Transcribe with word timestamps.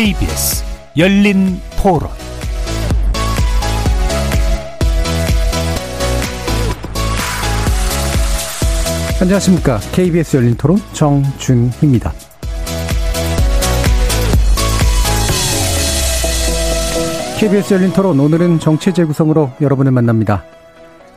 KBS 0.00 0.64
열린 0.96 1.60
토론 1.76 2.08
안녕하십니까. 9.20 9.78
KBS 9.92 10.38
열린 10.38 10.56
토론 10.56 10.78
정준희입니다. 10.94 12.14
KBS 17.38 17.74
열린 17.74 17.92
토론 17.92 18.20
오늘은 18.20 18.58
정치 18.58 18.94
재구성으로 18.94 19.50
여러분을 19.60 19.92
만납니다. 19.92 20.44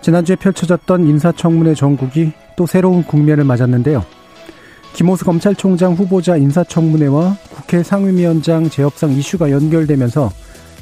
지난주에 0.02 0.36
펼쳐졌던 0.36 1.08
인사청문회 1.08 1.76
전국이 1.76 2.34
또 2.58 2.66
새로운 2.66 3.06
국면을 3.06 3.46
맞았는데요. 3.46 4.04
김호수 4.94 5.26
검찰총장 5.26 5.94
후보자 5.94 6.38
인사청문회와 6.38 7.38
국회 7.56 7.82
상임위원장 7.82 8.70
재협상 8.70 9.12
이슈가 9.12 9.50
연결되면서 9.50 10.32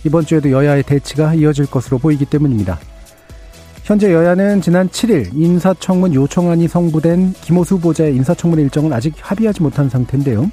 이번 0.03 0.25
주에도 0.25 0.51
여야의 0.51 0.83
대치가 0.83 1.33
이어질 1.33 1.65
것으로 1.67 1.97
보이기 1.97 2.25
때문입니다. 2.25 2.77
현재 3.83 4.13
여야는 4.13 4.61
지난 4.61 4.89
7일 4.89 5.29
인사청문 5.33 6.13
요청안이 6.13 6.67
성부된 6.67 7.33
김호수 7.41 7.75
후보자의 7.75 8.15
인사청문회 8.15 8.63
일정은 8.63 8.91
아직 8.91 9.13
합의하지 9.17 9.63
못한 9.63 9.89
상태인데요. 9.89 10.51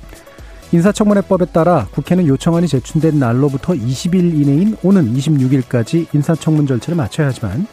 인사청문회법에 0.71 1.47
따라 1.47 1.89
국회는 1.93 2.27
요청안이 2.27 2.69
제출된 2.69 3.19
날로부터 3.19 3.73
20일 3.73 4.41
이내인 4.41 4.77
오는 4.83 5.15
26일까지 5.15 6.07
인사청문 6.15 6.67
절차를 6.67 6.97
마쳐야 6.97 7.29
하지만 7.29 7.67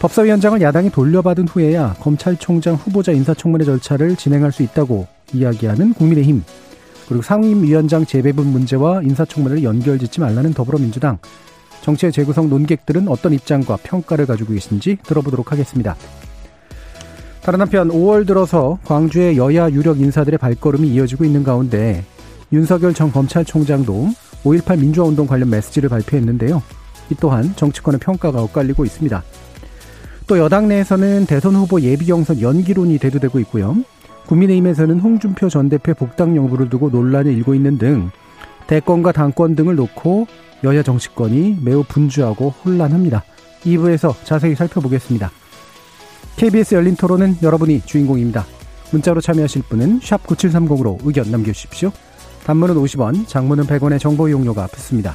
법사위원장을 0.00 0.60
야당이 0.60 0.90
돌려받은 0.90 1.48
후에야 1.48 1.94
검찰총장 2.00 2.74
후보자 2.74 3.12
인사청문회 3.12 3.64
절차를 3.64 4.16
진행할 4.16 4.52
수 4.52 4.62
있다고 4.62 5.06
이야기하는 5.32 5.94
국민의힘 5.94 6.42
그리고 7.08 7.22
상임위원장 7.22 8.06
재배분 8.06 8.46
문제와 8.46 9.02
인사청문회를 9.02 9.62
연결짓지 9.62 10.20
말라는 10.20 10.52
더불어민주당 10.54 11.18
정치의 11.82 12.12
재구성 12.12 12.48
논객들은 12.48 13.08
어떤 13.08 13.34
입장과 13.34 13.76
평가를 13.82 14.26
가지고 14.26 14.54
계신지 14.54 14.96
들어보도록 15.04 15.52
하겠습니다. 15.52 15.96
다른 17.42 17.60
한편 17.60 17.90
5월 17.90 18.26
들어서 18.26 18.78
광주의 18.84 19.36
여야 19.36 19.70
유력 19.70 20.00
인사들의 20.00 20.38
발걸음이 20.38 20.88
이어지고 20.88 21.26
있는 21.26 21.44
가운데 21.44 22.02
윤석열 22.52 22.94
전 22.94 23.12
검찰총장도 23.12 24.08
5.18 24.44 24.78
민주화운동 24.78 25.26
관련 25.26 25.50
메시지를 25.50 25.90
발표했는데요. 25.90 26.62
이 27.10 27.14
또한 27.20 27.54
정치권의 27.56 28.00
평가가 28.00 28.42
엇갈리고 28.42 28.86
있습니다. 28.86 29.22
또 30.26 30.38
여당 30.38 30.68
내에서는 30.68 31.26
대선 31.26 31.54
후보 31.54 31.80
예비 31.82 32.06
경선 32.06 32.40
연기론이 32.40 32.98
대두되고 32.98 33.38
있고요. 33.40 33.76
국민의힘에서는 34.26 35.00
홍준표 35.00 35.50
전 35.50 35.68
대표 35.68 35.92
복당 35.92 36.34
여부를 36.36 36.70
두고 36.70 36.88
논란이 36.88 37.32
일고 37.34 37.54
있는 37.54 37.76
등 37.76 38.10
대권과 38.66 39.12
당권 39.12 39.54
등을 39.54 39.76
놓고 39.76 40.26
여야 40.64 40.82
정치권이 40.82 41.58
매우 41.60 41.84
분주하고 41.86 42.54
혼란합니다. 42.64 43.22
2부에서 43.64 44.14
자세히 44.24 44.54
살펴보겠습니다. 44.54 45.30
KBS 46.36 46.74
열린 46.74 46.96
토론은 46.96 47.36
여러분이 47.42 47.82
주인공입니다. 47.82 48.46
문자로 48.92 49.20
참여하실 49.20 49.62
분은 49.68 50.00
9730으로 50.00 50.98
의견 51.04 51.30
남겨주십시오. 51.30 51.92
단문은 52.46 52.76
50원, 52.76 53.28
장문은 53.28 53.64
100원의 53.64 54.00
정보 54.00 54.28
이용료가 54.28 54.68
붙습니다. 54.68 55.14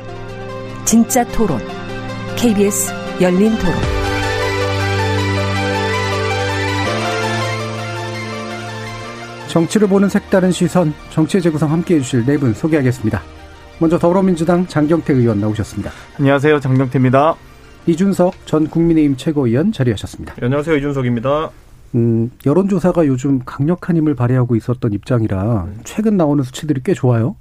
진짜 0.91 1.23
토론, 1.27 1.57
KBS 2.35 2.91
열린 3.21 3.51
토론. 3.59 3.73
정치를 9.47 9.87
보는 9.87 10.09
색다른 10.09 10.51
시선, 10.51 10.93
정치의 11.09 11.41
재구성 11.41 11.71
함께 11.71 11.95
해주실 11.95 12.25
네 12.25 12.37
분 12.37 12.53
소개하겠습니다. 12.53 13.21
먼저 13.79 13.97
더불어민주당 13.97 14.67
장경태 14.67 15.13
의원 15.13 15.39
나오셨습니다. 15.39 15.91
안녕하세요. 16.19 16.59
장경태입니다. 16.59 17.35
이준석 17.87 18.45
전 18.45 18.67
국민의힘 18.67 19.15
최고위원 19.15 19.71
자리하셨습니다. 19.71 20.35
네, 20.35 20.45
안녕하세요. 20.45 20.75
이준석입니다. 20.75 21.51
음, 21.95 22.31
여론조사가 22.45 23.07
요즘 23.07 23.39
강력한 23.45 23.95
힘을 23.95 24.13
발휘하고 24.15 24.57
있었던 24.57 24.91
입장이라 24.91 25.67
최근 25.85 26.17
나오는 26.17 26.43
수치들이 26.43 26.81
꽤 26.83 26.93
좋아요. 26.93 27.37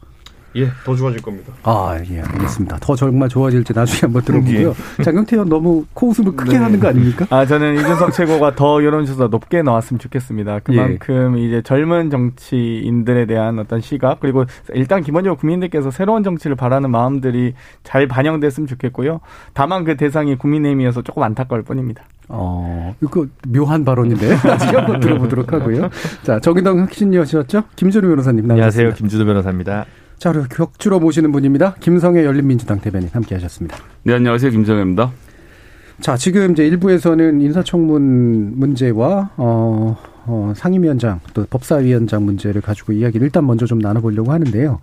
예, 0.57 0.69
더 0.85 0.95
좋아질 0.97 1.23
겁니다. 1.23 1.53
아, 1.63 1.97
예, 2.11 2.21
알겠습니다. 2.21 2.79
더 2.81 2.97
정말 2.97 3.29
좋아질지 3.29 3.73
나중에 3.73 4.01
한번 4.03 4.23
들어보고요. 4.23 4.75
예. 4.99 5.03
장경태 5.03 5.37
의원 5.37 5.49
너무 5.49 5.85
코웃음을 5.95 6.35
크게 6.35 6.53
네. 6.53 6.57
하는 6.59 6.81
거 6.81 6.89
아닙니까? 6.89 7.27
아, 7.31 7.47
저는 7.47 7.75
이준석 7.77 8.13
최고가 8.13 8.57
더 8.57 8.83
여론조사 8.83 9.29
높게 9.29 9.63
나왔으면 9.63 9.99
좋겠습니다. 10.01 10.61
그만큼 10.61 11.39
예. 11.39 11.47
이제 11.47 11.63
젊은 11.63 12.11
정치인들에 12.11 13.27
대한 13.27 13.59
어떤 13.59 13.81
시각, 13.81 14.21
그리고 14.21 14.45
일단 14.75 15.03
기본적으로 15.03 15.39
국민들께서 15.39 15.91
새로운 15.91 16.23
정치를 16.23 16.57
바라는 16.57 16.91
마음들이 16.91 17.55
잘 17.85 18.09
반영됐으면 18.09 18.67
좋겠고요. 18.67 19.21
다만 19.55 19.85
그 19.85 19.97
대상이 19.97 20.37
국민의힘이어서 20.37 21.03
조금 21.03 21.23
안타까울 21.23 21.63
뿐입니다. 21.63 22.05
어, 22.29 22.95
이거 23.03 23.27
묘한 23.49 23.85
발언인데 23.85 24.29
나중에 24.47 24.73
한번 24.79 25.01
들어보도록 25.01 25.53
하고요. 25.53 25.91
자, 26.23 26.39
정의당 26.39 26.79
혁신이었죠? 26.79 27.65
김준우 27.77 28.09
변호사님 28.09 28.49
안녕하세요. 28.51 28.95
김준우 28.95 29.25
변호사입니다. 29.25 29.85
자, 30.21 30.33
그리고 30.33 30.49
격주로 30.51 31.01
모시는 31.01 31.33
분입니다. 31.33 31.77
김성애 31.81 32.27
열린민주당 32.27 32.79
대변인 32.79 33.09
함께 33.11 33.35
하셨습니다. 33.37 33.79
네, 34.03 34.13
안녕하세요. 34.13 34.51
김성애입니다. 34.51 35.13
자, 36.01 36.19
지금 36.19 36.53
이제 36.53 36.67
일부에서는 36.67 37.41
인사청문 37.41 38.59
문제와, 38.59 39.31
어, 39.39 39.97
어, 40.27 40.53
상임위원장 40.55 41.21
또 41.33 41.47
법사위원장 41.49 42.27
문제를 42.27 42.61
가지고 42.61 42.93
이야기를 42.93 43.25
일단 43.25 43.47
먼저 43.47 43.65
좀 43.65 43.79
나눠보려고 43.79 44.31
하는데요. 44.31 44.81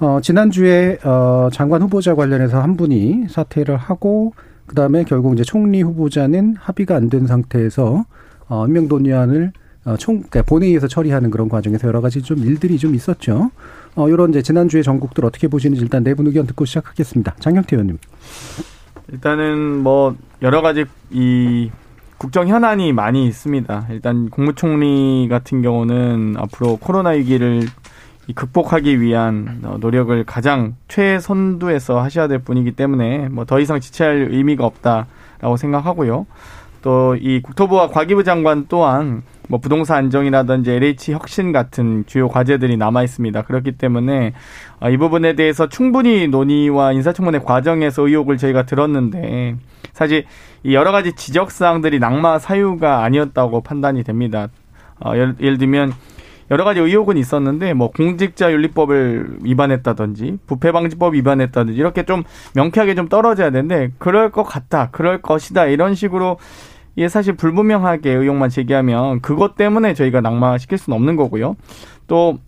어, 0.00 0.20
지난주에, 0.22 0.96
어, 1.04 1.50
장관 1.52 1.82
후보자 1.82 2.14
관련해서 2.14 2.62
한 2.62 2.78
분이 2.78 3.26
사퇴를 3.28 3.76
하고, 3.76 4.32
그 4.64 4.74
다음에 4.74 5.04
결국 5.04 5.34
이제 5.34 5.42
총리 5.44 5.82
후보자는 5.82 6.56
합의가 6.58 6.96
안 6.96 7.10
된 7.10 7.26
상태에서, 7.26 8.06
어, 8.48 8.66
임명돈의안을 8.66 9.52
어, 9.84 9.96
총, 9.98 10.16
그러니까 10.16 10.42
본회의에서 10.42 10.88
처리하는 10.88 11.30
그런 11.30 11.50
과정에서 11.50 11.88
여러 11.88 12.00
가지 12.00 12.22
좀 12.22 12.38
일들이 12.38 12.78
좀 12.78 12.94
있었죠. 12.94 13.50
어, 13.94 14.08
이런 14.08 14.30
이제 14.30 14.42
지난주에 14.42 14.82
전국들 14.82 15.24
어떻게 15.24 15.48
보시는지 15.48 15.82
일단 15.82 16.02
내분 16.04 16.26
의견 16.26 16.46
듣고 16.46 16.64
시작하겠습니다. 16.64 17.34
장경태 17.40 17.76
의원님. 17.76 17.98
일단은 19.12 19.78
뭐 19.82 20.14
여러 20.42 20.60
가지 20.62 20.84
이 21.10 21.70
국정 22.18 22.48
현안이 22.48 22.92
많이 22.92 23.26
있습니다. 23.26 23.86
일단 23.90 24.28
국무총리 24.30 25.28
같은 25.30 25.62
경우는 25.62 26.34
앞으로 26.36 26.76
코로나 26.76 27.10
위기를 27.10 27.62
극복하기 28.34 29.00
위한 29.00 29.60
어, 29.64 29.76
노력을 29.80 30.22
가장 30.24 30.74
최선두에서 30.88 32.00
하셔야 32.02 32.28
될 32.28 32.40
분이기 32.40 32.72
때문에 32.72 33.28
뭐 33.30 33.44
더 33.46 33.58
이상 33.60 33.80
지체할 33.80 34.28
의미가 34.30 34.66
없다라고 34.66 35.56
생각하고요. 35.56 36.26
또 36.82 37.08
이 37.20 37.40
국토부와 37.42 37.88
과기부 37.88 38.24
장관 38.24 38.66
또한 38.68 39.22
뭐 39.48 39.60
부동산 39.60 39.98
안정이라든지 39.98 40.70
LH 40.72 41.12
혁신 41.12 41.52
같은 41.52 42.04
주요 42.06 42.28
과제들이 42.28 42.76
남아 42.76 43.02
있습니다. 43.02 43.42
그렇기 43.42 43.72
때문에 43.72 44.32
어, 44.80 44.90
이 44.90 44.96
부분에 44.96 45.34
대해서 45.34 45.68
충분히 45.68 46.28
논의와 46.28 46.92
인사청문회 46.92 47.40
과정에서 47.40 48.06
의혹을 48.06 48.36
저희가 48.36 48.66
들었는데 48.66 49.56
사실 49.92 50.24
이 50.62 50.74
여러 50.74 50.92
가지 50.92 51.12
지적 51.12 51.50
사항들이 51.50 51.98
낙마 51.98 52.38
사유가 52.38 53.02
아니었다고 53.04 53.62
판단이 53.62 54.04
됩니다. 54.04 54.48
어, 55.00 55.12
예를 55.14 55.58
들면 55.58 55.92
여러 56.50 56.64
가지 56.64 56.80
의혹은 56.80 57.16
있었는데 57.16 57.74
뭐 57.74 57.90
공직자윤리법을 57.90 59.38
위반했다든지 59.42 60.38
부패방지법 60.46 61.14
위반했다든지 61.14 61.78
이렇게 61.78 62.04
좀 62.04 62.24
명쾌하게 62.54 62.94
좀 62.94 63.08
떨어져야 63.08 63.50
되는데 63.50 63.90
그럴 63.98 64.30
것 64.30 64.44
같다, 64.44 64.88
그럴 64.90 65.20
것이다 65.20 65.66
이런 65.66 65.94
식으로 65.94 66.38
이게 66.96 67.08
사실 67.08 67.36
불분명하게 67.36 68.10
의혹만 68.10 68.50
제기하면 68.50 69.20
그것 69.20 69.56
때문에 69.56 69.94
저희가 69.94 70.20
낙마시킬 70.20 70.78
수는 70.78 70.96
없는 70.96 71.16
거고요. 71.16 71.56
또 72.06 72.38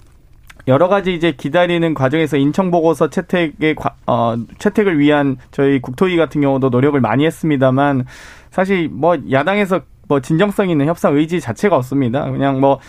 여러 0.69 0.89
가지 0.89 1.15
이제 1.15 1.33
기다리는 1.33 1.95
과정에서 1.95 2.37
인청 2.37 2.71
보고서 2.71 3.09
채택의 3.11 3.77
어 4.07 4.37
채택을 4.59 4.99
위한 4.99 5.37
저희 5.51 5.81
국토위 5.81 6.17
같은 6.17 6.41
경우도 6.41 6.69
노력을 6.71 7.01
많이 7.01 7.25
했습니다만 7.27 8.05
사실 8.51 8.89
뭐 8.91 9.17
야당에서 9.31 9.81
뭐 10.09 10.21
진정성 10.21 10.71
있는 10.71 10.87
협상 10.87 11.17
의지 11.17 11.41
자체가 11.41 11.77
없습니다. 11.77 12.31
그냥 12.31 12.61
뭐 12.61 12.81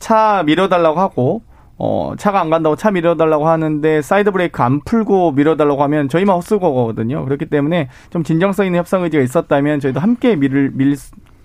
차 0.00 0.42
밀어달라고 0.44 0.98
하고 0.98 1.42
어, 1.78 2.12
차가 2.18 2.40
안 2.40 2.50
간다고 2.50 2.76
차 2.76 2.90
밀어달라고 2.90 3.48
하는데 3.48 4.02
사이드 4.02 4.32
브레이크 4.32 4.62
안 4.62 4.80
풀고 4.80 5.32
밀어달라고 5.32 5.82
하면 5.84 6.08
저희만 6.08 6.36
헛수고거든요. 6.36 7.24
그렇기 7.24 7.46
때문에 7.46 7.88
좀 8.10 8.22
진정성 8.22 8.66
있는 8.66 8.78
협상 8.78 9.02
의지가 9.02 9.22
있었다면 9.22 9.80
저희도 9.80 10.00
함께 10.00 10.36
밀, 10.36 10.72
밀, 10.74 10.96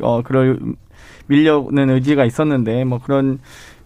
어, 0.01 0.21
그럴, 0.23 0.59
밀려는 1.27 1.89
의지가 1.89 2.25
있었는데 2.25 2.83
뭐 2.83 2.99
그런 3.01 3.39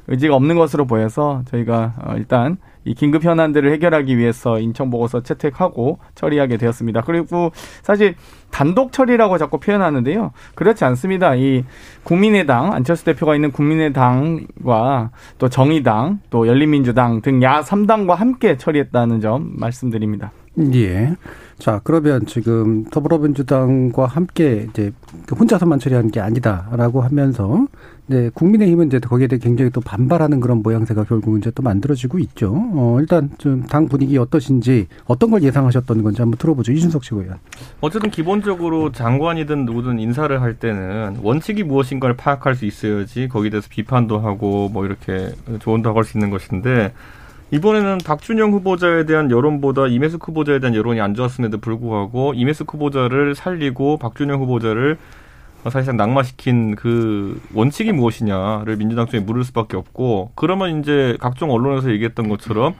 의지가 0.07 0.36
없는 0.36 0.56
것으로 0.56 0.86
보여서 0.88 1.44
저희가 1.51 1.94
어, 2.04 2.13
일단 2.16 2.57
이 2.90 2.96
긴급 2.96 3.24
현안들을 3.24 3.72
해결하기 3.72 4.18
위해서 4.18 4.60
인청 4.60 4.90
보고서 4.90 5.22
채택하고 5.22 6.00
처리하게 6.16 6.58
되었습니다. 6.58 7.02
그리고 7.02 7.52
사실 7.84 8.16
단독 8.50 8.92
처리라고 8.92 9.38
자꾸 9.38 9.60
표현하는데요. 9.60 10.32
그렇지 10.56 10.84
않습니다. 10.86 11.36
이 11.36 11.64
국민의당 12.04 12.74
안철수 12.74 13.06
대표가 13.06 13.36
있는 13.36 13.52
국민의당과 13.52 15.12
또 15.38 15.50
정의당 15.50 16.20
또 16.32 16.48
열린민주당 16.48 17.22
등 17.22 17.44
야 17.44 17.62
3당과 17.62 18.16
함께 18.16 18.58
처리했다는 18.58 19.22
점 19.22 19.52
말씀드립니다. 19.56 20.32
예. 20.74 21.16
자, 21.58 21.80
그러면 21.84 22.26
지금 22.26 22.86
더불어민주당과 22.86 24.06
함께 24.08 24.68
이제 24.70 24.92
그 25.28 25.36
혼자서만 25.36 25.80
처리하는 25.80 26.10
게 26.10 26.20
아니다라고 26.20 27.02
하면서 27.02 27.68
네, 28.12 28.32
국민의힘은 28.34 28.88
이제 28.88 28.98
거기에 28.98 29.28
대해 29.28 29.38
굉장히 29.40 29.70
또 29.70 29.82
반발하는 29.82 30.40
그런 30.40 30.64
모양새가 30.64 31.04
결국 31.04 31.38
이제 31.38 31.52
또 31.54 31.62
만들어지고 31.62 32.18
있죠. 32.18 32.54
어, 32.56 32.98
일단 33.00 33.30
좀 33.38 33.62
당 33.70 33.88
분위기 33.88 34.18
어떠신지 34.18 34.88
어떤 35.06 35.30
걸 35.30 35.44
예상하셨던 35.44 36.02
건지 36.02 36.20
한번 36.20 36.40
들어보죠. 36.40 36.72
이준석 36.72 37.04
씨고요. 37.04 37.36
어쨌든 37.82 38.10
기본적으로 38.10 38.92
장관이든 38.92 39.66
누구든 39.66 40.00
인사를 40.00 40.42
할 40.42 40.56
때는 40.56 41.18
원칙이 41.22 41.62
무엇인가를 41.64 42.18
파악할 42.18 42.56
수 42.56 42.66
있어야지 42.66 43.28
거기에 43.28 43.52
대해서 43.52 43.68
비판도 43.70 44.18
하고 44.18 44.70
뭐 44.70 44.88
이렇게 44.88 45.30
조언도 45.60 45.94
할수 45.94 46.18
있는 46.18 46.32
것인데 46.32 46.94
이번에는 47.52 48.00
박준영 48.04 48.54
후보자에 48.54 49.06
대한 49.06 49.30
여론보다 49.30 49.86
이메숙 49.86 50.28
후보자에 50.28 50.60
대한 50.60 50.74
여론이 50.76 51.00
안 51.00 51.14
좋았음에도 51.14 51.60
불구하고 51.60 52.34
이메숙 52.34 52.74
후보자를 52.74 53.36
살리고 53.36 53.98
박준영 53.98 54.42
후보자를 54.42 54.98
사실상 55.66 55.98
낙마시킨 55.98 56.76
그 56.76 57.42
원칙이 57.54 57.92
무엇이냐를 57.92 58.78
민주당 58.78 59.06
쪽에 59.06 59.20
물을 59.20 59.44
수밖에 59.44 59.76
없고 59.76 60.32
그러면 60.36 60.80
이제 60.80 61.18
각종 61.20 61.52
언론에서 61.52 61.92
얘기했던 61.92 62.30
것처럼 62.30 62.76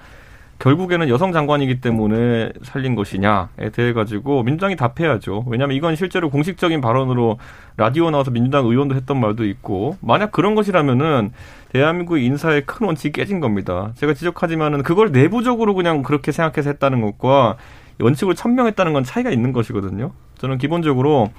결국에는 0.60 1.08
여성 1.08 1.32
장관이기 1.32 1.80
때문에 1.80 2.52
살린 2.64 2.94
것이냐에 2.96 3.70
대해 3.72 3.94
가지고 3.94 4.44
민주당이 4.44 4.76
답해야죠. 4.76 5.46
왜냐하면 5.48 5.78
이건 5.78 5.96
실제로 5.96 6.30
공식적인 6.30 6.82
발언으로 6.82 7.38
라디오 7.78 8.12
나와서 8.12 8.32
민주당 8.32 8.66
의원도 8.66 8.96
했던 8.96 9.20
말도 9.22 9.46
있고 9.46 9.98
만약 10.02 10.34
그런 10.34 10.56
것이라면은 10.56 11.32
대한민국 11.72 12.18
인사의 12.18 12.66
큰 12.66 12.88
원칙이 12.88 13.14
깨진 13.14 13.40
겁니다. 13.40 13.94
제가 13.96 14.14
지적하지만은 14.14 14.84
그걸 14.84 15.12
내부적으로 15.14 15.74
그냥 15.76 16.04
그렇게 16.04 16.34
생각해서 16.34 16.72
했다는 16.72 17.02
것과 17.02 17.56
원칙을 18.02 18.36
천명했다는 18.36 18.92
건 18.92 19.04
차이가 19.06 19.30
있는 19.30 19.54
것이거든요. 19.54 20.12
저는 20.40 20.58
기본적으로 20.58 21.30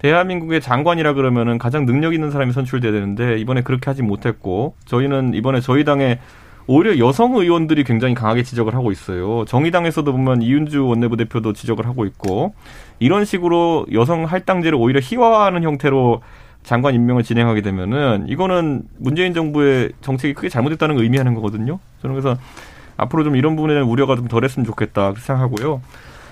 대한민국의 0.00 0.60
장관이라 0.60 1.12
그러면은 1.14 1.58
가장 1.58 1.84
능력 1.84 2.14
있는 2.14 2.30
사람이 2.30 2.52
선출돼야 2.52 2.92
되는데 2.92 3.38
이번에 3.38 3.62
그렇게 3.62 3.90
하지 3.90 4.02
못했고 4.02 4.74
저희는 4.86 5.34
이번에 5.34 5.60
저희 5.60 5.84
당의 5.84 6.18
오히려 6.66 6.98
여성 6.98 7.34
의원들이 7.34 7.84
굉장히 7.84 8.14
강하게 8.14 8.42
지적을 8.42 8.74
하고 8.74 8.92
있어요. 8.92 9.44
정의당에서도 9.46 10.10
보면 10.10 10.42
이윤주 10.42 10.86
원내부 10.86 11.16
대표도 11.16 11.52
지적을 11.52 11.86
하고 11.86 12.04
있고 12.06 12.54
이런 12.98 13.24
식으로 13.24 13.86
여성 13.92 14.24
할당제를 14.24 14.78
오히려 14.78 15.00
희화화하는 15.02 15.62
형태로 15.64 16.22
장관 16.62 16.94
임명을 16.94 17.22
진행하게 17.22 17.62
되면은 17.62 18.26
이거는 18.28 18.82
문재인 18.98 19.34
정부의 19.34 19.90
정책이 20.00 20.34
크게 20.34 20.48
잘못됐다는 20.48 20.94
걸 20.94 21.04
의미하는 21.04 21.34
거거든요. 21.34 21.78
저는 22.02 22.14
그래서 22.14 22.38
앞으로 22.96 23.24
좀 23.24 23.34
이런 23.34 23.56
부분에 23.56 23.74
대한 23.74 23.88
우려가 23.88 24.14
좀 24.14 24.28
덜했으면 24.28 24.64
좋겠다 24.64 25.14
생각하고요. 25.16 25.80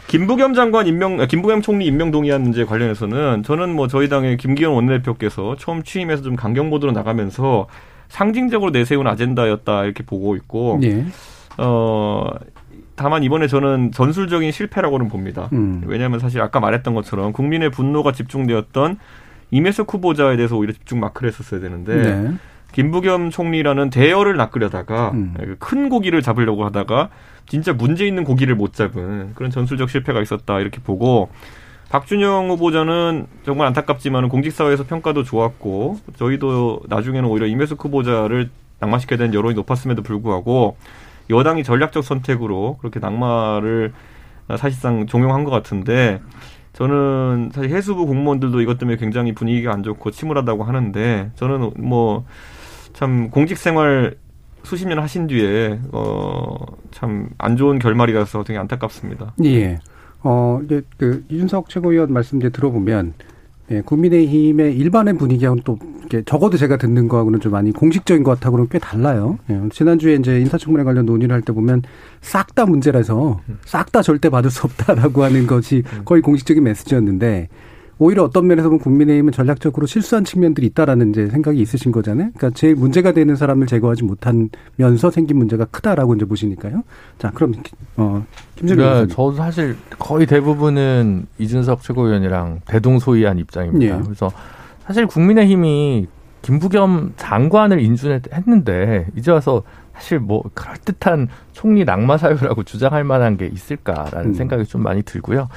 김부겸 0.09 0.55
장관 0.55 0.87
임명, 0.87 1.21
아, 1.21 1.27
김부겸 1.27 1.61
총리 1.63 1.87
임명 1.87 2.11
동의안 2.11 2.43
문제 2.43 2.65
관련해서는 2.65 3.43
저는 3.43 3.75
뭐 3.75 3.89
저희 3.89 4.09
당의 4.09 4.39
김기현 4.39 4.73
원내대표께서 4.73 5.57
처음 5.57 5.83
취임해서 5.83 6.23
좀 6.23 6.35
강경 6.35 6.71
모드로 6.71 6.93
나가면서 6.93 7.67
상징적으로 8.09 8.71
내세운 8.71 9.07
아젠다였다 9.07 9.85
이렇게 9.85 10.03
보고 10.03 10.35
있고 10.35 10.81
예. 10.83 11.05
어 11.59 12.27
다만 12.97 13.23
이번에 13.23 13.47
저는 13.47 13.93
전술적인 13.93 14.51
실패라고는 14.51 15.09
봅니다. 15.09 15.51
음. 15.53 15.83
왜냐하면 15.87 16.19
사실 16.19 16.41
아까 16.41 16.59
말했던 16.59 16.95
것처럼 16.95 17.33
국민의 17.33 17.71
분노가 17.71 18.13
집중되었던 18.13 18.99
이메석 19.51 19.93
후보자에 19.93 20.37
대해서 20.37 20.57
오히려 20.57 20.73
집중 20.73 21.01
마크를 21.01 21.29
했었어야 21.29 21.61
되는데 21.61 21.95
네. 21.95 22.33
김부겸 22.73 23.31
총리라는 23.31 23.91
대열을 23.91 24.37
낚으려다가 24.37 25.11
음. 25.13 25.57
큰 25.59 25.89
고기를 25.89 26.23
잡으려고 26.23 26.65
하다가 26.65 27.11
진짜 27.49 27.73
문제 27.73 28.07
있는 28.07 28.25
고기를 28.25 28.55
못 28.55 28.75
잡은 28.75 29.35
그런 29.35 29.51
전술적 29.51 29.91
실패가 29.91 30.21
있었다 30.21 30.61
이렇게 30.61 30.81
보고 30.81 31.31
박준영 31.91 32.51
후보자는 32.51 33.27
정말 33.45 33.67
안타깝지만 33.69 34.29
공직사회에서 34.29 34.85
평가도 34.85 35.25
좋았고 35.25 35.99
저희도 36.17 36.83
나중에는 36.89 37.29
오히려 37.29 37.47
임혜숙 37.47 37.83
후보자를 37.83 38.51
낙마시켜야 38.79 39.19
되는 39.19 39.35
여론이 39.35 39.55
높았음에도 39.55 40.03
불구하고 40.03 40.77
여당이 41.31 41.65
전략적 41.65 42.05
선택으로 42.05 42.77
그렇게 42.79 43.01
낙마를 43.01 43.93
사실상 44.57 45.07
종용한 45.07 45.45
것 45.45 45.51
같은데 45.51 46.21
저는 46.75 47.51
사실 47.55 47.75
해수부 47.75 48.07
공무원들도 48.07 48.61
이것 48.61 48.79
때문에 48.79 48.99
굉장히 48.99 49.33
분위기가 49.33 49.73
안 49.73 49.83
좋고 49.83 50.11
침울하다고 50.11 50.65
하는데 50.65 51.31
저는 51.35 51.73
뭐 51.79 52.25
참 52.99 53.31
공직 53.31 53.59
생활 53.59 54.17
수십 54.63 54.87
년 54.89 54.99
하신 54.99 55.27
뒤에 55.27 55.81
어 55.93 56.55
참 56.91 57.29
안 57.39 57.57
좋은 57.57 57.79
결말이라서 57.79 58.45
되게 58.45 58.59
안타깝습니다. 58.59 59.35
예. 59.45 59.79
어, 60.23 60.61
이제 60.65 60.83
그 60.97 61.25
이준석 61.29 61.69
최고위원 61.69 62.13
말씀 62.13 62.39
이제 62.39 62.49
들어보면 62.49 63.15
예, 63.71 63.83
국민의힘의 63.83 64.77
일반의 64.77 65.15
분위기하고는 65.19 65.63
또 65.65 65.79
이렇게 66.01 66.23
적어도 66.25 66.57
제가 66.57 66.79
듣는 66.79 67.07
거하고는 67.07 67.39
좀 67.41 67.53
많이 67.53 67.71
공식적인 67.71 68.25
것 68.25 68.33
같하고는 68.41 68.69
꽤 68.71 68.79
달라요. 68.79 69.39
예, 69.51 69.61
지난주에 69.71 70.15
이제 70.15 70.41
인사청문회 70.41 70.85
관련 70.85 71.05
논의를 71.07 71.35
할 71.35 71.43
때 71.43 71.53
보면 71.53 71.83
싹 72.23 72.55
다 72.55 72.65
문제라서 72.67 73.41
싹 73.67 73.93
다 73.93 74.01
절대 74.03 74.31
받을 74.31 74.51
수 74.51 74.65
없다라고 74.67 75.23
하는 75.23 75.47
것이 75.47 75.83
거의 76.07 76.23
공식적인 76.23 76.65
메시지였는데 76.65 77.49
오히려 77.99 78.23
어떤 78.23 78.47
면에서 78.47 78.69
보면 78.69 78.81
국민의힘은 78.81 79.33
전략적으로 79.33 79.87
실수한 79.87 80.25
측면들이 80.25 80.67
있다라는 80.69 81.11
이제 81.11 81.29
생각이 81.29 81.61
있으신 81.61 81.91
거잖아요. 81.91 82.31
그러니까 82.37 82.51
제일 82.51 82.77
문제가 82.77 83.13
되는 83.13 83.35
사람을 83.35 83.67
제거하지 83.67 84.05
못하면서 84.05 85.11
생긴 85.11 85.39
문제가 85.39 85.65
크다라고 85.65 86.15
이제 86.15 86.25
보시니까요. 86.25 86.85
자, 87.19 87.31
그럼 87.35 87.55
어 87.97 88.25
김준일 88.57 88.85
네, 88.85 89.07
저도 89.09 89.33
사실 89.33 89.77
거의 89.99 90.27
대부분은 90.27 91.27
이준석 91.39 91.83
최고위원이랑 91.83 92.61
대동소이한 92.67 93.39
입장입니다. 93.39 93.99
예. 93.99 94.03
그래서 94.03 94.31
사실 94.85 95.07
국민의힘이 95.07 96.07
김부겸 96.43 97.15
장관을 97.17 97.81
인준했는데 97.81 99.09
이제 99.17 99.33
와서 99.33 99.65
사실 99.93 100.21
뭐 100.21 100.45
그럴듯한 100.55 101.29
총리 101.53 101.85
낙마 101.85 102.17
사유라고 102.17 102.63
주장할 102.63 103.03
만한 103.03 103.37
게 103.37 103.47
있을까라는 103.47 104.31
음. 104.31 104.35
생각이 104.35 104.65
좀 104.67 104.85
많이 104.85 105.03
들고요. 105.03 105.49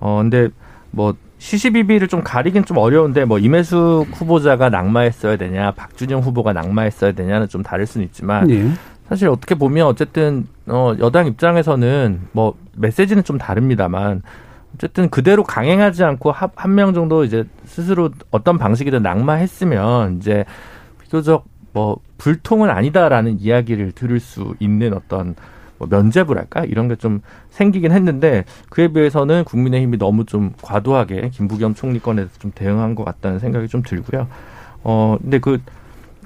어 0.00 0.18
근데 0.20 0.48
뭐 0.90 1.14
시시비비를 1.38 2.08
좀 2.08 2.22
가리긴 2.22 2.64
좀 2.64 2.78
어려운데 2.78 3.24
뭐 3.24 3.38
임혜숙 3.38 4.08
후보자가 4.12 4.70
낙마했어야 4.70 5.36
되냐 5.36 5.72
박준영 5.72 6.20
후보가 6.20 6.52
낙마했어야 6.52 7.12
되냐는 7.12 7.48
좀 7.48 7.62
다를 7.62 7.86
수는 7.86 8.06
있지만 8.06 8.46
네. 8.46 8.70
사실 9.08 9.28
어떻게 9.28 9.54
보면 9.54 9.86
어쨌든 9.86 10.46
어 10.66 10.94
여당 10.98 11.26
입장에서는 11.26 12.20
뭐 12.32 12.54
메시지는 12.76 13.24
좀 13.24 13.36
다릅니다만 13.36 14.22
어쨌든 14.74 15.08
그대로 15.10 15.44
강행하지 15.44 16.02
않고 16.04 16.32
한 16.32 16.74
명 16.74 16.94
정도 16.94 17.24
이제 17.24 17.44
스스로 17.66 18.10
어떤 18.30 18.56
방식이든 18.58 19.02
낙마했으면 19.02 20.16
이제 20.16 20.44
비교적 21.02 21.44
뭐 21.72 21.98
불통은 22.18 22.70
아니다라는 22.70 23.38
이야기를 23.40 23.92
들을 23.92 24.18
수 24.20 24.54
있는 24.60 24.94
어떤 24.94 25.34
뭐 25.86 25.88
면제부를 25.88 26.40
할까 26.40 26.64
이런 26.64 26.88
게 26.88 26.94
좀 26.96 27.20
생기긴 27.50 27.92
했는데 27.92 28.44
그에 28.70 28.88
비해서는 28.88 29.44
국민의힘이 29.44 29.98
너무 29.98 30.24
좀 30.24 30.52
과도하게 30.62 31.30
김부겸 31.30 31.74
총리권에 31.74 32.26
좀 32.38 32.52
대응한 32.54 32.94
것 32.94 33.04
같다는 33.04 33.38
생각이 33.40 33.68
좀 33.68 33.82
들고요. 33.82 34.28
어 34.84 35.16
근데 35.20 35.38
그 35.38 35.58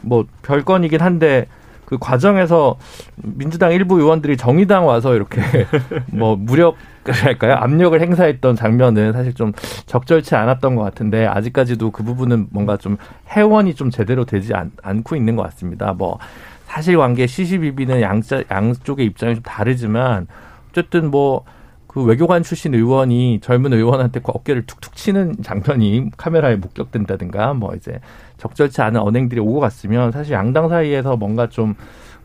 뭐 0.04 0.26
별건이긴 0.42 1.00
한데 1.00 1.46
그 1.84 1.98
과정에서 1.98 2.76
민주당 3.16 3.72
일부 3.72 3.98
의원들이 3.98 4.36
정의당 4.36 4.86
와서 4.86 5.16
이렇게 5.16 5.40
뭐 6.12 6.36
무력 6.36 6.76
할까요 7.04 7.54
압력을 7.54 7.98
행사했던 8.00 8.54
장면은 8.54 9.12
사실 9.12 9.32
좀 9.34 9.52
적절치 9.86 10.36
않았던 10.36 10.76
것 10.76 10.82
같은데 10.84 11.26
아직까지도 11.26 11.90
그 11.90 12.04
부분은 12.04 12.46
뭔가 12.50 12.76
좀 12.76 12.96
해원이 13.30 13.74
좀 13.74 13.90
제대로 13.90 14.24
되지 14.24 14.54
않, 14.54 14.70
않고 14.82 15.16
있는 15.16 15.34
것 15.34 15.42
같습니다. 15.44 15.94
뭐 15.94 16.18
사실관계 16.68 17.26
시시비비는 17.26 18.00
양자, 18.00 18.44
양쪽의 18.50 19.06
입장이 19.06 19.34
좀 19.34 19.42
다르지만 19.42 20.26
어쨌든 20.70 21.10
뭐 21.10 21.44
그 21.88 22.04
외교관 22.04 22.44
출신 22.44 22.74
의원이 22.74 23.40
젊은 23.40 23.72
의원한테 23.72 24.20
그 24.20 24.30
어깨를 24.32 24.66
툭툭 24.66 24.94
치는 24.94 25.42
장면이 25.42 26.10
카메라에 26.16 26.54
목격된다든가 26.56 27.54
뭐 27.54 27.74
이제 27.74 27.98
적절치 28.36 28.82
않은 28.82 29.00
언행들이 29.00 29.40
오고 29.40 29.58
갔으면 29.58 30.12
사실 30.12 30.34
양당 30.34 30.68
사이에서 30.68 31.16
뭔가 31.16 31.48
좀 31.48 31.74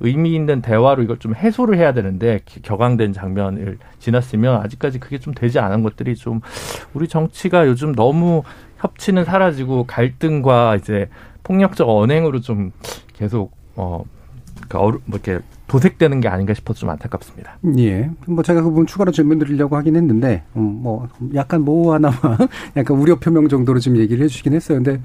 의미 0.02 0.36
있는 0.36 0.62
대화로 0.62 1.02
이걸 1.02 1.18
좀 1.18 1.34
해소를 1.34 1.78
해야 1.78 1.94
되는데 1.94 2.42
격앙된 2.62 3.14
장면을 3.14 3.80
지났으면 4.00 4.62
아직까지 4.62 5.00
그게 5.00 5.18
좀 5.18 5.34
되지 5.34 5.60
않은 5.60 5.82
것들이 5.82 6.16
좀 6.16 6.42
우리 6.94 7.08
정치가 7.08 7.66
요즘 7.66 7.96
너무 7.96 8.44
협치는 8.78 9.24
사라지고 9.24 9.86
갈등과 9.86 10.76
이제 10.76 11.10
폭력적 11.44 11.90
언행으로 11.90 12.42
좀 12.42 12.72
계속 13.14 13.54
어, 13.76 14.04
그러니까 14.68 14.80
어루, 14.80 15.00
뭐 15.06 15.20
이렇게 15.24 15.44
도색되는 15.68 16.20
게 16.22 16.28
아닌가 16.28 16.54
싶어서 16.54 16.80
좀 16.80 16.90
안타깝습니다. 16.90 17.58
예. 17.78 18.10
뭐 18.28 18.44
제가 18.44 18.62
그 18.62 18.70
부분 18.70 18.86
추가로 18.86 19.12
질문 19.12 19.40
드리려고 19.40 19.76
하긴 19.78 19.96
했는데, 19.96 20.44
음, 20.56 20.80
뭐, 20.82 21.08
약간 21.34 21.62
뭐 21.62 21.94
하나만, 21.94 22.20
약간 22.78 22.98
우려 22.98 23.16
표명 23.20 23.48
정도로 23.48 23.80
좀 23.80 23.98
얘기를 23.98 24.24
해주시긴 24.24 24.54
했어요. 24.54 24.82
근데 24.82 25.02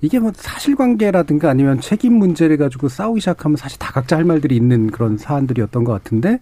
이게 0.00 0.18
뭐 0.20 0.30
사실관계라든가 0.34 1.50
아니면 1.50 1.80
책임 1.80 2.14
문제를 2.14 2.56
가지고 2.56 2.88
싸우기 2.88 3.20
시작하면 3.20 3.56
사실 3.56 3.78
다 3.78 3.90
각자 3.92 4.16
할 4.16 4.24
말들이 4.24 4.56
있는 4.56 4.90
그런 4.90 5.18
사안들이었던 5.18 5.84
것 5.84 5.92
같은데, 5.92 6.40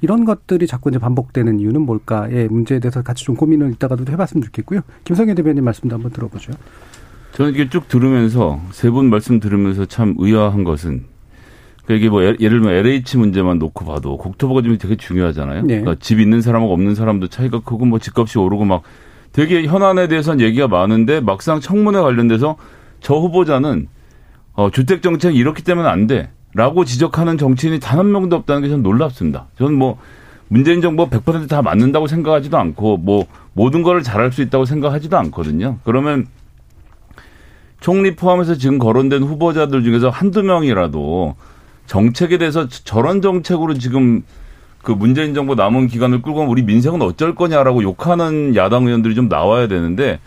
이런 0.00 0.24
것들이 0.24 0.66
자꾸 0.66 0.90
이제 0.90 0.98
반복되는 0.98 1.58
이유는 1.58 1.82
뭘까의 1.82 2.48
문제에 2.48 2.78
대해서 2.80 3.02
같이 3.02 3.24
좀 3.24 3.34
고민을 3.34 3.72
이따가도 3.72 4.04
해봤으면 4.10 4.42
좋겠고요. 4.44 4.80
김성현 5.04 5.34
대변인 5.34 5.64
말씀도 5.64 5.94
한번 5.94 6.12
들어보죠. 6.12 6.52
저는 7.32 7.52
이게 7.52 7.68
쭉 7.68 7.88
들으면서 7.88 8.60
세 8.72 8.90
분 8.90 9.10
말씀 9.10 9.38
들으면서 9.40 9.84
참 9.86 10.14
의아한 10.18 10.64
것은 10.64 11.04
이게 11.94 12.08
뭐 12.08 12.22
예를 12.22 12.36
들면 12.36 12.70
LH 12.74 13.16
문제만 13.16 13.58
놓고 13.58 13.84
봐도 13.84 14.16
국토부가 14.18 14.62
좀 14.62 14.76
되게 14.78 14.96
중요하잖아요. 14.96 15.62
네. 15.62 15.80
그러니까 15.80 15.96
집 16.00 16.20
있는 16.20 16.42
사람하고 16.42 16.72
없는 16.72 16.94
사람도 16.94 17.28
차이가 17.28 17.60
크고 17.60 17.86
뭐 17.86 17.98
집값이 17.98 18.38
오르고 18.38 18.64
막 18.64 18.82
되게 19.32 19.64
현안에 19.66 20.08
대해서는 20.08 20.44
얘기가 20.44 20.68
많은데 20.68 21.20
막상 21.20 21.60
청문회 21.60 22.00
관련돼서 22.00 22.56
저 23.00 23.14
후보자는 23.14 23.88
어, 24.54 24.70
주택 24.70 25.02
정책 25.02 25.36
이렇기 25.36 25.62
때문에 25.62 25.88
안 25.88 26.06
돼라고 26.06 26.84
지적하는 26.84 27.38
정치인이 27.38 27.80
단 27.80 27.98
한 27.98 28.10
명도 28.12 28.36
없다는 28.36 28.62
게 28.62 28.68
저는 28.68 28.82
놀랍습니다. 28.82 29.46
저는 29.56 29.74
뭐 29.74 29.98
문재인 30.48 30.80
정부 30.80 31.08
100%다 31.08 31.62
맞는다고 31.62 32.06
생각하지도 32.06 32.56
않고 32.58 32.96
뭐 32.98 33.26
모든 33.52 33.82
거를 33.82 34.02
잘할 34.02 34.32
수 34.32 34.42
있다고 34.42 34.64
생각하지도 34.64 35.16
않거든요. 35.18 35.78
그러면 35.84 36.26
총리 37.80 38.16
포함해서 38.16 38.56
지금 38.56 38.78
거론된 38.78 39.22
후보자들 39.22 39.84
중에서 39.84 40.08
한두 40.08 40.42
명이라도 40.42 41.36
정책에 41.88 42.38
대해서 42.38 42.68
저런 42.68 43.20
정책으로 43.22 43.74
지금 43.74 44.22
그 44.82 44.92
문재인 44.92 45.34
정부 45.34 45.54
남은 45.54 45.88
기간을 45.88 46.22
끌고 46.22 46.44
우리 46.44 46.62
민생은 46.62 47.02
어쩔 47.02 47.34
거냐라고 47.34 47.82
욕하는 47.82 48.54
야당 48.54 48.86
의원들이 48.86 49.14
좀 49.14 49.28
나와야 49.28 49.66
되는데 49.66 50.20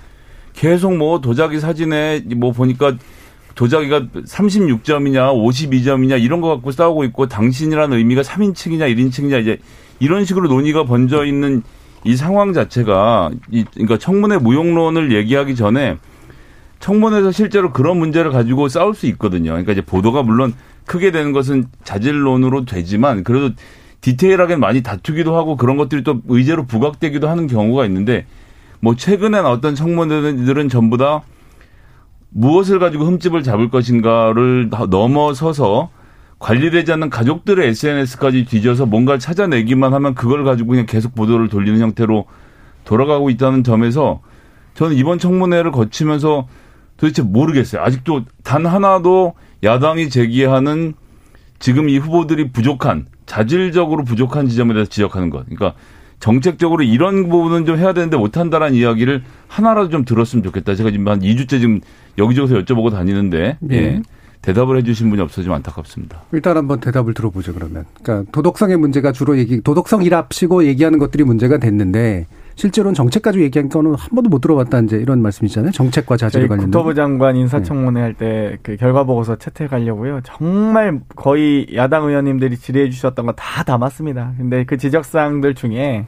계속 0.54 0.98
뭐 0.98 1.22
도자기 1.22 1.60
사진에 1.60 2.24
뭐 2.36 2.52
보니까 2.52 2.96
도자기가 3.56 4.08
36점이냐 4.26 5.34
52점이냐 5.34 6.22
이런 6.22 6.42
거 6.42 6.50
갖고 6.50 6.72
싸우고 6.72 7.04
있고 7.06 7.28
당신이라는 7.28 7.98
의미가 7.98 8.24
3인칭이냐 8.24 8.94
1인칭이냐 8.96 9.42
이제 9.42 9.60
이런 10.00 10.26
식으로 10.26 10.50
논의가 10.50 10.86
번져 10.86 11.26
있는 11.26 11.62
이 12.04 12.16
상황 12.16 12.54
자체가 12.54 13.30
이 13.52 13.64
그러니까 13.72 14.00
청문회 14.00 14.40
무용론을 14.40 15.14
얘기하기 15.14 15.56
전에 15.56 15.98
청문회에서 16.80 17.32
실제로 17.32 17.72
그런 17.72 17.98
문제를 17.98 18.32
가지고 18.32 18.68
싸울 18.68 18.96
수 18.96 19.06
있거든요. 19.08 19.52
그러니까 19.52 19.74
이제 19.74 19.82
보도가 19.82 20.24
물론 20.24 20.54
크게 20.92 21.12
되는 21.12 21.32
것은 21.32 21.68
자질론으로 21.86 22.66
되지만 22.66 23.24
그래도 23.24 23.56
디테일하게 24.02 24.58
많이 24.58 24.84
다투기도 24.84 25.38
하고 25.38 25.56
그런 25.56 25.78
것들이 25.78 26.04
또 26.04 26.22
의제로 26.28 26.66
부각되기도 26.66 27.30
하는 27.30 27.48
경우가 27.48 27.86
있는데 27.86 28.26
뭐 28.82 28.98
최근에 28.98 29.40
어떤 29.40 29.74
청문회들은 29.74 30.68
전부 30.68 30.98
다 30.98 31.22
무엇을 32.28 32.80
가지고 32.80 33.06
흠집을 33.06 33.42
잡을 33.42 33.70
것인가를 33.70 34.70
넘어서서 34.90 35.92
관리되지 36.40 36.92
않는 36.92 37.10
가족들의 37.10 37.70
SNS까지 37.70 38.44
뒤져서 38.44 38.86
뭔가를 38.86 39.18
찾아내기만 39.20 39.94
하면 39.94 40.14
그걸 40.14 40.44
가지고 40.44 40.72
그냥 40.72 40.86
계속 40.88 41.16
보도를 41.16 41.48
돌리는 41.48 41.80
형태로 41.80 42.26
돌아가고 42.84 43.30
있다는 43.30 43.64
점에서 43.64 44.20
저는 44.74 44.98
이번 44.98 45.20
청문회를 45.20 45.72
거치면서 45.72 46.50
도대체 46.98 47.22
모르겠어요. 47.22 47.82
아직도 47.82 48.24
단 48.44 48.66
하나도 48.66 49.36
야당이 49.64 50.10
제기하는 50.10 50.94
지금 51.60 51.90
이 51.90 51.98
후보들이 51.98 52.52
부족한 52.52 53.06
자질적으로 53.26 54.04
부족한 54.04 54.48
지점에 54.48 54.74
대해서 54.74 54.90
지적하는 54.90 55.30
것. 55.30 55.46
그러니까 55.46 55.74
정책적으로 56.20 56.84
이런 56.84 57.30
부분은 57.30 57.66
좀 57.66 57.78
해야 57.78 57.94
되는데 57.94 58.18
못한다라는 58.18 58.76
이야기를 58.76 59.24
하나라도 59.48 59.90
좀 59.90 60.06
들었으면 60.06 60.44
좋겠다. 60.44 60.76
제가 60.76 60.92
지금 60.92 61.08
한 61.08 61.20
2주째 61.20 61.50
지금 61.50 61.82
여기저기서 62.18 62.60
여쭤보고 62.60 62.92
다니는데 62.92 63.58
예. 63.72 63.76
예. 63.76 64.02
대답을 64.42 64.78
해주신 64.78 65.10
분이 65.10 65.22
없어지면 65.22 65.58
안타깝습니다. 65.58 66.24
일단 66.32 66.58
한번 66.58 66.80
대답을 66.80 67.14
들어보죠 67.14 67.54
그러면. 67.54 67.86
그러니까 68.02 68.32
도덕성의 68.32 68.78
문제가 68.78 69.12
주로 69.12 69.38
얘기 69.38 69.62
도덕성이랍시고 69.62 70.66
얘기하는 70.66 71.00
것들이 71.00 71.24
문제가 71.24 71.58
됐는데 71.58 72.26
실제로는 72.56 72.94
정책 72.94 73.24
까지 73.24 73.42
얘기한 73.42 73.70
거는 73.70 73.96
한 73.96 74.10
번도 74.14 74.30
못 74.30 74.40
들어봤다 74.42 74.80
이제 74.82 74.98
이런 74.98 75.22
말씀이잖아요. 75.22 75.72
정책과 75.72 76.18
자질 76.18 76.48
관련. 76.48 76.66
국토부 76.66 76.94
장관 76.94 77.36
인사청문회 77.36 78.00
네. 78.00 78.04
할때 78.04 78.58
그 78.62 78.78
결과 78.78 79.04
보고서 79.04 79.36
채택하려고요. 79.38 80.22
정말 80.24 81.00
거의 81.16 81.68
야당 81.76 82.06
의원님들이 82.06 82.58
질의해 82.58 82.90
주셨던 82.90 83.26
거 83.26 83.32
다 83.36 83.64
담았습니다. 83.64 84.34
근데 84.38 84.64
그 84.66 84.78
지적 84.78 85.06
사항들 85.06 85.56
중에 85.56 86.06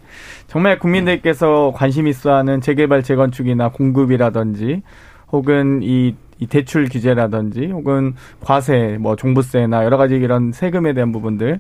정말 0.48 0.78
국민들께서 0.80 1.72
관심 1.76 2.08
있어하는 2.08 2.62
재개발 2.62 3.02
재건축이나 3.04 3.70
공급이라든지 3.70 4.84
혹은 5.32 5.82
이, 5.82 6.16
이 6.40 6.48
대출 6.48 6.88
규제라든지 6.90 7.68
혹은 7.68 8.14
과세 8.42 8.98
뭐 9.00 9.16
종부세나 9.16 9.84
여러 9.86 9.98
가지 9.98 10.16
이런 10.16 10.52
세금에 10.52 10.94
대한 10.94 11.12
부분들 11.12 11.60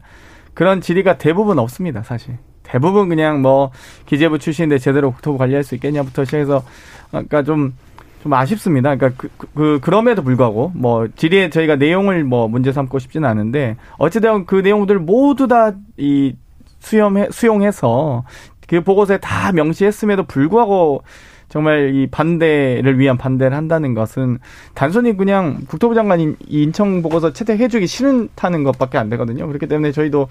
그런 0.53 0.81
질의가 0.81 1.17
대부분 1.17 1.57
없습니다 1.59 2.03
사실. 2.03 2.37
대부분 2.73 3.07
그냥 3.07 3.43
뭐 3.43 3.69
기재부 4.07 4.39
출신인데 4.39 4.79
제대로 4.79 5.11
국토부 5.11 5.37
관리할 5.37 5.63
수 5.63 5.75
있겠냐부터 5.75 6.25
시작해서 6.25 6.63
그러니까 7.11 7.43
좀, 7.43 7.75
좀 8.23 8.33
아쉽습니다. 8.33 8.95
그러니까 8.95 9.21
그, 9.21 9.29
그, 9.37 9.47
그 9.53 9.79
그럼에도 9.79 10.23
불구하고 10.23 10.71
뭐 10.73 11.07
질의에 11.15 11.51
저희가 11.51 11.75
내용을 11.75 12.23
뭐 12.23 12.47
문제 12.47 12.71
삼고 12.71 12.97
싶지는 12.97 13.29
않은데 13.29 13.77
어찌되건 13.99 14.47
그 14.47 14.55
내용들 14.55 14.97
모두 14.97 15.47
다 15.47 15.73
이 15.97 16.35
수용해, 16.79 17.29
수용해서 17.31 18.25
그 18.67 18.81
보고서에 18.81 19.17
다 19.19 19.51
명시했음에도 19.51 20.23
불구하고 20.23 21.03
정말 21.49 21.93
이 21.93 22.07
반대를 22.07 22.97
위한 22.97 23.17
반대를 23.17 23.55
한다는 23.55 23.93
것은 23.93 24.39
단순히 24.73 25.15
그냥 25.15 25.59
국토부 25.67 25.93
장관이 25.93 26.35
인청 26.47 27.03
보고서 27.03 27.31
채택해주기 27.31 27.85
싫다는 27.85 28.63
것밖에 28.63 28.97
안 28.97 29.09
되거든요. 29.09 29.45
그렇기 29.47 29.67
때문에 29.67 29.91
저희도 29.91 30.27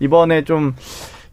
이번에 0.00 0.44
좀 0.44 0.74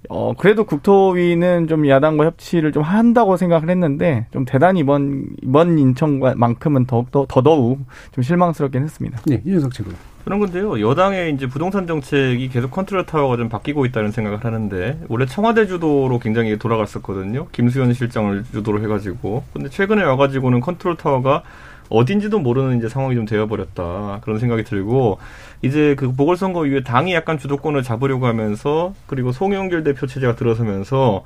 어, 0.08 0.34
그래도 0.38 0.64
국토위는 0.64 1.68
좀 1.68 1.88
야당과 1.88 2.26
협치를 2.26 2.72
좀 2.72 2.84
한다고 2.84 3.36
생각을 3.36 3.70
했는데, 3.70 4.28
좀 4.32 4.46
대단히 4.46 4.80
이번, 4.80 5.26
이번 5.44 5.78
인청만큼은 5.78 6.86
더욱더, 6.86 7.26
더더욱 7.28 7.80
좀 8.14 8.24
실망스럽긴 8.24 8.84
했습니다. 8.84 9.20
네, 9.28 9.42
이준석 9.46 9.74
측은. 9.74 9.92
그런 10.24 10.40
건데요. 10.40 10.80
여당의 10.80 11.34
이제 11.34 11.48
부동산 11.48 11.88
정책이 11.88 12.50
계속 12.50 12.72
컨트롤 12.72 13.06
타워가 13.06 13.36
좀 13.38 13.50
바뀌고 13.50 13.86
있다는 13.86 14.12
생각을 14.12 14.46
하는데, 14.46 15.00
원래 15.10 15.26
청와대 15.26 15.68
주도로 15.68 16.20
굉장히 16.20 16.58
돌아갔었거든요. 16.58 17.48
김수현 17.52 17.94
실장을 17.94 18.44
주도로 18.52 18.82
해가지고. 18.84 19.44
근데 19.54 19.70
최근에 19.70 20.04
와가지고는 20.04 20.62
컨트롤 20.62 20.96
타워가 20.96 21.44
어딘지도 21.90 22.38
모르는 22.38 22.78
이제 22.78 22.88
상황이 22.88 23.16
좀 23.16 23.26
되어버렸다. 23.26 24.20
그런 24.22 24.38
생각이 24.38 24.64
들고, 24.64 25.18
이제 25.62 25.96
그 25.98 26.14
보궐선거 26.14 26.66
이후에 26.66 26.84
당이 26.84 27.14
약간 27.14 27.38
주도권을 27.38 27.84
잡으려고 27.84 28.28
하면서 28.28 28.94
그리고 29.08 29.32
송영길 29.32 29.84
대표 29.84 30.08
체제가 30.08 30.36
들어서면서 30.36 31.24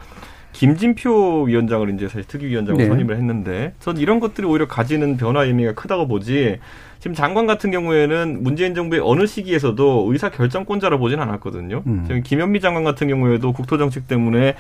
김진표 0.54 1.44
위원장을 1.44 1.94
이제 1.96 2.08
사실 2.08 2.24
특위위원장으로 2.26 2.84
네. 2.84 2.88
선임을 2.88 3.16
했는데 3.18 3.74
전 3.80 3.98
이런 3.98 4.20
것들이 4.20 4.46
오히려 4.48 4.68
가지는 4.68 5.18
변화 5.18 5.44
의미가 5.44 5.74
크다고 5.74 6.08
보지 6.08 6.60
지금 7.00 7.16
장관 7.16 7.48
같은 7.48 7.70
경우에는 7.72 8.44
문재인 8.44 8.76
정부의 8.76 9.02
어느 9.04 9.26
시기에서도 9.26 10.08
의사 10.10 10.30
결정권자로 10.30 11.00
보진 11.00 11.20
않았거든요. 11.20 11.84
음. 11.86 12.04
지금 12.08 12.24
김현미 12.24 12.62
장관 12.62 12.84
같은 12.84 13.08
경우에도 13.08 13.52
국토정책 13.52 14.08
때문에 14.08 14.56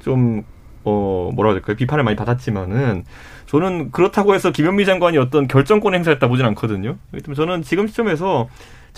좀 0.00 0.44
어, 0.84 1.30
뭐라 1.34 1.50
그럴까요? 1.50 1.76
비판을 1.76 2.04
많이 2.04 2.16
받았지만은 2.16 3.04
저는 3.46 3.90
그렇다고 3.90 4.34
해서 4.34 4.52
김현미 4.52 4.84
장관이 4.84 5.18
어떤 5.18 5.48
결정권 5.48 5.94
행사했다 5.94 6.28
보진 6.28 6.46
않거든요. 6.46 6.96
저는 7.34 7.62
지금 7.62 7.86
시점에서 7.88 8.48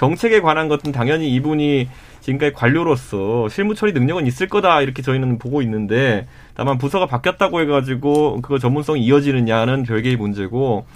정책에 0.00 0.40
관한 0.40 0.68
것은 0.68 0.92
당연히 0.92 1.30
이분이 1.34 1.86
지금까지 2.22 2.54
관료로서 2.54 3.50
실무 3.50 3.74
처리 3.74 3.92
능력은 3.92 4.26
있을 4.26 4.48
거다 4.48 4.80
이렇게 4.80 5.02
저희는 5.02 5.38
보고 5.38 5.60
있는데 5.60 6.26
다만 6.54 6.78
부서가 6.78 7.04
바뀌었다고 7.04 7.60
해가지고 7.60 8.40
그거 8.40 8.58
전문성이 8.58 9.04
이어지느냐는 9.04 9.82
별개의 9.82 10.16
문제고 10.16 10.86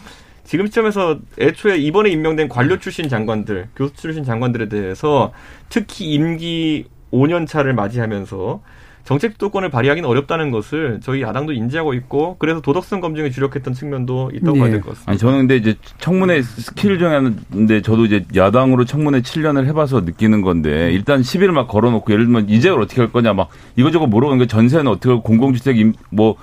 지금 0.42 0.64
시점에서 0.64 1.18
애초에 1.38 1.76
이번에 1.76 2.08
임명된 2.08 2.48
관료 2.48 2.78
출신 2.78 3.10
장관들, 3.10 3.68
교수 3.76 3.94
출신 3.94 4.24
장관들에 4.24 4.70
대해서 4.70 5.32
특히 5.68 6.06
임기 6.14 6.86
5년 7.12 7.46
차를 7.46 7.74
맞이하면서 7.74 8.62
정책 9.04 9.32
주도권을 9.32 9.68
발휘하기는 9.68 10.08
어렵다는 10.08 10.50
것을 10.50 11.00
저희 11.02 11.20
야당도 11.20 11.52
인지하고 11.52 11.92
있고 11.94 12.36
그래서 12.38 12.60
도덕성 12.62 13.00
검증에 13.00 13.28
주력했던 13.30 13.74
측면도 13.74 14.30
있다고 14.34 14.56
예. 14.56 14.60
봐야 14.60 14.70
될 14.70 14.80
것 14.80 14.88
같습니다. 14.90 15.10
아니 15.10 15.18
저는 15.18 15.38
근데 15.40 15.56
이제 15.56 15.74
청문회 15.98 16.40
스킬 16.40 16.98
중에 16.98 17.08
하는데 17.08 17.82
저도 17.82 18.06
이제 18.06 18.24
야당으로 18.34 18.86
청문회 18.86 19.20
7년을 19.20 19.66
해봐서 19.66 20.00
느끼는 20.00 20.40
건데 20.40 20.90
일단 20.92 21.22
시비를 21.22 21.52
막 21.52 21.68
걸어놓고 21.68 22.10
예를 22.12 22.24
들면 22.24 22.48
이재를 22.48 22.80
어떻게 22.80 23.02
할 23.02 23.12
거냐 23.12 23.34
막 23.34 23.50
이거저거 23.76 24.06
물어보는 24.06 24.38
게 24.38 24.46
전세는 24.46 24.86
어떻게 24.88 25.10
하고 25.10 25.22
공공주택 25.22 25.76
뭐 26.10 26.36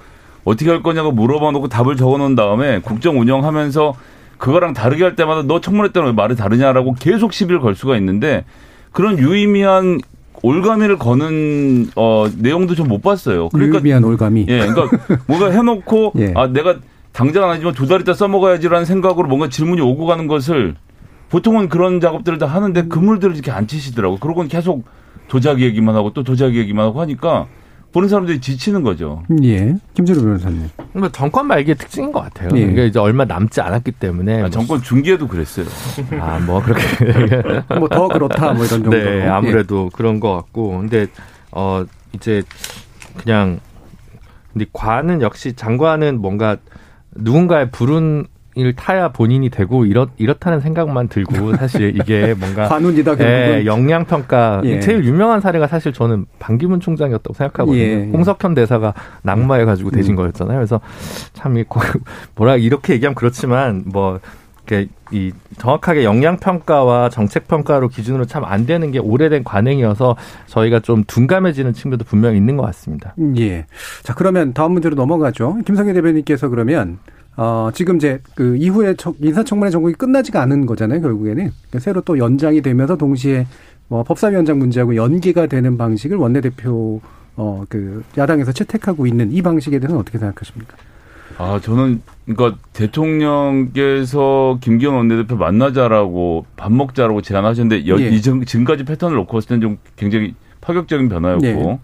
어떻게 0.44 0.70
할 0.70 0.84
거냐고 0.84 1.12
물어봐 1.12 1.51
놓고 1.51 1.68
답을 1.68 1.96
적어 1.96 2.18
놓은 2.20 2.36
다음에 2.36 2.80
국정 2.82 3.20
운영하면서 3.20 3.94
그거랑 4.38 4.74
다르게 4.74 5.03
할 5.03 5.15
때마다 5.15 5.44
너 5.44 5.62
청문회 5.62 5.91
때는 5.91 6.10
왜 6.10 6.13
말이 6.13 6.36
다르냐라고 6.36 6.94
계속 6.94 7.34
시비를 7.34 7.60
걸 7.60 7.74
수가 7.75 7.98
있는데 7.98 8.46
그런 8.91 9.18
유의미한 9.18 10.00
올가미를 10.43 10.98
거는 10.98 11.91
어 11.95 12.27
내용도 12.38 12.75
좀 12.75 12.88
못 12.88 13.01
봤어요. 13.01 13.50
그러니까 13.50 13.75
유의미한 13.77 14.03
올가미. 14.03 14.45
예, 14.50 14.65
그러니까 14.67 14.98
뭔가 15.27 15.50
해놓고 15.51 16.13
예. 16.17 16.33
아 16.36 16.48
내가 16.48 16.77
당장 17.13 17.50
아니지만 17.50 17.74
두 17.74 17.88
달 17.88 18.01
있다 18.01 18.13
써먹어야지라는 18.13 18.86
생각으로 18.86 19.27
뭔가 19.27 19.50
질문이 19.50 19.81
오고 19.81 20.05
가는 20.05 20.27
것을 20.27 20.75
보통은 21.29 21.69
그런 21.69 22.01
작업들을 22.01 22.38
다 22.39 22.45
하는데 22.48 22.83
그물들을 22.88 23.33
이렇게 23.36 23.51
안 23.51 23.67
치시더라고. 23.67 24.17
그러고는 24.17 24.50
계속 24.50 24.83
도자기 25.27 25.63
얘기만 25.63 25.95
하고 25.95 26.12
또 26.13 26.24
도자기 26.24 26.57
얘기만 26.60 26.86
하고 26.88 27.00
하니까 27.01 27.48
보는 27.93 28.07
사람들이 28.07 28.39
지치는 28.39 28.83
거죠. 28.83 29.24
예. 29.43 29.75
김재로 29.93 30.21
변호사님. 30.21 30.69
뭐 30.93 31.10
정권 31.10 31.48
말기의 31.48 31.75
특징인 31.75 32.12
것 32.13 32.21
같아요. 32.21 32.50
예. 32.55 32.62
이게 32.62 32.86
이제 32.86 33.00
얼마 33.00 33.25
남지 33.25 33.60
않았기 33.60 33.91
때문에. 33.93 34.43
아, 34.43 34.50
정권 34.50 34.81
중기에도 34.81 35.27
그랬어요. 35.27 35.65
아, 36.19 36.39
뭐 36.39 36.62
그렇게. 36.63 36.83
뭐 37.77 37.89
더 37.89 38.07
그렇다, 38.07 38.53
뭐 38.53 38.65
이런 38.65 38.67
정도. 38.83 38.89
네, 38.91 39.27
아무래도 39.27 39.86
예. 39.91 39.95
그런 39.95 40.19
것 40.21 40.33
같고. 40.36 40.77
근데, 40.77 41.07
어, 41.51 41.83
이제 42.13 42.43
그냥, 43.17 43.60
근데 44.53 44.65
관은 44.71 45.21
역시 45.21 45.53
장관은 45.53 46.21
뭔가 46.21 46.55
누군가의 47.15 47.71
부른 47.71 48.25
일 48.55 48.75
타야 48.75 49.10
본인이 49.10 49.50
되고 49.50 49.86
이렇 49.86 50.10
이렇다는 50.17 50.60
생각만 50.60 51.08
들고 51.08 51.55
사실 51.58 51.96
이게 51.96 52.34
뭔가 52.38 52.67
관운이다 52.67 53.15
예, 53.22 53.65
영양 53.65 54.05
평가 54.05 54.62
예. 54.65 54.79
제일 54.81 55.05
유명한 55.05 55.39
사례가 55.39 55.67
사실 55.67 55.93
저는 55.93 56.25
반기문 56.39 56.79
총장이었다고 56.81 57.34
생각하거든요. 57.34 57.77
예. 57.77 58.10
홍석현 58.12 58.53
대사가 58.55 58.93
낙마해 59.24 59.63
가지고 59.65 59.91
되신 59.91 60.13
음. 60.13 60.15
거였잖아요. 60.17 60.58
그래서 60.58 60.81
참 61.34 61.55
이 61.58 61.63
뭐라 62.36 62.58
이렇게 62.58 62.93
얘기하면 62.93 63.15
그렇지만 63.15 63.84
뭐 63.86 64.20
이 65.12 65.34
정확하게 65.58 66.05
영양 66.05 66.38
평가와 66.38 67.10
정책 67.10 67.48
평가로 67.50 67.89
기준으로 67.89 68.24
참 68.25 68.46
안 68.46 68.65
되는 68.65 68.91
게 68.91 69.00
오래된 69.00 69.43
관행이어서 69.43 70.15
저희가 70.46 70.79
좀 70.79 71.03
둔감해지는 71.05 71.74
측면도 71.74 72.05
분명히 72.05 72.38
있는 72.38 72.55
것 72.55 72.63
같습니다. 72.67 73.13
예. 73.38 73.65
자 74.03 74.13
그러면 74.13 74.53
다음 74.53 74.72
문제로 74.72 74.96
넘어가죠. 74.96 75.58
김성애 75.65 75.91
대변인께서 75.93 76.48
그러면 76.48 77.00
어, 77.38 77.69
지금 77.73 77.95
이제 77.95 78.21
그 78.35 78.57
이후에 78.57 78.95
인사청문회 79.19 79.71
전국이 79.71 79.93
끝나지가 79.95 80.41
않은 80.41 80.65
거잖아요, 80.65 81.01
결국에는. 81.01 81.35
그러니까 81.35 81.79
새로 81.79 82.01
또 82.01 82.17
연장이 82.17 82.61
되면서 82.61 82.97
동시에 82.97 83.47
뭐 83.88 84.03
법사위원장 84.03 84.59
문제하고 84.59 84.95
연기가 84.95 85.47
되는 85.47 85.77
방식을 85.77 86.17
원내대표 86.17 87.01
어, 87.35 87.63
그 87.69 88.03
야당에서 88.17 88.51
채택하고 88.51 89.07
있는 89.07 89.31
이 89.31 89.41
방식에 89.41 89.79
대해서는 89.79 90.01
어떻게 90.01 90.17
생각하십니까? 90.17 90.75
아, 91.38 91.59
저는 91.61 92.01
그러니까 92.25 92.59
대통령께서 92.73 94.59
김기현 94.61 94.93
원내대표 94.93 95.38
만나자라고 95.38 96.45
밥 96.55 96.71
먹자라고 96.71 97.21
제안하셨는데 97.21 97.88
예. 97.88 98.09
이 98.09 98.21
지금까지 98.21 98.83
패턴을 98.83 99.15
놓고 99.17 99.33
봤을 99.33 99.50
때는 99.50 99.61
좀 99.61 99.77
굉장히 99.95 100.35
파격적인 100.59 101.09
변화였고 101.09 101.45
예. 101.45 101.79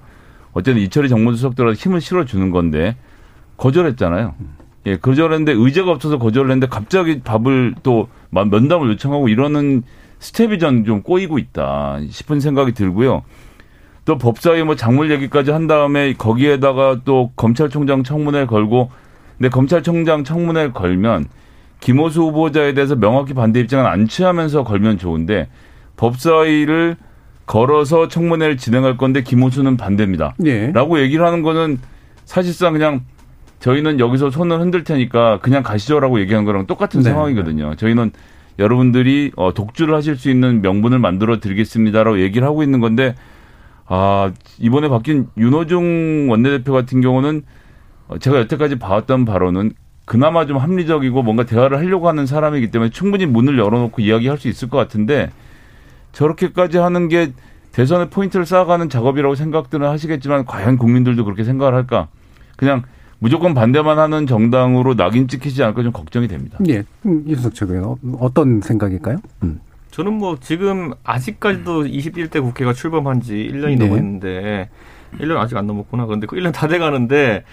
어쨌든 0.53 0.81
이철이 0.81 1.09
정무수석들한테 1.09 1.79
힘을 1.79 2.01
실어주는 2.01 2.51
건데 2.51 2.95
거절했잖아요. 3.57 4.35
음. 4.39 4.56
예, 4.87 4.95
거절했는데 4.97 5.51
의제가 5.51 5.91
없어서 5.91 6.17
거절을 6.17 6.49
했는데 6.49 6.67
갑자기 6.67 7.19
밥을 7.19 7.75
또 7.83 8.07
면담을 8.31 8.89
요청하고 8.91 9.27
이러는 9.27 9.83
스텝이 10.19 10.57
전 10.59 10.85
좀 10.85 11.01
꼬이고 11.03 11.37
있다 11.37 11.99
싶은 12.09 12.39
생각이 12.39 12.71
들고요. 12.71 13.23
또 14.05 14.17
법사위 14.17 14.63
뭐 14.63 14.75
작물 14.75 15.11
얘기까지 15.11 15.51
한 15.51 15.67
다음에 15.67 16.13
거기에다가 16.13 17.01
또 17.03 17.31
검찰총장 17.35 18.03
청문회를 18.03 18.47
걸고 18.47 18.89
근데 19.37 19.49
검찰총장 19.49 20.23
청문회를 20.23 20.71
걸면 20.71 21.25
김호수 21.81 22.21
후보자에 22.21 22.73
대해서 22.73 22.95
명확히 22.95 23.33
반대 23.33 23.59
입장은 23.59 23.85
안 23.85 24.07
취하면서 24.07 24.63
걸면 24.63 24.97
좋은데 24.97 25.49
법사위를 25.97 26.95
걸어서 27.45 28.07
청문회를 28.07 28.57
진행할 28.57 28.97
건데 28.97 29.21
김호수는 29.23 29.75
반대입니다. 29.77 30.35
예. 30.45 30.71
라고 30.71 30.99
얘기를 30.99 31.25
하는 31.25 31.41
거는 31.41 31.79
사실상 32.25 32.73
그냥 32.73 33.01
저희는 33.59 33.99
여기서 33.99 34.29
손을 34.29 34.59
흔들 34.59 34.83
테니까 34.83 35.39
그냥 35.39 35.63
가시죠라고 35.63 36.19
얘기한 36.19 36.45
거랑 36.45 36.67
똑같은 36.67 37.01
네. 37.01 37.09
상황이거든요. 37.09 37.75
저희는 37.75 38.11
여러분들이 38.59 39.31
어, 39.35 39.53
독주를 39.53 39.95
하실 39.95 40.15
수 40.17 40.29
있는 40.29 40.61
명분을 40.61 40.99
만들어 40.99 41.39
드리겠습니다라고 41.39 42.19
얘기를 42.19 42.47
하고 42.47 42.63
있는 42.63 42.79
건데 42.79 43.15
아 43.85 44.31
이번에 44.59 44.89
바뀐 44.89 45.27
윤호중 45.37 46.27
원내대표 46.29 46.73
같은 46.73 47.01
경우는 47.01 47.43
어, 48.07 48.17
제가 48.17 48.39
여태까지 48.39 48.79
봐왔던 48.79 49.25
바로는 49.25 49.73
그나마 50.05 50.45
좀 50.45 50.57
합리적이고 50.57 51.21
뭔가 51.21 51.43
대화를 51.45 51.77
하려고 51.77 52.07
하는 52.07 52.25
사람이기 52.25 52.71
때문에 52.71 52.91
충분히 52.91 53.25
문을 53.25 53.59
열어놓고 53.59 54.01
이야기할 54.01 54.37
수 54.37 54.47
있을 54.47 54.69
것 54.69 54.77
같은데 54.77 55.29
저렇게까지 56.13 56.77
하는 56.77 57.09
게 57.09 57.33
대선의 57.73 58.09
포인트를 58.09 58.45
쌓아가는 58.45 58.89
작업이라고 58.89 59.35
생각들은 59.35 59.87
하시겠지만 59.87 60.45
과연 60.45 60.77
국민들도 60.77 61.25
그렇게 61.25 61.43
생각을 61.43 61.73
할까? 61.75 62.07
그냥 62.55 62.83
무조건 63.19 63.53
반대만 63.53 63.97
하는 63.99 64.27
정당으로 64.27 64.95
낙인 64.95 65.27
찍히지 65.27 65.63
않을까 65.63 65.83
좀 65.83 65.91
걱정이 65.91 66.27
됩니다. 66.27 66.59
예. 66.67 66.83
음, 67.05 67.23
이수석 67.25 67.55
최고위원 67.55 67.97
어떤 68.19 68.61
생각일까요? 68.61 69.17
음. 69.43 69.59
저는 69.91 70.13
뭐 70.13 70.37
지금 70.39 70.93
아직까지도 71.03 71.85
21대 71.85 72.41
국회가 72.41 72.73
출범한 72.73 73.21
지 73.21 73.33
1년이 73.51 73.79
네. 73.79 73.87
넘었는데 73.87 74.69
1년 75.19 75.37
아직 75.37 75.57
안 75.57 75.65
넘었구나. 75.65 76.05
그런데 76.05 76.27
그 76.27 76.35
1년 76.35 76.53
다 76.53 76.67
돼 76.67 76.77
가는데 76.77 77.43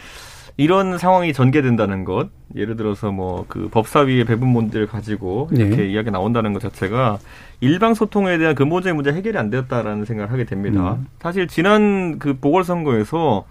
이런 0.56 0.98
상황이 0.98 1.32
전개된다는 1.32 2.04
것, 2.04 2.28
예를 2.54 2.76
들어서 2.76 3.10
뭐 3.10 3.44
그 3.48 3.68
법사위의 3.70 4.24
배분 4.24 4.48
문제를 4.50 4.86
가지고 4.86 5.48
이렇게 5.52 5.76
네. 5.76 5.86
이야기 5.88 6.10
나온다는 6.10 6.52
것 6.52 6.60
자체가 6.60 7.18
일방 7.60 7.94
소통에 7.94 8.36
대한 8.38 8.54
근본적인 8.54 8.94
문제 8.94 9.12
해결이 9.12 9.36
안 9.38 9.50
되었다라는 9.50 10.04
생각을 10.04 10.30
하게 10.30 10.44
됩니다. 10.44 10.94
음. 10.94 11.06
사실 11.20 11.48
지난 11.48 12.18
그 12.18 12.34
보궐선거에서 12.38 13.44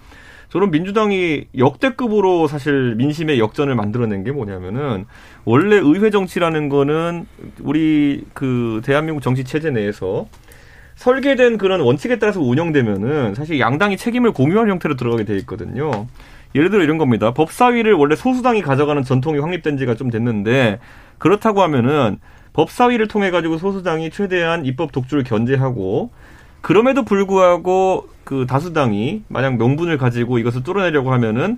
저는 0.53 0.69
민주당이 0.69 1.45
역대급으로 1.57 2.47
사실 2.47 2.93
민심의 2.93 3.39
역전을 3.39 3.73
만들어낸 3.73 4.23
게 4.23 4.31
뭐냐면은 4.31 5.05
원래 5.45 5.77
의회 5.77 6.11
정치라는 6.11 6.69
거는 6.69 7.25
우리 7.61 8.23
그 8.35 8.79
대한민국 8.85 9.23
정치 9.23 9.43
체제 9.43 9.71
내에서 9.71 10.27
설계된 10.93 11.57
그런 11.57 11.81
원칙에 11.81 12.19
따라서 12.19 12.39
운영되면은 12.39 13.33
사실 13.33 13.59
양당이 13.59 13.97
책임을 13.97 14.31
공유하는 14.31 14.73
형태로 14.73 14.95
들어가게 14.95 15.23
돼 15.23 15.35
있거든요. 15.37 16.05
예를 16.53 16.69
들어 16.69 16.83
이런 16.83 16.99
겁니다. 16.99 17.33
법사위를 17.33 17.93
원래 17.93 18.15
소수당이 18.15 18.61
가져가는 18.61 19.01
전통이 19.01 19.39
확립된 19.39 19.77
지가 19.77 19.95
좀 19.95 20.11
됐는데 20.11 20.77
그렇다고 21.17 21.63
하면은 21.63 22.19
법사위를 22.53 23.07
통해 23.07 23.31
가지고 23.31 23.57
소수당이 23.57 24.11
최대한 24.11 24.67
입법 24.67 24.91
독주를 24.91 25.23
견제하고 25.23 26.11
그럼에도 26.61 27.03
불구하고 27.03 28.12
그 28.23 28.45
다수당이 28.47 29.23
만약 29.27 29.57
명분을 29.57 29.97
가지고 29.97 30.37
이것을 30.37 30.63
뚫어내려고 30.63 31.11
하면은 31.13 31.57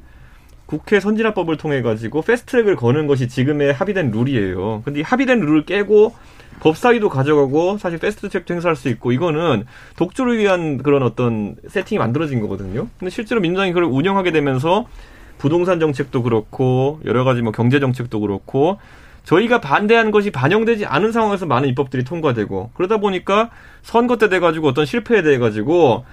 국회 0.65 0.99
선진화법을 0.99 1.58
통해 1.58 1.82
가지고 1.82 2.21
패스트트랙을 2.23 2.75
거는 2.75 3.08
것이 3.08 3.28
지금의 3.28 3.73
합의된 3.73 4.12
룰이에요. 4.12 4.82
근데 4.84 5.01
이 5.01 5.04
합의된 5.04 5.39
룰을 5.39 5.65
깨고 5.65 6.13
법사위도 6.62 7.10
가져가고 7.10 7.78
사실 7.78 7.99
패스트트랙도 7.99 8.54
행사할 8.54 8.75
수 8.75 8.89
있고 8.89 9.12
이거는 9.12 9.65
독주를 9.97 10.38
위한 10.38 10.78
그런 10.78 11.04
어떤 11.04 11.56
세팅이 11.67 11.99
만들어진 11.99 12.39
거거든요. 12.41 12.88
근데 12.97 13.10
실제로 13.10 13.41
민주당이 13.41 13.73
그걸 13.73 13.84
운영하게 13.84 14.32
되면서 14.32 14.88
부동산 15.38 15.80
정책도 15.80 16.23
그렇고 16.23 16.99
여러 17.06 17.23
가지 17.23 17.41
뭐 17.41 17.51
경제 17.51 17.80
정책도 17.80 18.21
그렇고 18.21 18.80
저희가 19.25 19.60
반대한 19.60 20.12
것이 20.12 20.32
반영되지 20.32 20.86
않은 20.86 21.12
상황에서 21.12 21.45
많은 21.45 21.67
입법들이 21.69 22.04
통과되고 22.04 22.71
그러다 22.73 22.97
보니까 22.97 23.49
선거 23.82 24.17
때 24.17 24.30
돼가지고 24.30 24.69
어떤 24.69 24.86
실패에 24.86 25.23
대해 25.23 25.38
가지고 25.38 26.06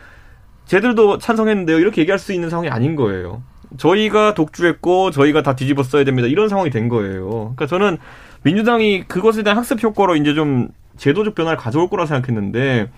쟤들도 0.72 1.18
찬성했는데요 1.18 1.78
이렇게 1.78 2.00
얘기할 2.00 2.18
수 2.18 2.32
있는 2.32 2.48
상황이 2.48 2.70
아닌 2.70 2.96
거예요. 2.96 3.42
저희가 3.76 4.32
독주했고 4.32 5.10
저희가 5.10 5.42
다 5.42 5.54
뒤집어 5.54 5.82
써야 5.82 6.04
됩니다 6.04 6.26
이런 6.28 6.48
상황이 6.48 6.70
된 6.70 6.88
거예요. 6.88 7.28
그러니까 7.28 7.66
저는 7.66 7.98
민주당이 8.42 9.04
그것에 9.06 9.42
대한 9.42 9.58
학습 9.58 9.82
효과로 9.82 10.16
이제 10.16 10.32
좀 10.32 10.68
제도적 10.96 11.34
변화를 11.34 11.58
가져올 11.58 11.90
거라 11.90 12.06
생각했는데 12.06 12.88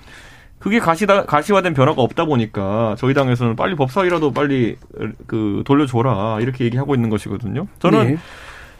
그게 0.60 0.78
가시다, 0.78 1.24
가시화된 1.24 1.74
변화가 1.74 2.00
없다 2.00 2.26
보니까 2.26 2.94
저희 2.96 3.12
당에서는 3.12 3.56
빨리 3.56 3.74
법사위라도 3.74 4.30
빨리 4.30 4.76
그 5.26 5.64
돌려줘라 5.66 6.38
이렇게 6.42 6.64
얘기하고 6.66 6.94
있는 6.94 7.10
것이거든요. 7.10 7.66
저는 7.80 8.06
네. 8.06 8.16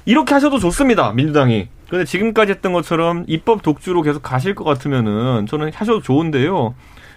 이렇게 0.04 0.35
하셔도 0.35 0.61
좋습니다. 0.61 1.12
민주당이. 1.12 1.68
근데 1.90 2.04
지금까지 2.04 2.52
했던 2.52 2.72
것처럼 2.72 3.24
입법 3.26 3.62
독주로 3.62 4.02
계속 4.02 4.22
가실 4.22 4.54
것 4.54 4.62
같으면은 4.62 5.46
저는 5.46 5.72
하셔도 5.74 6.00
좋은데요. 6.00 6.74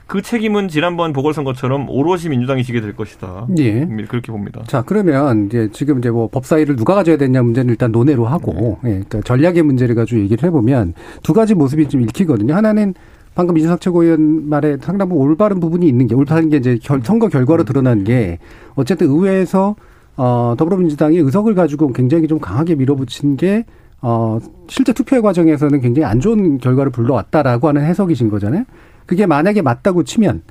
그 0.07 0.21
책임은 0.21 0.69
지난번 0.69 1.11
보궐선거처럼 1.11 1.89
오롯이 1.89 2.29
민주당이 2.29 2.63
지게 2.63 2.79
될 2.79 2.95
것이다. 2.95 3.47
예. 3.59 3.85
그렇게 4.07 4.31
봅니다. 4.31 4.63
자, 4.65 4.81
그러면 4.81 5.47
이제 5.47 5.69
지금 5.73 5.99
이제 5.99 6.09
뭐 6.09 6.29
법사위를 6.29 6.77
누가 6.77 6.95
가져야 6.95 7.17
되냐 7.17 7.43
문제는 7.43 7.69
일단 7.71 7.91
논의로 7.91 8.25
하고, 8.25 8.79
네. 8.83 8.89
예, 8.89 8.93
그러니까 8.93 9.21
전략의 9.21 9.63
문제를 9.63 9.95
가지고 9.95 10.21
얘기를 10.21 10.47
해보면 10.47 10.93
두 11.23 11.33
가지 11.33 11.53
모습이 11.53 11.89
좀 11.89 12.01
읽히거든요. 12.01 12.55
하나는 12.55 12.93
방금 13.35 13.57
이준석 13.57 13.81
최고위원 13.81 14.49
말에 14.49 14.77
상당 14.81 15.09
부분 15.09 15.27
올바른 15.27 15.59
부분이 15.59 15.87
있는 15.87 16.07
게 16.07 16.15
올바른 16.15 16.49
게 16.49 16.57
이제 16.57 16.79
결, 16.81 17.01
선거 17.03 17.27
결과로 17.27 17.65
드러난 17.65 18.03
게 18.03 18.39
어쨌든 18.75 19.07
의회에서 19.09 19.75
어, 20.15 20.55
더불어민주당이 20.57 21.17
의석을 21.17 21.53
가지고 21.53 21.91
굉장히 21.93 22.27
좀 22.27 22.39
강하게 22.39 22.75
밀어붙인 22.75 23.37
게 23.37 23.65
어, 24.01 24.39
실제 24.67 24.93
투표의 24.93 25.21
과정에서는 25.21 25.81
굉장히 25.81 26.05
안 26.05 26.19
좋은 26.19 26.57
결과를 26.59 26.91
불러왔다라고 26.91 27.67
하는 27.67 27.83
해석이신 27.83 28.29
거잖아요. 28.29 28.63
그게 29.07 29.25
만약에 29.25 29.63
맞다고 29.63 30.03
치면 30.03 30.43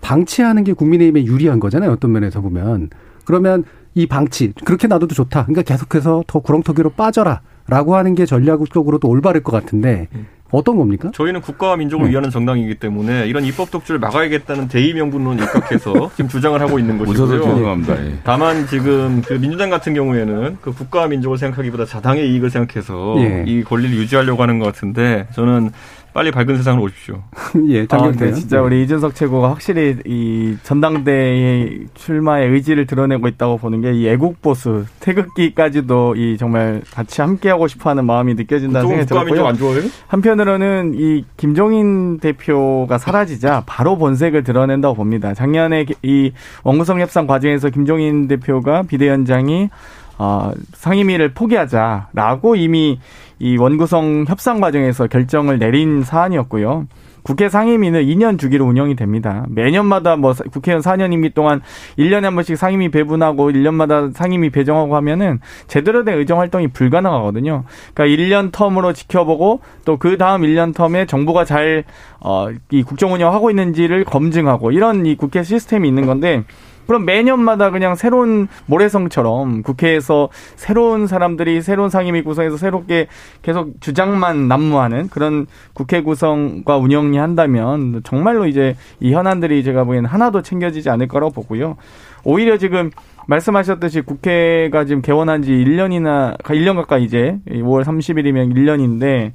방치하는 0.00 0.64
게 0.64 0.72
국민의힘에 0.72 1.24
유리한 1.24 1.60
거잖아요. 1.60 1.90
어떤 1.90 2.12
면에서 2.12 2.40
보면. 2.40 2.90
그러면 3.24 3.64
이 3.94 4.06
방치 4.06 4.52
그렇게 4.64 4.86
놔둬도 4.86 5.14
좋다. 5.14 5.44
그러니까 5.44 5.62
계속해서 5.62 6.24
더 6.26 6.38
구렁텅이로 6.40 6.90
빠져라라고 6.90 7.96
하는 7.96 8.14
게 8.14 8.26
전략적으로도 8.26 9.08
올바를 9.08 9.42
것 9.42 9.52
같은데 9.52 10.08
어떤 10.50 10.76
겁니까? 10.76 11.10
저희는 11.12 11.40
국가와 11.40 11.76
민족을 11.76 12.06
네. 12.06 12.12
위하는 12.12 12.30
정당이기 12.30 12.76
때문에 12.76 13.26
이런 13.26 13.44
입법 13.44 13.70
독주를 13.70 13.98
막아야겠다는 13.98 14.68
대의 14.68 14.94
명분론 14.94 15.38
입각해서 15.38 16.10
지금 16.14 16.28
주장을 16.28 16.60
하고 16.60 16.78
있는 16.78 16.96
것이고요. 16.98 17.82
예. 17.88 18.18
다만 18.22 18.66
지금 18.68 19.20
그 19.22 19.34
민주당 19.34 19.68
같은 19.68 19.94
경우에는 19.94 20.58
그 20.60 20.72
국가와 20.72 21.08
민족을 21.08 21.38
생각하기보다 21.38 21.86
자당의 21.86 22.30
이익을 22.30 22.50
생각해서 22.50 23.16
예. 23.18 23.44
이 23.46 23.64
권리를 23.64 23.96
유지하려고 23.96 24.42
하는 24.42 24.60
것 24.60 24.66
같은데 24.66 25.26
저는 25.32 25.70
빨리 26.14 26.30
밝은 26.30 26.56
세상으로 26.56 26.84
오십시오. 26.84 27.20
예, 27.68 27.86
장경태. 27.86 28.28
아, 28.28 28.32
진짜 28.32 28.56
네. 28.58 28.62
우리 28.62 28.82
이준석 28.84 29.16
최고가 29.16 29.50
확실히 29.50 29.96
이 30.06 30.56
전당대회 30.62 31.80
출마의 31.94 32.50
의지를 32.50 32.86
드러내고 32.86 33.26
있다고 33.28 33.58
보는 33.58 33.80
게 33.80 33.92
이 33.94 34.08
애국 34.08 34.40
보수 34.40 34.84
태극기까지도 35.00 36.14
이 36.16 36.36
정말 36.38 36.82
같이 36.92 37.20
함께 37.20 37.48
하고 37.48 37.66
싶어하는 37.68 38.04
마음이 38.06 38.34
느껴진다는 38.34 38.88
생각이 38.88 39.06
들었고요. 39.08 39.46
안 39.46 39.56
좋아요? 39.56 39.80
한편으로는 40.06 40.94
이 40.96 41.24
김종인 41.36 42.18
대표가 42.18 42.98
사라지자 42.98 43.64
바로 43.66 43.96
본색을 43.98 44.44
드러낸다고 44.44 44.94
봅니다. 44.94 45.34
작년에 45.34 45.86
이 46.02 46.32
원구성 46.62 47.00
협상 47.00 47.26
과정에서 47.26 47.70
김종인 47.70 48.28
대표가 48.28 48.82
비대위원장이 48.82 49.68
어, 50.16 50.52
상임위를 50.74 51.34
포기하자라고 51.34 52.54
이미 52.56 53.00
이 53.38 53.56
원구성 53.56 54.24
협상 54.28 54.60
과정에서 54.60 55.06
결정을 55.06 55.58
내린 55.58 56.02
사안이었고요. 56.02 56.86
국회 57.24 57.48
상임위는 57.48 58.02
2년 58.04 58.38
주기로 58.38 58.66
운영이 58.66 58.96
됩니다. 58.96 59.46
매년마다 59.48 60.16
뭐 60.16 60.34
국회의원 60.52 60.82
4년 60.82 61.10
임기 61.14 61.30
동안 61.30 61.62
1년에 61.98 62.24
한 62.24 62.34
번씩 62.34 62.58
상임위 62.58 62.90
배분하고 62.90 63.50
1년마다 63.50 64.14
상임위 64.14 64.50
배정하고 64.50 64.94
하면은 64.96 65.40
제대로 65.66 66.04
된 66.04 66.18
의정 66.18 66.38
활동이 66.38 66.68
불가능하거든요. 66.68 67.64
그러니까 67.94 68.22
1년 68.22 68.52
텀으로 68.52 68.94
지켜보고 68.94 69.60
또 69.84 69.96
그 70.04 70.18
다음 70.18 70.42
1년 70.42 70.74
텀에 70.74 71.08
정부가 71.08 71.46
잘, 71.46 71.84
어, 72.20 72.48
이 72.70 72.82
국정 72.82 73.14
운영하고 73.14 73.48
있는지를 73.48 74.04
검증하고 74.04 74.70
이런 74.70 75.06
이 75.06 75.16
국회 75.16 75.42
시스템이 75.42 75.88
있는 75.88 76.04
건데 76.04 76.44
그럼 76.86 77.04
매년마다 77.04 77.70
그냥 77.70 77.94
새로운 77.94 78.48
모래성처럼 78.66 79.62
국회에서 79.62 80.28
새로운 80.56 81.06
사람들이 81.06 81.62
새로운 81.62 81.90
상임위 81.90 82.22
구성해서 82.22 82.56
새롭게 82.56 83.06
계속 83.42 83.80
주장만 83.80 84.48
난무하는 84.48 85.08
그런 85.08 85.46
국회 85.72 86.02
구성과 86.02 86.76
운영이 86.76 87.18
한다면 87.18 88.00
정말로 88.04 88.46
이제 88.46 88.76
이 89.00 89.12
현안들이 89.12 89.64
제가 89.64 89.84
보기에는 89.84 90.08
하나도 90.08 90.42
챙겨지지 90.42 90.90
않을 90.90 91.08
거라고 91.08 91.32
보고요. 91.32 91.76
오히려 92.24 92.56
지금 92.56 92.90
말씀하셨듯이 93.26 94.02
국회가 94.02 94.84
지금 94.84 95.02
개원한 95.02 95.42
지 95.42 95.52
1년이나 95.52 96.38
1년 96.42 96.76
가까이 96.76 97.04
이제 97.04 97.38
5월 97.48 97.84
30일이면 97.84 98.54
1년인데 98.54 99.32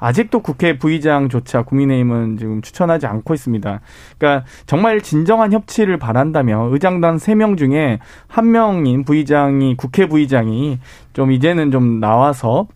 아직도 0.00 0.40
국회 0.40 0.78
부의장조차 0.78 1.62
국민의힘은 1.62 2.38
지금 2.38 2.62
추천하지 2.62 3.06
않고 3.06 3.34
있습니다. 3.34 3.80
그러니까 4.18 4.46
정말 4.66 5.00
진정한 5.00 5.52
협치를 5.52 5.98
바란다면 5.98 6.72
의장단 6.72 7.16
3명 7.16 7.58
중에 7.58 7.98
한 8.26 8.50
명인 8.50 9.04
부의장이 9.04 9.76
국회 9.76 10.06
부의장이 10.06 10.78
좀 11.12 11.32
이제는 11.32 11.70
좀 11.70 12.00
나와서 12.00 12.66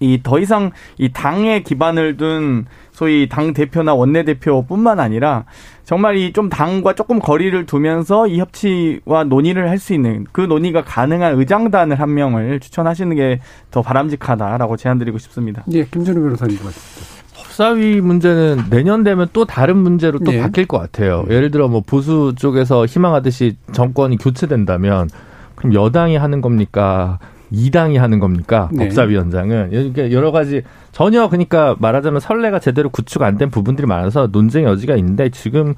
이 0.00 0.20
더 0.22 0.38
이상 0.38 0.70
이 0.98 1.10
당에 1.12 1.62
기반을 1.62 2.16
둔 2.16 2.66
소위 2.92 3.28
당 3.28 3.52
대표나 3.52 3.94
원내 3.94 4.24
대표뿐만 4.24 5.00
아니라 5.00 5.44
정말 5.84 6.16
이 6.16 6.32
좀 6.32 6.48
당과 6.48 6.94
조금 6.94 7.18
거리를 7.20 7.64
두면서 7.66 8.26
이 8.26 8.38
협치와 8.40 9.24
논의를 9.24 9.68
할 9.70 9.78
수 9.78 9.94
있는 9.94 10.26
그 10.32 10.40
논의가 10.40 10.82
가능한 10.84 11.38
의장단을 11.38 12.00
한 12.00 12.14
명을 12.14 12.60
추천하시는 12.60 13.14
게 13.16 13.40
더 13.70 13.82
바람직하다라고 13.82 14.76
제안드리고 14.76 15.18
싶습니다. 15.18 15.62
예, 15.72 15.84
김준우 15.84 16.20
변호사님 16.22 16.58
말씀. 16.62 17.16
법사위 17.36 18.00
문제는 18.00 18.64
내년 18.70 19.02
되면 19.04 19.28
또 19.32 19.44
다른 19.44 19.76
문제로 19.78 20.18
또 20.18 20.30
네. 20.30 20.40
바뀔 20.40 20.66
것 20.66 20.78
같아요. 20.78 21.24
네. 21.28 21.36
예를 21.36 21.50
들어 21.50 21.68
뭐 21.68 21.82
보수 21.86 22.32
쪽에서 22.36 22.86
희망하듯이 22.86 23.56
정권이 23.72 24.16
교체된다면 24.18 25.08
그럼 25.54 25.74
여당이 25.74 26.16
하는 26.16 26.40
겁니까? 26.40 27.18
이당이 27.50 27.96
하는 27.96 28.18
겁니까? 28.18 28.68
네. 28.72 28.84
법사위원장은. 28.84 29.72
이렇게 29.72 30.12
여러 30.12 30.32
가지 30.32 30.62
전혀 30.92 31.28
그러니까 31.28 31.76
말하자면 31.78 32.20
선례가 32.20 32.58
제대로 32.58 32.88
구축 32.88 33.22
안 33.22 33.36
된 33.38 33.50
부분들이 33.50 33.86
많아서 33.86 34.28
논쟁의 34.32 34.68
여지가 34.70 34.96
있는데 34.96 35.28
지금 35.28 35.74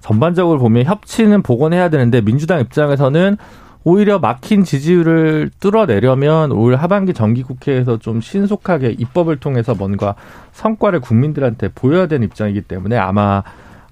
전반적으로 0.00 0.58
보면 0.58 0.84
협치는 0.84 1.42
복원해야 1.42 1.88
되는데 1.90 2.20
민주당 2.20 2.60
입장에서는 2.60 3.36
오히려 3.82 4.18
막힌 4.18 4.62
지지율을 4.62 5.50
뚫어내려면 5.58 6.52
올 6.52 6.76
하반기 6.76 7.14
정기국회에서 7.14 7.98
좀 7.98 8.20
신속하게 8.20 8.90
입법을 8.98 9.36
통해서 9.36 9.74
뭔가 9.74 10.14
성과를 10.52 11.00
국민들한테 11.00 11.68
보여야 11.74 12.06
되는 12.06 12.26
입장이기 12.26 12.62
때문에 12.62 12.96
아마 12.96 13.42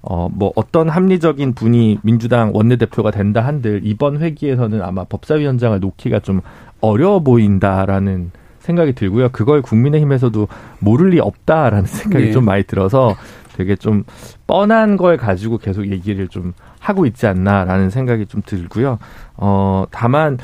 어, 0.01 0.29
뭐 0.31 0.53
어떤 0.55 0.87
합리적인 0.89 1.55
분이 1.55 1.99
민주당 2.03 2.51
원내대표가 2.53 3.11
된다 3.11 3.41
한들 3.41 3.81
이번 3.83 4.19
회기에서는 4.21 4.81
아마 4.81 5.03
법사위원장을 5.03 5.77
놓기가 5.81 6.19
좀 6.19 6.39
어려워 6.81 7.19
보인다라는 7.19 8.31
생각이 8.59 8.93
들고요. 8.93 9.29
그걸 9.29 9.61
국민의힘에서도 9.61 10.47
모를 10.79 11.09
리 11.09 11.19
없다라는 11.19 11.85
생각이 11.85 12.25
네. 12.25 12.31
좀 12.31 12.45
많이 12.45 12.63
들어서 12.63 13.15
되게 13.55 13.75
좀 13.75 14.03
뻔한 14.47 14.95
걸 14.95 15.17
가지고 15.17 15.57
계속 15.57 15.89
얘기를 15.91 16.27
좀 16.27 16.53
하고 16.79 17.05
있지 17.05 17.27
않나라는 17.27 17.89
생각이 17.89 18.25
좀 18.27 18.41
들고요. 18.45 18.99
어, 19.35 19.85
다만 19.91 20.37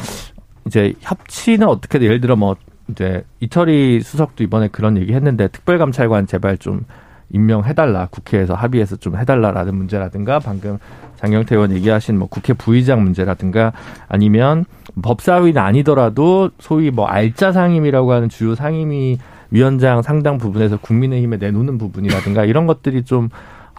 이제 0.65 0.93
협치는 0.99 1.67
어떻게 1.67 2.01
예를 2.01 2.19
들어 2.19 2.35
뭐 2.35 2.55
이제 2.89 3.23
이철희 3.39 4.01
수석도 4.01 4.43
이번에 4.43 4.67
그런 4.67 4.97
얘기 4.97 5.13
했는데 5.13 5.47
특별감찰관 5.47 6.27
제발 6.27 6.57
좀 6.57 6.81
임명해달라 7.31 8.07
국회에서 8.11 8.53
합의해서 8.53 8.95
좀 8.97 9.17
해달라라는 9.17 9.75
문제라든가 9.75 10.39
방금 10.39 10.77
장경태 11.17 11.55
의원 11.55 11.71
얘기하신 11.71 12.17
뭐 12.17 12.27
국회 12.27 12.53
부의장 12.53 13.03
문제라든가 13.03 13.73
아니면 14.07 14.65
법사위는 15.01 15.61
아니더라도 15.61 16.51
소위 16.59 16.91
뭐 16.91 17.07
알짜 17.07 17.51
상임이라고 17.51 18.11
하는 18.11 18.29
주요 18.29 18.55
상임위 18.55 19.17
위원장 19.51 20.01
상당 20.01 20.37
부분에서 20.37 20.77
국민의힘에 20.77 21.37
내놓는 21.37 21.77
부분이라든가 21.77 22.45
이런 22.45 22.67
것들이 22.67 23.03
좀 23.03 23.29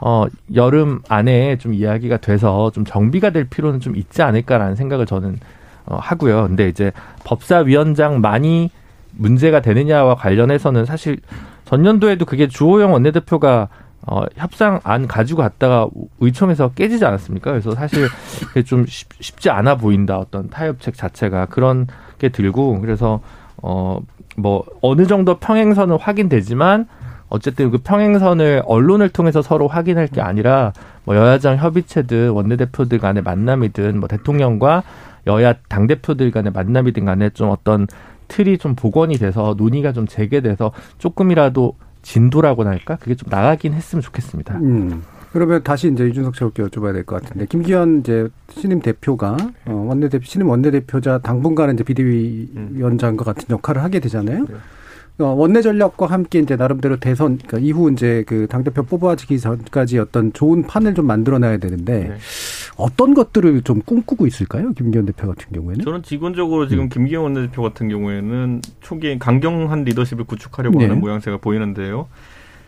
어, 0.00 0.26
여름 0.54 1.00
안에 1.08 1.56
좀 1.58 1.72
이야기가 1.72 2.18
돼서 2.18 2.70
좀 2.72 2.84
정비가 2.84 3.30
될 3.30 3.44
필요는 3.44 3.80
좀 3.80 3.96
있지 3.96 4.22
않을까라는 4.22 4.74
생각을 4.76 5.06
저는 5.06 5.38
어, 5.86 5.96
하고요. 5.96 6.46
근데 6.48 6.68
이제 6.68 6.92
법사위원장많이 7.24 8.70
문제가 9.12 9.60
되느냐와 9.60 10.16
관련해서는 10.16 10.84
사실 10.84 11.18
전년도에도 11.66 12.24
그게 12.24 12.48
주호영 12.48 12.92
원내대표가 12.92 13.68
어, 14.08 14.22
협상 14.36 14.80
안 14.84 15.08
가지고 15.08 15.42
갔다가 15.42 15.88
의총에서 16.20 16.70
깨지지 16.70 17.04
않았습니까? 17.04 17.50
그래서 17.50 17.72
사실 17.72 18.06
그게 18.48 18.62
좀 18.62 18.86
쉽, 18.86 19.08
쉽지 19.20 19.50
않아 19.50 19.76
보인다. 19.76 20.16
어떤 20.18 20.48
타협책 20.48 20.94
자체가 20.94 21.46
그런 21.46 21.88
게 22.18 22.28
들고 22.28 22.80
그래서 22.80 23.20
어, 23.62 24.00
뭐 24.36 24.64
어느 24.80 25.06
정도 25.06 25.38
평행선은 25.38 25.98
확인되지만 25.98 26.86
어쨌든 27.28 27.72
그 27.72 27.78
평행선을 27.78 28.62
언론을 28.64 29.08
통해서 29.08 29.42
서로 29.42 29.66
확인할 29.66 30.06
게 30.06 30.20
아니라 30.20 30.72
뭐 31.04 31.16
여야장 31.16 31.56
협의체든 31.56 32.30
원내대표들 32.30 32.98
간의 32.98 33.24
만남이든 33.24 33.98
뭐 33.98 34.08
대통령과 34.08 34.84
여야 35.26 35.54
당대표들 35.68 36.30
간의 36.30 36.52
만남이든 36.52 37.04
간에 37.04 37.30
좀 37.30 37.50
어떤 37.50 37.88
틀이 38.28 38.58
좀 38.58 38.74
복원이 38.74 39.16
돼서 39.16 39.54
논의가 39.56 39.92
좀 39.92 40.06
재개돼서 40.06 40.72
조금이라도 40.98 41.74
진도라고나 42.02 42.70
할까? 42.70 42.96
그게 42.96 43.14
좀 43.14 43.28
나가긴 43.30 43.72
했으면 43.72 44.02
좋겠습니다. 44.02 44.56
음. 44.58 45.02
그러면 45.32 45.62
다시 45.62 45.88
이제 45.92 46.08
이준석 46.08 46.34
씨께 46.36 46.62
여쭤봐야 46.62 46.92
될 46.94 47.04
것 47.04 47.20
같은데 47.22 47.44
김기현 47.46 48.00
이제 48.00 48.28
신임 48.50 48.80
대표가 48.80 49.36
어, 49.66 49.84
원내 49.88 50.08
대표 50.08 50.24
신임 50.24 50.48
원내 50.48 50.70
대표자 50.70 51.18
당분간은 51.18 51.74
이제 51.74 51.84
비대위원장과 51.84 53.24
같은 53.24 53.44
역할을 53.50 53.82
하게 53.82 54.00
되잖아요. 54.00 54.46
네. 55.18 55.24
어, 55.24 55.28
원내 55.28 55.62
전략과 55.62 56.06
함께 56.06 56.38
이제 56.38 56.56
나름대로 56.56 56.96
대선 56.96 57.38
그러니까 57.38 57.58
이후 57.58 57.90
이제 57.90 58.22
그 58.26 58.46
당대표 58.48 58.82
뽑아지기 58.82 59.38
전까지 59.38 59.98
어떤 59.98 60.32
좋은 60.32 60.62
판을 60.62 60.94
좀 60.94 61.06
만들어놔야 61.06 61.56
되는데 61.58 62.08
네. 62.08 62.16
어떤 62.76 63.14
것들을 63.14 63.62
좀 63.62 63.80
꿈꾸고 63.80 64.26
있을까요? 64.26 64.72
김기현 64.72 65.06
대표 65.06 65.28
같은 65.28 65.50
경우에는? 65.52 65.84
저는 65.84 66.02
기본적으로 66.02 66.68
지금 66.68 66.84
음. 66.84 66.88
김기현 66.90 67.22
원내대표 67.22 67.62
같은 67.62 67.88
경우에는 67.88 68.60
초기에 68.80 69.18
강경한 69.18 69.84
리더십을 69.84 70.24
구축하려고 70.24 70.78
네. 70.78 70.86
하는 70.86 71.00
모양새가 71.00 71.38
보이는데요. 71.38 72.08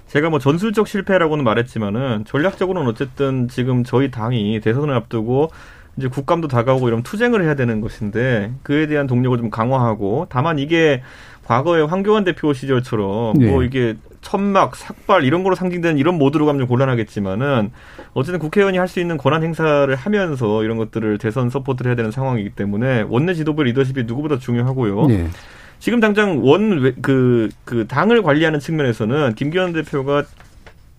제가 0.07 0.31
뭐 0.31 0.39
전술적 0.39 0.89
실패라고는 0.89 1.45
말했지만은 1.45 2.25
전략적으로는 2.25 2.89
어쨌든 2.89 3.47
지금 3.49 3.85
저희 3.85 4.11
당이 4.11 4.61
대선을 4.61 4.95
앞두고 4.95 5.51
이제 5.99 6.09
국감도 6.09 6.49
다가오고 6.49 6.89
이런 6.89 7.03
투쟁을 7.03 7.43
해야 7.43 7.55
되는 7.55 7.81
것인데 7.81 8.53
그에 8.63 8.87
대한 8.87 9.07
동력을 9.07 9.37
좀 9.39 9.51
강화하고 9.51 10.27
다만 10.31 10.59
이게 10.59 11.03
과거에 11.45 11.83
황교안 11.83 12.25
대표 12.25 12.53
시절처럼 12.53 13.39
네. 13.39 13.51
뭐 13.51 13.63
이게 13.63 13.97
천막, 14.21 14.77
삭발 14.77 15.25
이런 15.25 15.43
거로 15.43 15.55
상징되는 15.55 15.97
이런 15.99 16.17
모드로 16.19 16.45
가면 16.47 16.61
좀 16.61 16.69
곤란하겠지만은 16.69 17.71
어쨌든 18.15 18.39
국회의원이 18.39 18.77
할 18.79 18.89
수 18.89 19.01
있는 19.01 19.17
권한 19.17 19.43
행사를 19.43 19.95
하면서 19.95 20.63
이런 20.65 20.77
것들을 20.77 21.19
대선 21.19 21.51
서포트를 21.51 21.91
해야 21.91 21.97
되는 21.97 22.11
상황이기 22.11 22.51
때문에 22.51 23.05
원내 23.09 23.35
지도부 23.35 23.63
리더십이 23.63 24.05
누구보다 24.05 24.39
중요하고요. 24.39 25.07
네. 25.07 25.29
지금 25.79 26.01
당장 26.01 26.45
원 26.45 26.81
그그 27.01 27.49
그 27.65 27.87
당을 27.87 28.23
관리하는 28.23 28.61
측면에서는 28.61 29.35
김기현 29.35 29.73
대표가 29.73 30.25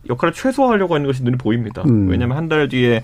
역할을 0.10 0.34
최소화하려고 0.34 0.96
하는 0.96 1.06
것이 1.06 1.24
눈에 1.24 1.38
보입니다. 1.38 1.84
음. 1.84 2.08
왜냐하면 2.10 2.38
한 2.38 2.48
달 2.50 2.68
뒤에 2.70 3.04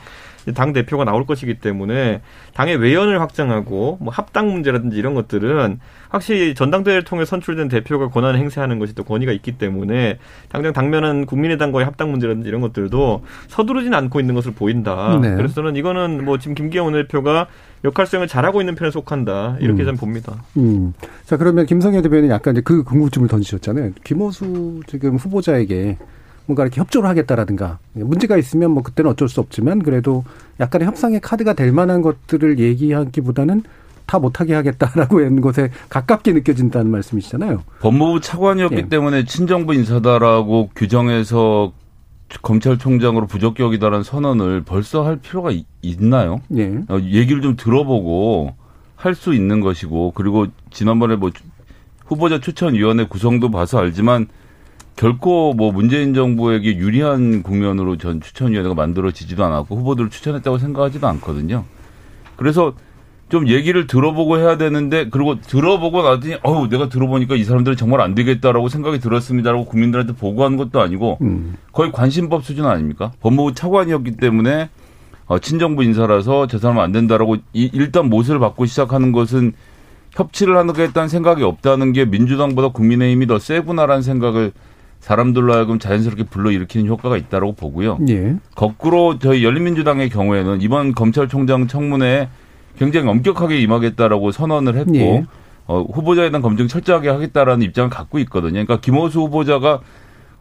당 0.54 0.74
대표가 0.74 1.06
나올 1.06 1.26
것이기 1.26 1.56
때문에 1.56 2.22
당의 2.54 2.78
외연을 2.78 3.20
확장하고 3.22 3.98
뭐 4.00 4.14
합당 4.14 4.52
문제라든지 4.52 4.98
이런 4.98 5.14
것들은 5.16 5.80
확실히 6.10 6.54
전당대회를 6.54 7.04
통해 7.04 7.26
선출된 7.26 7.68
대표가 7.68 8.10
권한을 8.10 8.40
행사하는 8.40 8.80
것이 8.80 8.94
또 8.94 9.04
권위가 9.04 9.32
있기 9.32 9.54
때문에 9.54 10.20
당장 10.50 10.74
당면은 10.74 11.26
국민의당과의 11.26 11.86
합당 11.86 12.12
문제라든지 12.12 12.48
이런 12.48 12.62
것들도 12.62 13.24
서두르지는 13.48 13.98
않고 13.98 14.20
있는 14.20 14.36
것으로 14.36 14.54
보인다. 14.54 15.20
네. 15.22 15.36
그래서 15.36 15.56
저는 15.56 15.76
이거는 15.76 16.24
뭐 16.24 16.38
지금 16.38 16.56
김기현 16.56 16.86
원내대표가 16.86 17.48
역할 17.84 18.08
수행을 18.08 18.28
잘하고 18.28 18.62
있는 18.62 18.76
편에 18.76 18.92
속한다. 18.92 19.58
이렇게 19.60 19.84
음. 19.84 19.86
저는 19.86 19.98
봅니다. 19.98 20.44
음. 20.58 20.94
자, 21.24 21.38
그러면 21.38 21.66
김성현 21.66 22.02
대표는 22.02 22.30
약간 22.30 22.54
이제 22.54 22.62
그 22.62 22.84
궁금증을 22.84 23.28
던지셨잖아요. 23.28 23.92
김호수 24.04 24.82
지금 24.88 25.16
후보자에게 25.16 25.98
뭔가 26.46 26.64
이렇게 26.64 26.82
협조를 26.82 27.10
하겠다라든가 27.10 27.80
문제가 27.94 28.38
있으면 28.38 28.72
뭐 28.72 28.84
그때는 28.84 29.12
어쩔 29.12 29.28
수 29.30 29.40
없지만 29.40 29.82
그래도 29.82 30.24
약간의 30.60 30.88
협상의 30.88 31.20
카드가 31.20 31.54
될 31.54 31.72
만한 31.72 32.02
것들을 32.02 32.60
얘기하기보다는 32.60 33.64
다 34.06 34.20
못하게 34.20 34.54
하겠다라고 34.54 35.20
하는 35.20 35.42
것에 35.42 35.72
가깝게 35.90 36.34
느껴진다는 36.34 36.92
말씀이시잖아요. 36.92 37.64
법무부 37.80 38.22
차관이었기 38.22 38.76
예. 38.76 38.88
때문에 38.88 39.26
친정부 39.26 39.74
인사다라고 39.74 40.70
규정해서 40.76 41.74
검찰총장으로 42.42 43.28
부적격이다라는 43.28 44.04
선언을 44.04 44.62
벌써 44.64 45.06
할 45.06 45.18
필요가 45.18 45.52
있, 45.52 46.04
나요 46.04 46.42
예. 46.56 46.80
어, 46.90 47.00
얘기를 47.00 47.42
좀 47.42 47.56
들어보고 47.56 48.54
할 48.96 49.16
수 49.16 49.34
있는 49.34 49.62
것이고 49.62 50.14
그리고 50.16 50.48
지난번에 50.72 51.16
뭐 51.16 51.32
후보자 52.06 52.40
추천위원회 52.40 53.06
구성도 53.06 53.52
봐서 53.52 53.80
알지만 53.80 54.28
결코 54.96 55.54
뭐 55.54 55.72
문재인 55.72 56.14
정부에게 56.14 56.78
유리한 56.78 57.44
국면으로 57.44 57.98
전 57.98 58.22
추천위원회가 58.22 58.76
만들어지지도 58.76 59.44
않았고 59.44 59.76
후보들을 59.76 60.10
추천했다고 60.10 60.58
생각하지도 60.58 61.08
않거든요. 61.08 61.66
그래서 62.38 62.74
좀 63.28 63.48
얘기를 63.48 63.88
들어보고 63.88 64.38
해야 64.38 64.56
되는데 64.56 65.10
그리고 65.10 65.42
들어보고 65.42 66.04
나더니 66.04 66.38
어우 66.44 66.70
내가 66.70 66.90
들어보니까 66.90 67.36
이 67.36 67.44
사람들은 67.44 67.76
정말 67.76 68.02
안 68.02 68.14
되겠다라고 68.14 68.70
생각이 68.70 69.00
들었습니다라고 69.00 69.66
국민들한테 69.66 70.14
보고하는 70.14 70.58
것도 70.58 70.80
아니고 70.80 71.18
음. 71.22 71.56
거의 71.72 71.92
관심법 71.92 72.46
수준 72.46 72.66
아닙니까? 72.66 73.12
법무부 73.22 73.54
차관이었기 73.54 74.18
때문에 74.18 74.70
어, 75.26 75.40
친정부 75.40 75.84
인사라서 75.84 76.46
저 76.48 76.60
사람은 76.60 76.84
안 76.84 76.92
된다라고 76.92 77.38
이, 77.54 77.70
일단 77.74 78.10
못을 78.10 78.38
받고 78.38 78.68
시작하는 78.68 79.12
것은 79.12 79.54
협치를 80.12 80.56
하겠다는 80.56 81.10
생각이 81.10 81.44
없다는 81.44 81.94
게 81.94 82.06
민주당보다 82.06 82.70
국민의힘이 82.70 83.26
더 83.28 83.40
세구나라는 83.40 84.04
생각을 84.04 84.52
사람들로 85.00 85.54
하여금 85.54 85.78
자연스럽게 85.80 86.24
불러일으키는 86.26 86.88
효과가 86.88 87.18
있다고 87.18 87.54
보고요. 87.54 88.00
예. 88.10 88.36
거꾸로 88.56 89.20
저희 89.20 89.44
열린민주당의 89.44 90.10
경우에는 90.10 90.62
이번 90.62 90.94
검찰총장 90.96 91.68
청문회에 91.68 92.30
굉장히 92.80 93.08
엄격하게 93.08 93.60
임하겠다라고 93.62 94.32
선언을 94.32 94.76
했고 94.78 94.96
예. 94.96 95.26
어, 95.68 95.82
후보자에 95.82 96.30
대한 96.30 96.42
검증 96.42 96.68
철저하게 96.68 97.10
하겠다라는 97.10 97.64
입장을 97.64 97.90
갖고 97.90 98.20
있거든요. 98.20 98.54
그러니까 98.54 98.80
김호수 98.80 99.20
후보자가 99.22 99.80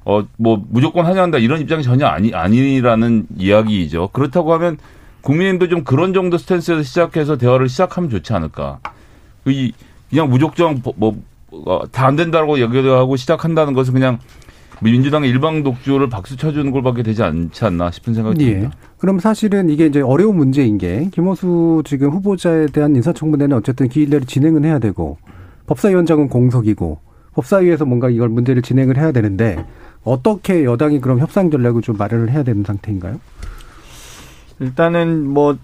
어, 0.07 0.23
뭐 0.37 0.63
무조건 0.69 1.07
하냐한다 1.07 1.39
이런 1.39 1.61
입장이 1.61 1.83
전혀 1.83 2.07
아니 2.07 2.35
아니라는 2.35 3.27
이야기이죠. 3.37 4.09
그렇다고 4.13 4.53
하면 4.55 4.79
국민님도 5.21 5.69
좀 5.69 5.85
그런 5.85 6.13
정도 6.13 6.37
스탠스에서 6.39 6.83
시작해서 6.83 7.37
대화를 7.37 7.69
시작하면 7.69 8.11
좋지 8.11 8.33
않을까. 8.33 8.81
이 9.47 9.73
그냥 10.11 10.29
무조건 10.29 10.83
뭐 10.97 11.15
다 11.93 12.07
안 12.07 12.17
된다고 12.17 12.61
얘기하고 12.61 13.17
시작한다는 13.17 13.75
것은 13.75 13.95
그냥 13.95 14.19
민주당의 14.81 15.31
일방 15.31 15.63
독주를 15.63 16.09
박수 16.09 16.37
쳐주는 16.37 16.71
걸밖에 16.71 17.03
되지 17.03 17.23
않지 17.23 17.65
않나 17.65 17.91
싶은 17.91 18.15
생각이 18.15 18.45
예. 18.47 18.53
듭니다. 18.53 18.77
그럼 18.99 19.19
사실은 19.19 19.69
이게 19.71 19.87
이제 19.87 20.01
어려운 20.01 20.37
문제인 20.37 20.79
게 20.79 21.09
김호수 21.13 21.83
지금 21.85 22.11
후보자에 22.11 22.67
대한 22.67 22.97
인사청문회는 22.97 23.57
어쨌든 23.57 23.89
기일 23.89 24.11
내로 24.11 24.25
진행은 24.25 24.65
해야 24.65 24.79
되고 24.79 25.19
법사위원장은 25.67 26.29
공석이고 26.29 26.99
법사위에서 27.35 27.85
뭔가 27.85 28.11
이걸 28.11 28.29
문제를 28.29 28.63
진행을 28.63 28.97
해야 28.97 29.13
되는데 29.13 29.65
어떻게 30.03 30.65
여당이 30.65 31.01
그럼 31.01 31.19
협상 31.19 31.51
전략을 31.51 31.83
좀 31.83 31.97
마련을 31.97 32.31
해야 32.31 32.43
되는 32.43 32.63
상태인가요? 32.65 33.19
일단은 34.61 35.27
뭐 35.27 35.57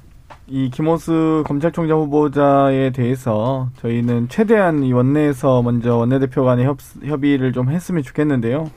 이 0.50 0.68
김호수 0.68 1.44
검찰총장 1.46 1.96
후보자에 1.98 2.90
대해서 2.90 3.68
저희는 3.76 4.28
최대한 4.28 4.82
이 4.82 4.92
원내에서 4.92 5.62
먼저 5.62 5.94
원내대표 5.94 6.44
간의 6.44 6.64
협, 6.66 6.78
협의를 7.04 7.52
좀 7.52 7.70
했으면 7.70 8.02
좋겠는데요. 8.02 8.68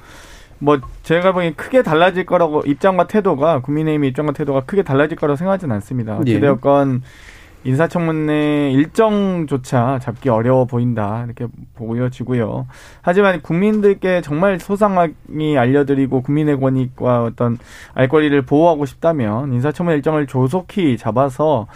뭐 0.59 0.79
제가 1.01 1.33
보기엔 1.33 1.55
크게 1.55 1.81
달라질 1.81 2.27
거라고 2.27 2.61
입장과 2.61 3.07
태도가 3.07 3.61
국민의힘의 3.61 4.11
입장과 4.11 4.33
태도가 4.33 4.61
크게 4.61 4.83
달라질 4.83 5.17
거라고 5.17 5.35
생각하지는 5.35 5.73
않습니다. 5.75 6.13
예. 6.27 6.33
어찌되었건 6.33 7.01
인사청문회 7.63 8.71
일정조차 8.71 9.99
잡기 10.01 10.29
어려워 10.29 10.65
보인다 10.65 11.23
이렇게 11.25 11.47
보여지고요. 11.75 12.67
하지만 13.01 13.41
국민들께 13.41 14.21
정말 14.21 14.59
소상하게 14.59 15.57
알려드리고 15.57 16.21
국민의 16.21 16.59
권익과 16.59 17.23
어떤 17.23 17.57
알 17.93 18.07
권리를 18.09 18.41
보호하고 18.43 18.85
싶다면 18.85 19.53
인사청문회 19.53 19.95
일정을 19.97 20.27
조속히 20.27 20.97
잡아서 20.97 21.67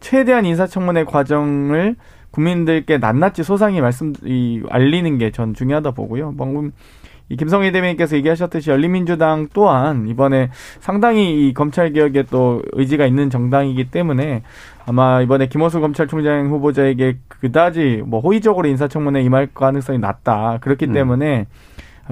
최대한 0.00 0.44
인사청문회 0.44 1.04
과정을 1.04 1.96
국민들께 2.32 2.98
낱낱이 2.98 3.44
소상히 3.44 3.80
말씀 3.80 4.12
이 4.24 4.62
알리는 4.68 5.16
게 5.18 5.30
전 5.30 5.54
중요하다 5.54 5.92
보고요. 5.92 6.34
방금 6.36 6.72
이 7.28 7.36
김성희 7.36 7.72
대변인께서 7.72 8.16
얘기하셨듯이 8.16 8.70
열린민주당 8.70 9.48
또한 9.52 10.06
이번에 10.08 10.50
상당히 10.78 11.48
이 11.48 11.54
검찰 11.54 11.92
개혁에 11.92 12.24
또 12.30 12.62
의지가 12.72 13.06
있는 13.06 13.30
정당이기 13.30 13.90
때문에 13.90 14.42
아마 14.86 15.20
이번에 15.20 15.48
김호수 15.48 15.80
검찰총장 15.80 16.48
후보자에게 16.48 17.18
그다지 17.28 18.02
뭐 18.06 18.20
호의적으로 18.20 18.68
인사청문회 18.68 19.22
임할 19.22 19.48
가능성이 19.52 19.98
낮다. 19.98 20.58
그렇기 20.60 20.86
음. 20.86 20.92
때문에 20.92 21.46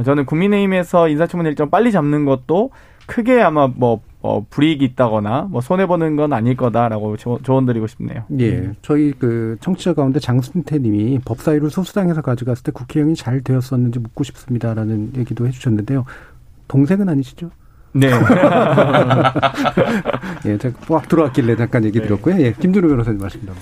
저는 0.04 0.26
국민의힘에서 0.26 1.08
인사청문회 1.08 1.50
일정 1.50 1.70
빨리 1.70 1.92
잡는 1.92 2.24
것도 2.24 2.70
크게 3.06 3.40
아마 3.40 3.68
뭐 3.68 4.00
어, 4.26 4.42
불이익이 4.48 4.82
있다거나 4.86 5.48
뭐 5.50 5.60
손해 5.60 5.84
보는 5.84 6.16
건 6.16 6.32
아닐 6.32 6.56
거다라고 6.56 7.18
조, 7.18 7.38
조언 7.42 7.66
드리고 7.66 7.86
싶네요. 7.86 8.24
예. 8.40 8.72
저희 8.80 9.12
그 9.12 9.58
청취자 9.60 9.92
가운데 9.92 10.18
장순태 10.18 10.78
님이 10.78 11.18
법사위를 11.26 11.68
소수당에서 11.68 12.22
가져갔을 12.22 12.62
때 12.62 12.72
국회의원이 12.72 13.16
잘 13.16 13.42
되었었는지 13.42 13.98
묻고 13.98 14.24
싶습니다라는 14.24 15.12
얘기도 15.18 15.46
해 15.46 15.50
주셨는데요. 15.50 16.06
동생은 16.68 17.06
아니시죠? 17.10 17.50
네. 17.92 18.08
예, 20.46 20.56
제가 20.56 20.78
꽉 20.88 21.06
들어왔길래 21.06 21.56
잠깐 21.56 21.84
얘기 21.84 22.00
네. 22.00 22.06
드렸고요. 22.06 22.40
예, 22.40 22.52
김준우 22.52 22.88
변호사님 22.88 23.20
말씀 23.20 23.40
한번. 23.40 23.56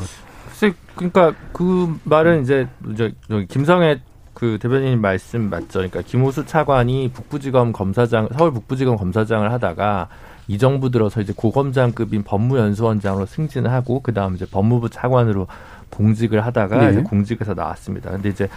글쎄, 0.47 0.73
그러니까 0.95 1.35
그 1.53 1.93
말은 2.05 2.43
이제 2.43 2.69
저, 2.97 3.11
저 3.29 3.41
김성애 3.49 4.01
그 4.33 4.59
대변인 4.63 5.01
말씀 5.01 5.51
맞죠? 5.51 5.81
그러니까 5.81 6.03
김호수 6.03 6.47
차관이 6.47 7.11
북부지검 7.13 7.73
검사장, 7.73 8.29
서울 8.39 8.53
북부지검 8.53 8.97
검사장을 8.97 9.51
하다가 9.51 10.09
이 10.53 10.59
정부 10.59 10.91
들어서 10.91 11.23
이제 11.23 11.33
고검장급인 11.35 12.25
법무연수원장으로 12.25 13.25
승진을 13.25 13.73
하고 13.73 14.01
그 14.03 14.13
다음 14.13 14.35
이제 14.35 14.45
법무부 14.45 14.91
차관으로 14.91 15.47
봉직을 15.91 16.45
하다가 16.45 16.77
네. 16.77 16.91
이제 16.91 17.03
공직에서 17.03 17.55
나왔습니다. 17.55 18.11
근데 18.11 18.29
이제 18.29 18.49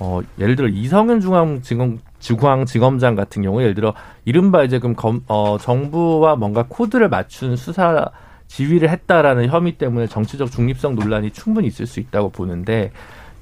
어 0.00 0.20
예를 0.40 0.56
들어 0.56 0.66
이성윤 0.66 1.20
중앙지검 1.20 2.00
중앙지검장 2.18 3.14
같은 3.14 3.42
경우 3.42 3.62
예를 3.62 3.76
들어 3.76 3.94
이른바 4.24 4.64
이제 4.64 4.80
그럼 4.80 4.96
검, 4.96 5.22
어 5.28 5.56
정부와 5.56 6.34
뭔가 6.34 6.64
코드를 6.68 7.08
맞춘 7.08 7.54
수사 7.54 8.10
지휘를 8.48 8.90
했다라는 8.90 9.48
혐의 9.48 9.78
때문에 9.78 10.08
정치적 10.08 10.50
중립성 10.50 10.96
논란이 10.96 11.30
충분히 11.30 11.68
있을 11.68 11.86
수 11.86 12.00
있다고 12.00 12.30
보는데 12.30 12.90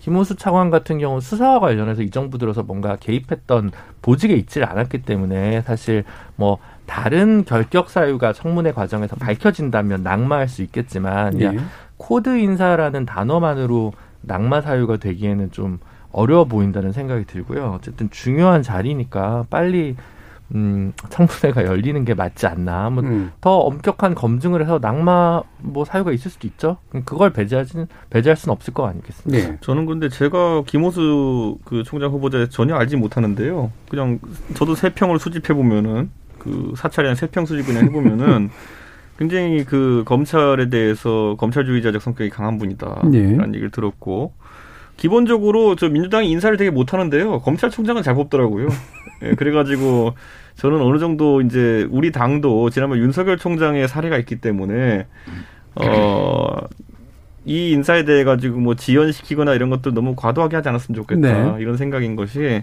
김호수 0.01 0.37
차관 0.37 0.69
같은 0.69 0.99
경우 0.99 1.23
수사와 1.23 1.61
관련해서 1.61 2.03
이 2.03 2.11
정부 2.11 2.37
들어서 2.37 2.63
뭔가 2.63 2.97
개입했던 2.97 3.71
보직에 4.03 4.35
있지를 4.35 4.69
않았기 4.69 5.01
때문에 5.03 5.63
사실 5.63 6.05
뭐 6.37 6.59
다른 6.87 7.45
결격 7.45 7.91
사유가 7.91 8.33
청문회 8.33 8.73
과정에서 8.73 9.17
밝혀진다면 9.17 10.03
낙마할 10.03 10.49
수 10.49 10.63
있겠지만 10.63 11.41
예. 11.41 11.59
코드 11.97 12.39
인사라는 12.39 13.07
단어만으로 13.07 13.93
낙마 14.23 14.61
사유가 14.61 14.97
되기에는 14.97 15.51
좀 15.53 15.79
어려워 16.13 16.45
보인다는 16.45 16.93
생각이 16.93 17.25
들고요. 17.25 17.73
어쨌든 17.77 18.09
중요한 18.11 18.63
자리니까 18.63 19.45
빨리 19.51 19.97
음, 20.55 20.93
청문회가 21.09 21.65
열리는 21.65 22.05
게 22.05 22.15
맞지 22.15 22.47
않나. 22.47 22.91
뭐 22.91 23.01
더 23.01 23.09
음. 23.09 23.33
엄격한 23.43 24.15
검증을 24.15 24.61
해서 24.63 24.79
낙마 24.81 25.43
뭐 25.59 25.85
사유가 25.85 26.13
있을 26.13 26.31
수도 26.31 26.47
있죠. 26.47 26.77
그걸 27.05 27.33
배제하지는 27.33 27.89
배제할 28.11 28.37
수는 28.37 28.53
없을 28.53 28.75
거 28.75 28.87
아니겠습니까? 28.87 29.49
네. 29.49 29.59
저는 29.61 29.87
근데 29.87 30.09
제가 30.09 30.63
김오수 30.65 31.59
그 31.65 31.83
총장 31.83 32.11
후보자에 32.11 32.49
전혀 32.49 32.77
알지 32.77 32.97
못하는데요. 32.97 33.73
그냥 33.89 34.21
저도 34.55 34.75
세평을 34.75 35.19
수집해 35.19 35.55
보면은 35.55 36.11
그 36.45 36.75
사찰이 36.77 37.09
아닌 37.09 37.22
세평 37.22 37.47
수집 37.47 37.67
그냥 37.67 37.87
해보면은 37.87 38.51
굉장히 39.19 39.65
그 39.65 40.03
검찰에 40.07 40.69
대해서 40.69 41.37
검찰주의자적 41.39 42.03
성격이 42.03 42.31
강한 42.31 42.59
분이다라는 42.59 43.11
네. 43.11 43.49
얘기를 43.49 43.71
들었고 43.71 44.33
기본적으로 44.97 45.77
저 45.77 45.89
민주당이 45.89 46.31
인사를 46.31 46.57
되게 46.57 46.71
못하는데요. 46.71 47.41
검찰총장은 47.41 48.03
잘 48.03 48.15
뽑더라고요. 48.15 48.69
예, 49.23 49.35
그래가지고 49.35 50.15
저는 50.57 50.81
어느 50.81 50.99
정도 50.99 51.41
이제 51.41 51.87
우리 51.91 52.13
당도 52.13 52.71
지난번 52.71 52.99
윤석열 52.99 53.37
총장의 53.37 53.89
사례가 53.89 54.19
있기 54.19 54.37
때문에 54.37 55.07
어. 55.77 56.57
이 57.45 57.73
인사에 57.73 58.05
대해 58.05 58.25
가지고 58.25 58.59
뭐 58.59 58.75
지연시키거나 58.75 59.55
이런 59.55 59.69
것도 59.69 59.93
너무 59.93 60.15
과도하게 60.17 60.57
하지 60.57 60.69
않았으면 60.71 60.97
좋겠다 60.97 61.53
네. 61.53 61.61
이런 61.61 61.77
생각인 61.77 62.17
것이 62.17 62.63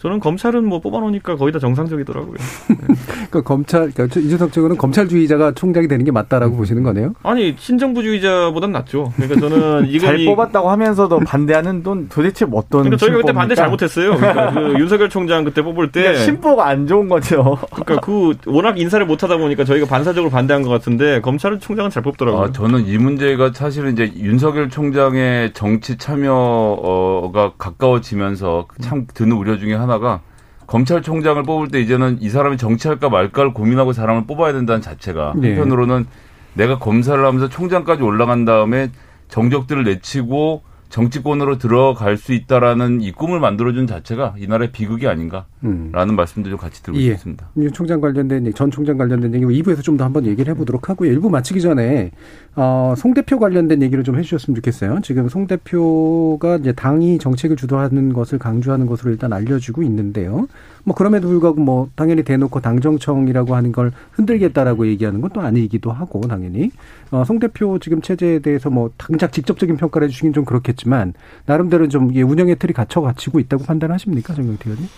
저는 0.00 0.18
검찰은 0.18 0.64
뭐 0.64 0.80
뽑아놓으니까 0.80 1.36
거의 1.36 1.52
다 1.52 1.58
정상적이더라고요. 1.58 2.32
네. 2.34 2.76
그러니까 3.30 3.42
검찰, 3.42 3.90
그러니까 3.90 4.18
이준석 4.18 4.50
측은 4.50 4.78
검찰주의자가 4.78 5.52
총장이 5.52 5.88
되는 5.88 6.06
게 6.06 6.10
맞다라고 6.10 6.56
보시는 6.56 6.82
거네요? 6.82 7.12
아니 7.22 7.54
신정부주의자보단 7.58 8.72
낫죠. 8.72 9.12
그러니까 9.16 9.40
저는 9.40 9.88
이거 9.88 10.06
잘 10.08 10.24
뽑았다고 10.24 10.70
하면서도 10.70 11.20
반대하는 11.20 11.82
돈 11.82 12.08
도대체 12.08 12.46
뭐 12.46 12.60
어떤? 12.60 12.84
그러니까 12.84 12.96
저희가 12.96 13.18
그때 13.18 13.32
반대 13.32 13.54
잘못했어요. 13.54 14.16
그러니까 14.16 14.52
그 14.52 14.74
윤석열 14.80 15.10
총장 15.10 15.44
그때 15.44 15.60
뽑을 15.60 15.92
때 15.92 16.00
그러니까 16.00 16.24
신보가 16.24 16.66
안 16.66 16.86
좋은 16.86 17.10
거죠. 17.10 17.58
그러니까 17.70 18.00
그 18.00 18.32
워낙 18.46 18.80
인사를 18.80 19.04
못 19.04 19.22
하다 19.22 19.36
보니까 19.36 19.64
저희가 19.64 19.86
반사적으로 19.86 20.30
반대한 20.30 20.62
것 20.62 20.70
같은데 20.70 21.20
검찰은 21.20 21.60
총장은 21.60 21.90
잘 21.90 22.02
뽑더라고요. 22.02 22.42
아, 22.42 22.52
저는 22.52 22.86
이 22.86 22.96
문제가 22.96 23.50
사실은 23.52 23.92
이제 23.92 24.10
윤석열 24.16 24.70
총장의 24.70 25.52
정치 25.52 25.98
참여가 25.98 27.52
가까워지면서 27.58 28.66
참 28.80 29.06
드는 29.12 29.36
우려 29.36 29.58
중에 29.58 29.74
하나. 29.74 29.89
하나가 29.90 30.20
검찰총장을 30.68 31.42
뽑을 31.42 31.68
때 31.68 31.80
이제는 31.80 32.18
이 32.20 32.28
사람이 32.28 32.56
정치할까 32.56 33.08
말까를 33.08 33.52
고민하고 33.52 33.92
사람을 33.92 34.26
뽑아야 34.26 34.52
된다는 34.52 34.80
자체가 34.80 35.34
네. 35.36 35.48
한편으로는 35.48 36.06
내가 36.54 36.78
검사를 36.78 37.22
하면서 37.24 37.48
총장까지 37.48 38.02
올라간 38.02 38.44
다음에 38.44 38.90
정적들을 39.28 39.82
내치고 39.82 40.62
정치권으로 40.90 41.58
들어갈 41.58 42.16
수 42.16 42.32
있다라는 42.32 43.00
이 43.00 43.12
꿈을 43.12 43.38
만들어준 43.38 43.86
자체가 43.86 44.34
이 44.38 44.46
나라의 44.48 44.72
비극이 44.72 45.06
아닌가라는 45.06 45.46
음. 45.64 46.16
말씀도 46.16 46.50
좀 46.50 46.58
같이 46.58 46.82
드리고 46.82 47.00
예. 47.00 47.12
싶습니다. 47.12 47.48
윤 47.56 47.72
총장 47.72 48.00
관련된 48.00 48.46
얘기, 48.46 48.54
전 48.54 48.70
총장 48.70 48.98
관련된 48.98 49.32
얘기 49.34 49.44
2부에서 49.44 49.74
뭐좀더 49.76 50.04
한번 50.04 50.26
얘기를 50.26 50.52
해보도록 50.52 50.90
하고요. 50.90 51.12
1부 51.12 51.30
마치기 51.30 51.60
전에 51.60 52.10
어, 52.56 52.94
송 52.96 53.14
대표 53.14 53.38
관련된 53.38 53.80
얘기를 53.80 54.02
좀 54.04 54.18
해주셨으면 54.18 54.56
좋겠어요. 54.56 55.00
지금 55.02 55.28
송 55.28 55.46
대표가 55.46 56.56
이제 56.56 56.72
당이 56.72 57.18
정책을 57.18 57.56
주도하는 57.56 58.12
것을 58.12 58.38
강조하는 58.38 58.86
것으로 58.86 59.12
일단 59.12 59.32
알려지고 59.32 59.82
있는데요. 59.84 60.46
뭐 60.84 60.94
그럼에도 60.94 61.28
불구하고 61.28 61.60
뭐 61.60 61.88
당연히 61.94 62.22
대놓고 62.22 62.60
당정청이라고 62.60 63.54
하는 63.54 63.70
걸 63.72 63.92
흔들겠다라고 64.12 64.86
얘기하는 64.88 65.20
건 65.20 65.30
또 65.32 65.40
아니기도 65.40 65.92
하고 65.92 66.20
당연히 66.22 66.72
어, 67.12 67.22
송 67.24 67.38
대표 67.38 67.78
지금 67.78 68.02
체제에 68.02 68.40
대해서 68.40 68.68
뭐 68.68 68.90
당장 68.96 69.30
직접적인 69.30 69.76
평가를 69.76 70.08
해주시긴 70.08 70.32
좀 70.32 70.44
그렇겠지만 70.44 71.14
나름대로 71.46 71.86
좀 71.88 72.10
운영의 72.10 72.56
틀이 72.58 72.72
갖춰 72.72 73.00
갖추고 73.00 73.38
있다고 73.38 73.62
판단하십니까 73.62 74.34
정경태 74.34 74.70
의원님? 74.70 74.88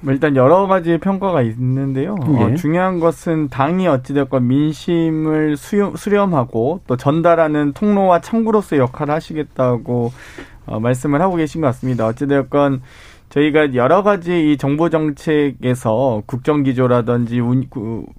뭐 0.00 0.12
일단 0.12 0.36
여러 0.36 0.66
가지 0.66 0.98
평가가 0.98 1.42
있는데요. 1.42 2.14
어, 2.20 2.36
예. 2.40 2.44
어, 2.44 2.54
중요한 2.54 3.00
것은 3.00 3.48
당이 3.48 3.88
어찌됐건 3.88 4.46
민심을 4.46 5.56
수렴, 5.56 5.96
수렴하고 5.96 6.80
또 6.86 6.96
전달하는 6.96 7.72
통로와 7.72 8.20
창구로서의 8.20 8.80
역할을 8.80 9.14
하시겠다고 9.14 10.12
어, 10.66 10.80
말씀을 10.80 11.22
하고 11.22 11.36
계신 11.36 11.60
것 11.60 11.68
같습니다. 11.68 12.06
어찌됐건 12.06 12.82
저희가 13.30 13.74
여러 13.74 14.02
가지 14.02 14.52
이 14.52 14.56
정보 14.56 14.88
정책에서 14.88 16.22
국정 16.26 16.62
기조라든지 16.62 17.40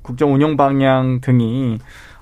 국정 0.01 0.33
운영 0.33 0.57
방향 0.57 1.21
등이 1.21 1.79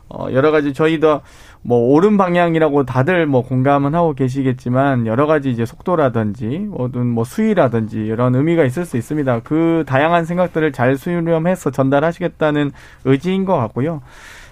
어 0.08 0.28
여러 0.32 0.52
가지 0.52 0.72
저희도 0.72 1.22
뭐 1.68 1.80
옳은 1.80 2.16
방향이라고 2.18 2.86
다들 2.86 3.26
뭐 3.26 3.42
공감은 3.42 3.96
하고 3.96 4.14
계시겠지만 4.14 5.08
여러 5.08 5.26
가지 5.26 5.50
이제 5.50 5.66
속도라든지 5.66 6.60
뭐든 6.70 7.08
뭐 7.08 7.24
수위라든지 7.24 8.06
이런 8.06 8.36
의미가 8.36 8.64
있을 8.66 8.86
수 8.86 8.98
있습니다. 8.98 9.40
그 9.40 9.84
다양한 9.88 10.26
생각들을 10.26 10.72
잘 10.74 10.96
수렴해서 10.96 11.72
전달하시겠다는 11.72 12.72
의지인 13.06 13.46
것 13.46 13.58
같고요. 13.58 14.04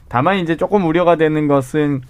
다만 0.07 0.37
이제 0.37 0.57
조금 0.57 0.87
우려가 0.87 1.15
되는 1.15 1.47
것은 1.47 2.01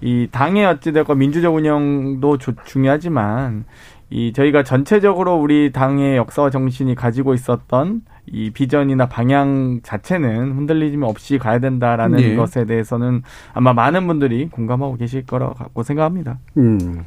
이 0.00 0.28
당의 0.30 0.66
어찌됐건 0.66 1.18
민주적 1.18 1.52
운영도 1.52 2.38
중요하지만 2.38 3.64
이 4.08 4.32
저희가 4.32 4.62
전체적으로 4.62 5.34
우리 5.34 5.72
당의 5.72 6.16
역사와 6.16 6.50
정신이 6.50 6.94
가지고 6.94 7.34
있었던 7.34 8.02
이 8.26 8.50
비전이나 8.50 9.06
방향 9.06 9.80
자체는 9.82 10.52
흔들리지 10.52 10.98
없이 11.02 11.38
가야 11.38 11.58
된다라는 11.58 12.18
네. 12.18 12.36
것에 12.36 12.64
대해서는 12.64 13.22
아마 13.52 13.72
많은 13.72 14.06
분들이 14.06 14.48
공감하고 14.48 14.96
계실 14.96 15.26
거라고 15.26 15.82
생각합니다. 15.82 16.38
음. 16.56 17.04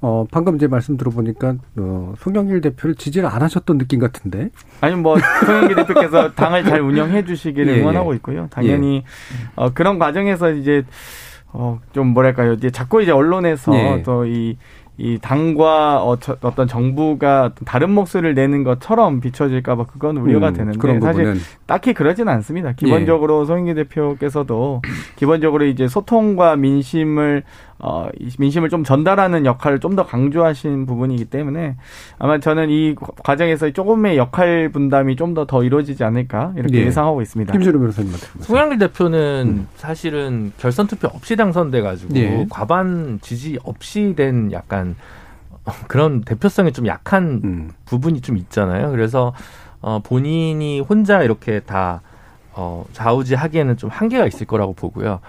어, 0.00 0.24
방금 0.30 0.56
이제 0.56 0.68
말씀 0.68 0.96
들어보니까, 0.96 1.56
어, 1.76 2.14
송영길 2.18 2.60
대표를 2.60 2.94
지지를 2.94 3.28
안 3.28 3.42
하셨던 3.42 3.78
느낌 3.78 3.98
같은데? 3.98 4.50
아니, 4.80 4.94
뭐, 4.94 5.16
송영길 5.44 5.74
대표께서 5.74 6.32
당을 6.34 6.64
잘 6.64 6.80
운영해 6.80 7.24
주시기를 7.24 7.76
예, 7.76 7.80
응원하고 7.80 8.14
있고요. 8.14 8.46
당연히, 8.50 8.96
예. 8.96 9.02
어, 9.56 9.70
그런 9.70 9.98
과정에서 9.98 10.52
이제, 10.52 10.84
어, 11.52 11.80
좀 11.92 12.08
뭐랄까요. 12.08 12.52
이제 12.52 12.70
자꾸 12.70 13.02
이제 13.02 13.10
언론에서 13.10 13.74
예. 13.74 14.02
또이 14.04 14.56
이 15.00 15.16
당과 15.22 16.02
어, 16.02 16.18
떤 16.18 16.66
정부가 16.66 17.52
다른 17.64 17.90
목소리를 17.90 18.34
내는 18.34 18.64
것처럼 18.64 19.20
비춰질까봐 19.20 19.86
그건 19.86 20.16
우려가 20.16 20.48
음, 20.48 20.54
되는데 20.54 21.00
사실 21.00 21.24
부분은. 21.24 21.40
딱히 21.66 21.94
그러지는 21.94 22.32
않습니다. 22.32 22.72
기본적으로 22.72 23.42
예. 23.42 23.46
송영기 23.46 23.74
대표께서도 23.74 24.82
기본적으로 25.14 25.66
이제 25.66 25.86
소통과 25.86 26.56
민심을 26.56 27.44
어, 27.80 28.08
민심을 28.38 28.68
좀 28.70 28.82
전달하는 28.84 29.46
역할을 29.46 29.78
좀 29.80 29.94
더 29.94 30.04
강조하신 30.04 30.86
부분이기 30.86 31.24
때문에 31.26 31.76
아마 32.18 32.38
저는 32.38 32.70
이 32.70 32.94
과정에서 33.24 33.70
조금의 33.70 34.16
역할 34.16 34.68
분담이 34.70 35.16
좀 35.16 35.34
더더 35.34 35.58
더 35.58 35.64
이루어지지 35.64 36.04
않을까 36.04 36.52
이렇게 36.56 36.84
예. 36.86 36.90
상하고 36.90 37.22
있습니다. 37.22 37.52
김준호 37.52 37.78
변호사님한테. 37.78 38.26
송영길 38.40 38.78
대표는 38.78 39.44
음. 39.46 39.68
사실은 39.76 40.52
결선 40.58 40.86
투표 40.86 41.08
없이 41.08 41.36
당선돼 41.36 41.80
가지고 41.82 42.14
예. 42.16 42.46
과반 42.50 43.18
지지 43.22 43.58
없이 43.64 44.14
된 44.16 44.52
약간 44.52 44.94
그런 45.86 46.22
대표성이 46.22 46.72
좀 46.72 46.86
약한 46.86 47.40
음. 47.44 47.70
부분이 47.86 48.20
좀 48.20 48.36
있잖아요. 48.36 48.90
그래서 48.90 49.32
어, 49.80 50.00
본인이 50.02 50.80
혼자 50.80 51.22
이렇게 51.22 51.60
다 51.60 52.00
어, 52.52 52.84
좌우지하기에는 52.92 53.76
좀 53.76 53.90
한계가 53.90 54.26
있을 54.26 54.46
거라고 54.46 54.72
보고요. 54.74 55.20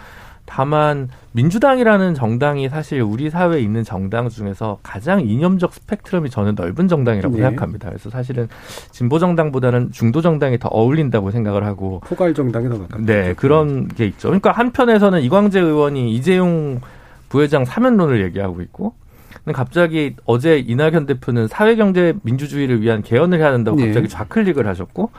다만 0.49 1.09
민주당이라는 1.33 2.15
정당이 2.15 2.69
사실 2.69 3.01
우리 3.01 3.29
사회에 3.29 3.62
있는 3.62 3.83
정당 3.83 4.29
중에서 4.29 4.79
가장 4.81 5.21
이념적 5.21 5.71
스펙트럼이 5.71 6.31
저는 6.31 6.55
넓은 6.55 6.88
정당이라고 6.88 7.35
네. 7.35 7.43
생각합니다. 7.43 7.89
그래서 7.89 8.09
사실은 8.09 8.47
진보 8.89 9.19
정당보다는 9.19 9.91
중도 9.91 10.21
정당이 10.21 10.57
더 10.57 10.67
어울린다고 10.69 11.29
생각을 11.29 11.65
하고 11.65 12.01
포괄 12.03 12.34
정당이 12.34 12.67
더 12.67 12.80
가깝죠. 12.80 13.05
네, 13.05 13.36
그런 13.36 13.88
게 13.88 14.07
있죠. 14.07 14.30
그러니까 14.30 14.51
한편에서는 14.51 15.21
이광재 15.21 15.59
의원이 15.59 16.15
이재용 16.15 16.82
부회장 17.30 17.63
사면론을 17.63 18.24
얘기하고 18.24 18.63
있고 18.63 18.95
근데 19.43 19.53
갑자기 19.53 20.15
어제 20.26 20.57
이낙연 20.57 21.05
대표는 21.05 21.47
사회경제 21.47 22.15
민주주의를 22.24 22.82
위한 22.82 23.03
개헌을 23.03 23.38
해야 23.38 23.51
된다고 23.51 23.78
네. 23.78 23.86
갑자기 23.86 24.09
좌클릭을 24.09 24.65
하셨고 24.65 25.11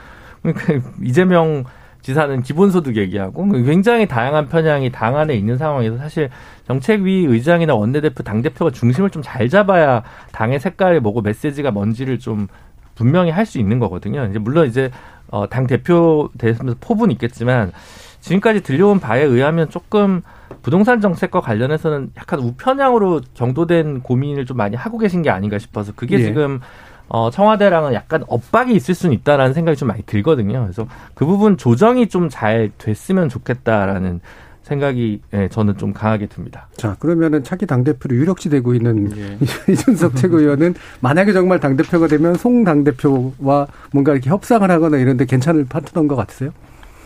그러니까 0.42 0.88
이재명 1.04 1.64
지사는 2.02 2.42
기본소득 2.42 2.96
얘기하고 2.96 3.48
굉장히 3.50 4.06
다양한 4.06 4.48
편향이 4.48 4.90
당 4.90 5.16
안에 5.16 5.34
있는 5.34 5.58
상황에서 5.58 5.96
사실 5.98 6.30
정책위 6.66 7.26
의장이나 7.26 7.74
원내대표 7.74 8.22
당대표가 8.22 8.70
중심을 8.70 9.10
좀 9.10 9.20
잘 9.22 9.48
잡아야 9.48 10.02
당의 10.32 10.58
색깔이 10.58 11.00
뭐고 11.00 11.20
메시지가 11.20 11.70
뭔지를 11.70 12.18
좀 12.18 12.48
분명히 12.94 13.30
할 13.30 13.44
수 13.46 13.58
있는 13.58 13.78
거거든요. 13.78 14.26
이제 14.26 14.38
물론 14.38 14.66
이제 14.66 14.90
어, 15.28 15.48
당 15.48 15.66
대표 15.66 16.30
되면서 16.38 16.74
포부는 16.80 17.12
있겠지만 17.12 17.72
지금까지 18.20 18.62
들려온 18.62 18.98
바에 19.00 19.22
의하면 19.22 19.68
조금 19.70 20.22
부동산 20.62 21.00
정책과 21.00 21.40
관련해서는 21.40 22.10
약간 22.18 22.40
우편향으로 22.40 23.20
경도된 23.34 24.00
고민을 24.02 24.44
좀 24.46 24.56
많이 24.56 24.76
하고 24.76 24.98
계신 24.98 25.22
게 25.22 25.30
아닌가 25.30 25.58
싶어서 25.58 25.92
그게 25.94 26.18
예. 26.18 26.24
지금 26.24 26.60
어, 27.10 27.28
청와대랑은 27.30 27.92
약간 27.92 28.22
엇박이 28.28 28.72
있을 28.72 28.94
수는 28.94 29.14
있다라는 29.16 29.52
생각이 29.52 29.76
좀 29.76 29.88
많이 29.88 30.02
들거든요. 30.04 30.62
그래서 30.62 30.86
그 31.14 31.26
부분 31.26 31.56
조정이 31.56 32.08
좀 32.08 32.28
잘 32.30 32.70
됐으면 32.78 33.28
좋겠다라는 33.28 34.20
생각이 34.62 35.20
예, 35.34 35.48
저는 35.48 35.76
좀 35.78 35.92
강하게 35.92 36.26
듭니다. 36.26 36.68
자, 36.76 36.94
그러면은 37.00 37.42
차기 37.42 37.66
당대표로 37.66 38.14
유력시 38.14 38.48
되고 38.50 38.72
있는 38.74 39.10
예. 39.16 39.38
이준석 39.72 40.14
최고위원은 40.14 40.74
만약에 41.00 41.32
정말 41.32 41.58
당대표가 41.58 42.06
되면 42.06 42.34
송 42.36 42.62
당대표와 42.62 43.66
뭔가 43.90 44.12
이렇게 44.12 44.30
협상을 44.30 44.70
하거나 44.70 44.98
이런데 44.98 45.24
괜찮을 45.24 45.66
파트너인 45.68 46.06
것 46.06 46.14
같으세요? 46.14 46.50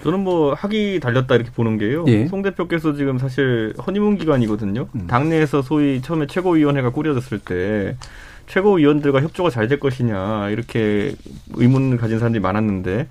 저는 0.03 0.21
뭐 0.21 0.53
학이 0.53 1.01
달렸다 1.01 1.37
이렇게 1.37 1.51
보는 1.53 1.79
게요. 1.79 2.05
예. 2.09 2.27
송 2.27 2.43
대표께서 2.43 2.93
지금 2.93 3.19
사실 3.19 3.73
허니문 3.87 4.19
기간이거든요. 4.19 4.89
음. 4.95 5.07
당내에서 5.07 5.63
소위 5.63 6.03
처음에 6.03 6.27
최고위원회가 6.27 6.91
꾸려졌을 6.91 7.39
때 7.39 7.97
최고위원들과 8.47 9.21
협조가 9.21 9.51
잘 9.51 9.69
될 9.69 9.81
것이냐 9.81 10.51
이렇게 10.51 11.15
의문을 11.55 11.97
가진 11.97 12.19
사람들이 12.19 12.43
많았는데 12.43 13.09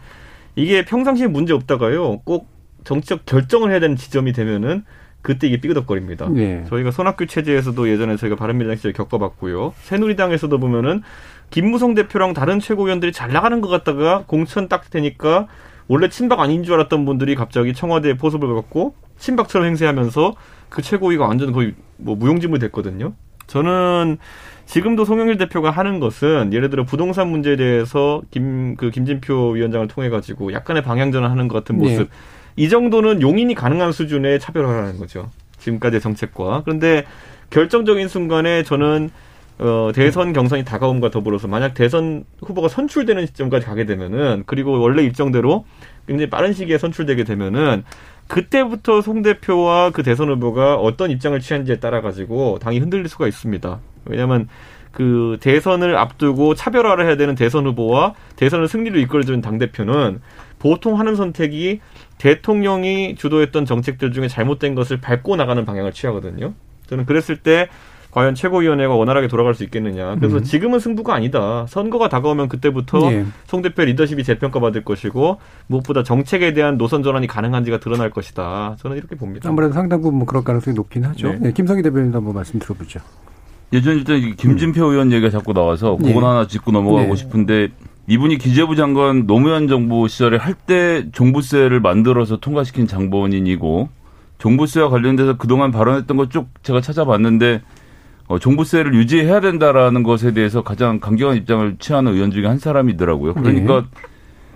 이게 0.56 0.86
평상시에 0.86 1.28
문제 1.28 1.54
없다가요. 1.54 2.20
꼭 2.20 2.48
정치적 2.84 3.26
결정을 3.26 3.72
해야 3.72 3.80
되는 3.80 3.96
지점이 3.96 4.34
되면은 4.34 4.84
그때 5.22 5.48
이게 5.48 5.60
삐그덕거립니다. 5.62 6.28
네. 6.30 6.66
저희가 6.70 6.92
손학규 6.92 7.28
체제에서도 7.28 7.90
예전에 7.90 8.18
저희가 8.18 8.36
바른미래당 8.36 8.76
시절에 8.76 8.92
겪어봤고요. 8.94 9.74
새누리당에서도 9.78 10.58
보면은 10.60 11.02
김무성 11.50 11.94
대표랑 11.96 12.34
다른 12.34 12.60
최고위원들이 12.60 13.14
잘 13.14 13.32
나가는 13.32 13.62
것 13.62 13.70
같다가 13.70 14.26
공천 14.28 14.68
딱 14.68 14.90
되니까 14.90 15.48
원래 15.88 16.10
친박 16.10 16.40
아닌 16.42 16.64
줄 16.64 16.74
알았던 16.76 17.06
분들이 17.06 17.36
갑자기 17.36 17.74
청와대에 17.74 18.16
포섭을 18.18 18.54
갖고 18.54 18.96
친박처럼 19.18 19.68
행세하면서 19.68 20.36
그 20.70 20.82
최고위가 20.82 21.26
완전 21.26 21.52
거의 21.54 21.74
뭐 21.98 22.16
무용지물 22.16 22.60
됐거든요. 22.60 23.14
저는 23.48 24.18
지금도 24.66 25.06
송영길 25.06 25.38
대표가 25.38 25.72
하는 25.72 26.00
것은 26.00 26.54
예를 26.54 26.70
들어 26.70 26.84
부동산 26.84 27.28
문제에 27.30 27.56
대해서 27.56 28.22
김 28.32 28.76
그 28.76 28.90
김진표 28.90 29.52
위원장을 29.52 29.88
통해 29.88 30.10
가지고 30.10 30.54
약간의 30.54 30.84
방향전을 30.84 31.30
하는 31.30 31.48
것 31.48 31.60
같은 31.60 31.78
모습. 31.78 32.04
네. 32.04 32.06
이 32.56 32.70
정도는 32.70 33.22
용인이 33.22 33.54
가능한 33.56 33.92
수준의 33.92 34.40
차별화라는 34.40 34.98
거죠. 34.98 35.30
지금까지의 35.60 36.02
정책과. 36.02 36.64
그런데 36.66 37.06
결정적인 37.50 38.08
순간에 38.08 38.64
저는 38.64 39.10
어, 39.60 39.92
대선 39.94 40.34
경선이 40.34 40.66
다가옴과 40.66 41.12
더불어서 41.12 41.48
만약 41.48 41.74
대선 41.76 42.26
후보가 42.42 42.68
선출되는 42.68 43.26
시점까지 43.28 43.66
가게 43.66 43.86
되면은 43.86 44.44
그리고 44.46 44.80
원래 44.80 45.04
일정대로 45.04 45.66
굉장히 46.08 46.30
빠른 46.30 46.54
시기에 46.54 46.78
선출되게 46.78 47.24
되면은 47.24 47.84
그때부터 48.28 49.02
송 49.02 49.22
대표와 49.22 49.92
그 49.92 50.02
대선 50.02 50.30
후보가 50.30 50.76
어떤 50.76 51.12
입장을 51.12 51.40
취한지에 51.40 51.80
따라 51.80 52.02
가지고 52.02 52.58
당이 52.60 52.80
흔들릴 52.80 53.08
수가 53.08 53.28
있습니다. 53.28 53.80
왜냐하면 54.06 54.48
그 54.92 55.38
대선을 55.42 55.98
앞두고 55.98 56.54
차별화를 56.56 57.06
해야 57.06 57.18
되는 57.18 57.36
대선 57.36 57.66
후보와 57.66 58.14
대선을 58.36 58.68
승리로 58.68 59.00
이끌어주는 59.00 59.42
당 59.42 59.58
대표는 59.58 60.22
보통 60.60 61.00
하는 61.00 61.16
선택이 61.16 61.82
대통령이 62.20 63.16
주도했던 63.16 63.66
정책들 63.66 64.14
중에 64.14 64.28
잘못된 64.28 64.76
것을 64.76 65.02
밟고 65.02 65.36
나가는 65.36 65.66
방향을 65.66 65.92
취하거든요. 65.92 66.54
저는 66.88 67.06
그랬을 67.06 67.38
때 67.38 67.68
과연 68.12 68.36
최고위원회가 68.36 68.94
원활하게 68.94 69.28
돌아갈 69.28 69.56
수 69.56 69.64
있겠느냐. 69.64 70.16
그래서 70.16 70.38
음. 70.38 70.44
지금은 70.44 70.80
승부가 70.80 71.16
아니다. 71.16 71.66
선거가 71.68 72.10
다가오면 72.10 72.48
그때부터 72.48 73.12
예. 73.12 73.26
송 73.48 73.64
대표 73.64 73.84
리더십이 73.84 74.24
재평가받을 74.24 74.84
것이고 74.84 75.40
무엇보다 75.66 76.04
정책에 76.04 76.54
대한 76.54 76.78
노선 76.78 77.02
전환이 77.02 77.26
가능한지가 77.26 77.80
드러날 77.80 78.12
것이다. 78.12 78.76
저는 78.80 78.98
이렇게 78.98 79.16
봅니다. 79.16 79.50
아무래도 79.50 79.74
상당 79.74 80.02
부분 80.02 80.20
뭐 80.20 80.28
그럴 80.28 80.44
가능성이 80.44 80.76
높긴 80.76 81.06
하죠. 81.06 81.30
네. 81.30 81.38
네. 81.40 81.52
김성희 81.54 81.82
대변인도 81.82 82.20
한번 82.20 82.36
말씀 82.36 82.60
들어보죠. 82.60 83.00
예전에 83.74 83.96
일단 83.98 84.36
김진표 84.36 84.86
음. 84.86 84.92
의원 84.92 85.12
얘기가 85.12 85.30
자꾸 85.32 85.54
나와서 85.54 85.98
그건 85.98 86.12
예. 86.12 86.16
하나 86.16 86.48
짚고 86.48 86.72
넘어가고 86.72 87.10
네. 87.10 87.16
싶은데 87.16 87.70
이분이 88.08 88.38
기재부 88.38 88.76
장관 88.76 89.26
노무현 89.26 89.68
정부 89.68 90.08
시절에 90.08 90.38
할 90.38 90.54
때 90.68 91.06
종부세를 91.12 91.80
만들어서 91.82 92.38
통과시킨 92.38 92.86
장본인이고 92.88 93.90
종부세와 94.38 94.90
관련돼서 94.90 95.38
그동안 95.38 95.72
발언했던 95.72 96.16
것 96.18 96.30
쭉 96.30 96.48
제가 96.64 96.82
찾아봤는데 96.82 97.62
어, 98.28 98.40
종부세를 98.40 98.94
유지해야 98.94 99.42
된다라는 99.42 100.04
것에 100.04 100.34
대해서 100.34 100.64
가장 100.64 101.00
강경한 101.00 101.36
입장을 101.38 101.76
취하는 101.80 102.14
의원 102.14 102.32
중에 102.32 102.46
한 102.46 102.60
사람이더라고요. 102.60 103.34
그러니까 103.34 103.82
네. 103.82 103.88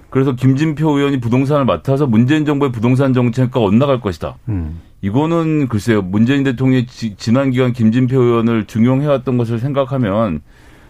그래서 0.09 0.35
김진표 0.35 0.89
의원이 0.97 1.19
부동산을 1.19 1.65
맡아서 1.65 2.07
문재인 2.07 2.45
정부의 2.45 2.71
부동산 2.71 3.13
정책과 3.13 3.59
엇나갈 3.59 3.99
것이다. 3.99 4.35
음. 4.47 4.79
이거는 5.01 5.67
글쎄요. 5.67 6.01
문재인 6.01 6.43
대통령이 6.43 6.87
지, 6.87 7.15
지난 7.17 7.51
기간 7.51 7.73
김진표 7.73 8.19
의원을 8.19 8.65
중용해왔던 8.65 9.37
것을 9.37 9.59
생각하면 9.59 10.41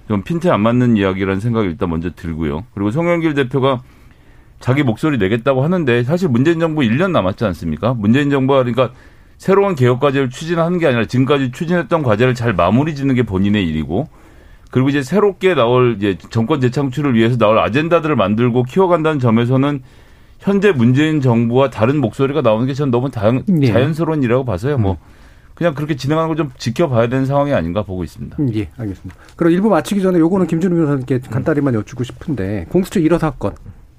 좀 0.07 0.23
핀트 0.23 0.49
안 0.49 0.61
맞는 0.61 0.95
이야기라는 0.95 1.41
생각이 1.41 1.67
일단 1.67 1.89
먼저 1.89 2.09
들고요. 2.15 2.65
그리고 2.73 2.91
송영길 2.91 3.33
대표가 3.33 3.81
자기 4.59 4.83
목소리 4.83 5.17
내겠다고 5.17 5.63
하는데 5.63 6.03
사실 6.03 6.29
문재인 6.29 6.59
정부 6.59 6.81
1년 6.81 7.11
남았지 7.11 7.43
않습니까? 7.45 7.93
문재인 7.93 8.29
정부가 8.29 8.63
그러니까 8.63 8.91
새로운 9.37 9.75
개혁 9.75 9.99
과제를 9.99 10.29
추진하는 10.29 10.79
게 10.79 10.87
아니라 10.87 11.05
지금까지 11.05 11.51
추진했던 11.51 12.01
과제를 12.01 12.33
잘 12.33 12.53
마무리 12.53 12.95
짓는 12.95 13.13
게 13.13 13.23
본인의 13.23 13.67
일이고 13.67 14.07
그리고 14.71 14.89
이제 14.89 15.03
새롭게 15.03 15.53
나올 15.53 15.95
이제 15.97 16.17
정권 16.29 16.59
재창출을 16.59 17.13
위해서 17.13 17.37
나올 17.37 17.59
아젠다들을 17.59 18.15
만들고 18.15 18.63
키워간다는 18.63 19.19
점에서는 19.19 19.81
현재 20.39 20.71
문재인 20.71 21.21
정부와 21.21 21.69
다른 21.69 21.99
목소리가 21.99 22.41
나오는 22.41 22.65
게 22.67 22.73
저는 22.73 22.91
너무 22.91 23.09
다양, 23.09 23.43
네. 23.47 23.67
자연스러운 23.67 24.23
일이라고 24.23 24.45
봐서요. 24.45 24.77
뭐 24.77 24.93
음. 24.93 24.97
그냥 25.55 25.73
그렇게 25.73 25.95
진행하는 25.95 26.27
걸 26.29 26.37
좀 26.37 26.51
지켜봐야 26.57 27.07
되는 27.09 27.25
상황이 27.25 27.51
아닌가 27.53 27.81
보고 27.81 28.03
있습니다. 28.03 28.37
음, 28.39 28.51
예, 28.53 28.69
알겠습니다. 28.77 29.15
그럼 29.35 29.51
일부 29.53 29.69
마치기 29.69 30.01
전에 30.03 30.19
요거는 30.19 30.45
김준우 30.47 30.75
변호사님께 30.75 31.19
간단히만 31.31 31.73
여쭙고 31.73 32.03
싶은데 32.03 32.67
공수처 32.69 32.99
1호 32.99 33.17
사건 33.17 33.55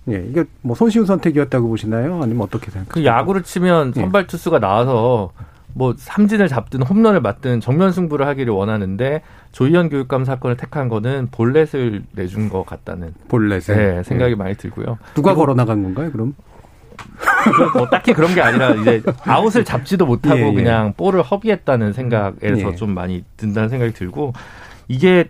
예, 0.09 0.25
이게 0.31 0.45
뭐 0.63 0.77
손쉬운 0.77 1.05
선택이었다고 1.05 1.69
보시나요? 1.69 2.23
아니면 2.23 2.43
어떻게 2.43 2.71
생각하세요? 2.71 2.87
그 2.89 3.05
야구를 3.05 3.43
치면 3.43 3.93
예. 3.97 4.01
선발 4.01 4.29
투수가 4.29 4.61
나와서 4.61 5.33
뭐 5.75 5.95
삼진을 5.97 6.49
잡든 6.49 6.83
홈런을 6.83 7.21
맞든 7.21 7.61
정면 7.61 7.93
승부를 7.93 8.27
하기를 8.27 8.53
원하는데 8.53 9.23
조희연 9.53 9.89
교육감 9.91 10.25
사건을 10.25 10.57
택한 10.57 10.89
거는 10.89 11.29
볼넷을 11.31 12.03
내준 12.13 12.49
것 12.49 12.65
같다는 12.67 13.15
볼넷에 13.29 13.77
네, 13.77 14.03
생각이 14.03 14.33
예. 14.33 14.35
많이 14.35 14.55
들고요. 14.55 14.99
누가 15.15 15.35
걸어 15.35 15.55
나간 15.55 15.83
건가요? 15.83 16.11
그럼? 16.11 16.35
뭐 17.75 17.89
딱히 17.89 18.13
그런 18.13 18.35
게 18.35 18.41
아니라 18.41 18.71
이제 18.71 19.03
아웃을 19.25 19.65
잡지도 19.65 20.05
못하고 20.05 20.39
예, 20.39 20.49
예. 20.49 20.55
그냥 20.55 20.95
볼을 20.97 21.23
허비했다는 21.23 21.93
생각에서 21.93 22.73
예. 22.73 22.75
좀 22.75 22.91
많이 22.91 23.25
든다는 23.37 23.69
생각이 23.69 23.93
들고 23.93 24.33
이게 24.89 25.29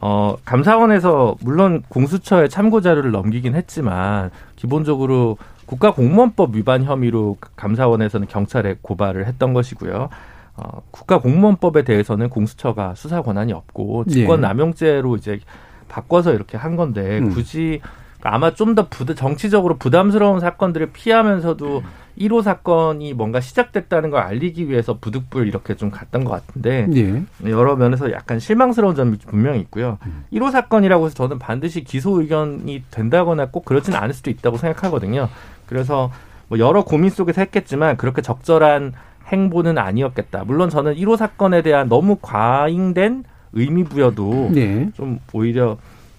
어, 0.00 0.36
감사원에서 0.44 1.36
물론 1.40 1.82
공수처에 1.88 2.48
참고 2.48 2.80
자료를 2.80 3.10
넘기긴 3.10 3.56
했지만 3.56 4.30
기본적으로 4.54 5.38
국가공무원법 5.68 6.56
위반 6.56 6.82
혐의로 6.84 7.36
감사원에서는 7.56 8.26
경찰에 8.26 8.76
고발을 8.80 9.26
했던 9.26 9.52
것이고요. 9.52 10.08
어, 10.56 10.82
국가공무원법에 10.90 11.84
대해서는 11.84 12.30
공수처가 12.30 12.94
수사 12.94 13.20
권한이 13.22 13.52
없고 13.52 14.06
직권 14.06 14.40
남용죄로 14.40 15.16
이제 15.16 15.40
바꿔서 15.88 16.32
이렇게 16.32 16.56
한 16.56 16.74
건데 16.76 17.18
음. 17.18 17.30
굳이 17.30 17.80
아마 18.22 18.52
좀 18.54 18.74
더 18.74 18.88
부담, 18.88 19.14
정치적으로 19.14 19.76
부담스러운 19.76 20.40
사건들을 20.40 20.90
피하면서도 20.92 21.82
1호 22.18 22.42
사건이 22.42 23.14
뭔가 23.14 23.40
시작됐다는 23.40 24.10
걸 24.10 24.22
알리기 24.22 24.68
위해서 24.68 24.98
부득불 24.98 25.46
이렇게 25.46 25.76
좀 25.76 25.90
갔던 25.92 26.24
것 26.24 26.32
같은데 26.32 26.88
예. 26.96 27.48
여러 27.48 27.76
면에서 27.76 28.10
약간 28.10 28.40
실망스러운 28.40 28.96
점이 28.96 29.18
분명히 29.18 29.60
있고요. 29.60 29.98
음. 30.06 30.24
1호 30.32 30.50
사건이라고 30.50 31.06
해서 31.06 31.14
저는 31.14 31.38
반드시 31.38 31.84
기소 31.84 32.20
의견이 32.20 32.82
된다거나 32.90 33.50
꼭 33.50 33.64
그렇지는 33.64 33.96
않을 33.98 34.14
수도 34.14 34.30
있다고 34.30 34.56
생각하거든요. 34.56 35.28
그래서 35.68 36.10
뭐 36.48 36.58
여러 36.58 36.84
고민 36.84 37.10
속에서 37.10 37.40
했겠지만 37.42 37.96
그렇게 37.96 38.22
적절한 38.22 38.92
행보는 39.26 39.78
아니었겠다. 39.78 40.44
물론 40.44 40.70
저는 40.70 40.94
1호 40.94 41.16
사건에 41.16 41.62
대한 41.62 41.88
너무 41.88 42.16
과잉된 42.20 43.24
의미 43.52 43.84
부여도 43.84 44.50
예. 44.56 44.90
좀 44.94 45.18
오히려 45.32 45.76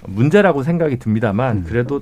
문제라고 0.07 0.63
생각이 0.63 0.99
듭니다만 0.99 1.57
음. 1.57 1.63
그래도 1.67 2.01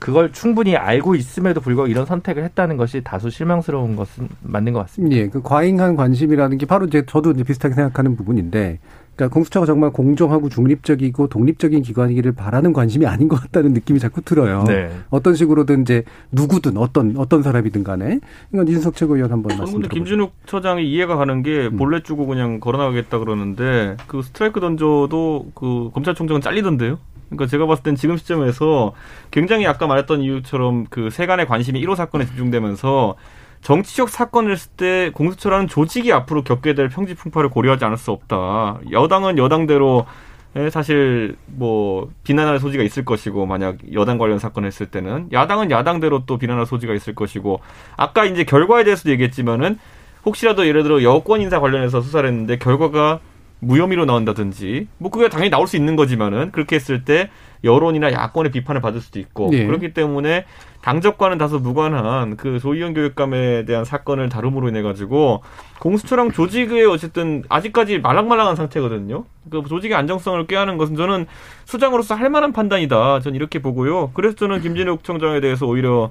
그걸 0.00 0.32
충분히 0.32 0.76
알고 0.76 1.14
있음에도 1.14 1.60
불구하고 1.60 1.90
이런 1.90 2.06
선택을 2.06 2.42
했다는 2.44 2.78
것이 2.78 3.02
다소 3.04 3.28
실망스러운 3.28 3.96
것은 3.96 4.28
맞는 4.42 4.72
것 4.72 4.80
같습니다. 4.80 5.14
예, 5.14 5.28
그 5.28 5.42
과잉한 5.42 5.94
관심이라는 5.94 6.56
게 6.56 6.66
바로 6.66 6.86
이제 6.86 7.04
저도 7.06 7.32
이제 7.32 7.44
비슷하게 7.44 7.74
생각하는 7.74 8.16
부분인데, 8.16 8.78
그러니까 9.16 9.34
공수처가 9.34 9.66
정말 9.66 9.90
공정하고 9.90 10.48
중립적이고 10.48 11.28
독립적인 11.28 11.82
기관이기를 11.82 12.32
바라는 12.32 12.72
관심이 12.72 13.06
아닌 13.06 13.28
것 13.28 13.36
같다는 13.36 13.72
느낌이 13.74 13.98
자꾸 13.98 14.22
들어요. 14.22 14.64
네. 14.66 14.90
어떤 15.10 15.34
식으로든 15.34 15.82
이제 15.82 16.04
누구든 16.32 16.76
어떤 16.78 17.14
어떤 17.18 17.42
사람이든 17.42 17.84
간에 17.84 18.20
이건 18.52 18.66
이준석 18.66 18.96
최고위원 18.96 19.30
한번 19.30 19.58
말씀. 19.58 19.74
근데 19.80 19.88
김준욱 19.88 20.32
처장이 20.46 20.90
이해가 20.90 21.16
가는 21.16 21.42
게 21.42 21.66
음. 21.66 21.76
볼넷 21.76 22.04
주고 22.04 22.26
그냥 22.26 22.60
걸어나가겠다 22.60 23.18
그러는데 23.18 23.96
그 24.06 24.22
스트라이크 24.22 24.60
던져도 24.60 25.50
그 25.54 25.90
검찰총장은 25.92 26.40
잘리던데요. 26.40 26.98
그러니까 27.28 27.46
제가 27.46 27.66
봤을 27.66 27.84
땐 27.84 27.94
지금 27.94 28.16
시점에서 28.16 28.92
굉장히 29.30 29.66
아까 29.66 29.86
말했던 29.86 30.20
이유처럼 30.20 30.86
그 30.90 31.10
세간의 31.10 31.46
관심이 31.46 31.80
1호 31.84 31.94
사건에 31.94 32.26
집중되면서 32.26 33.14
정치적 33.62 34.08
사건을 34.08 34.52
했을 34.52 34.70
때 34.76 35.10
공수처라는 35.14 35.68
조직이 35.68 36.12
앞으로 36.12 36.44
겪게 36.44 36.74
될 36.74 36.88
평지 36.88 37.14
풍파를 37.14 37.50
고려하지 37.50 37.84
않을 37.84 37.96
수 37.96 38.10
없다. 38.10 38.80
여당은 38.90 39.38
여당대로 39.38 40.06
사실 40.70 41.36
뭐 41.46 42.10
비난할 42.24 42.58
소지가 42.58 42.82
있을 42.82 43.04
것이고 43.04 43.46
만약 43.46 43.76
여당 43.92 44.18
관련 44.18 44.38
사건 44.38 44.64
했을 44.64 44.86
때는 44.86 45.28
야당은 45.32 45.70
야당대로 45.70 46.24
또 46.26 46.38
비난할 46.38 46.66
소지가 46.66 46.94
있을 46.94 47.14
것이고 47.14 47.60
아까 47.96 48.24
이제 48.24 48.44
결과에 48.44 48.82
대해서도 48.82 49.10
얘기했지만은 49.10 49.78
혹시라도 50.26 50.66
예를 50.66 50.82
들어 50.82 51.02
여권 51.02 51.40
인사 51.40 51.60
관련해서 51.60 52.00
수사를 52.00 52.28
했는데 52.28 52.58
결과가 52.58 53.20
무혐의로 53.60 54.04
나온다든지 54.04 54.88
뭐 54.98 55.10
그게 55.10 55.28
당연히 55.28 55.50
나올 55.50 55.66
수 55.66 55.76
있는 55.76 55.96
거지만은 55.96 56.50
그렇게 56.50 56.76
했을 56.76 57.04
때 57.04 57.30
여론이나 57.62 58.10
야권의 58.12 58.52
비판을 58.52 58.80
받을 58.80 59.00
수도 59.00 59.18
있고 59.18 59.50
네. 59.50 59.66
그렇기 59.66 59.92
때문에 59.92 60.46
당적과는 60.80 61.36
다소 61.36 61.58
무관한 61.58 62.36
그 62.36 62.58
조희연 62.58 62.94
교육감에 62.94 63.66
대한 63.66 63.84
사건을 63.84 64.30
다룸으로 64.30 64.68
인해 64.70 64.80
가지고 64.80 65.42
공수처랑 65.80 66.32
조직의 66.32 66.86
어쨌든 66.86 67.42
아직까지 67.50 67.98
말랑말랑한 67.98 68.56
상태거든요. 68.56 69.24
그 69.50 69.62
조직의 69.68 69.94
안정성을 69.94 70.46
꾀하는 70.46 70.78
것은 70.78 70.96
저는 70.96 71.26
수장으로서 71.66 72.14
할 72.14 72.30
만한 72.30 72.52
판단이다. 72.52 73.20
저는 73.20 73.36
이렇게 73.36 73.60
보고요. 73.60 74.10
그래서 74.14 74.36
저는 74.36 74.62
김진욱 74.62 75.04
청장에 75.04 75.40
대해서 75.40 75.66
오히려 75.66 76.10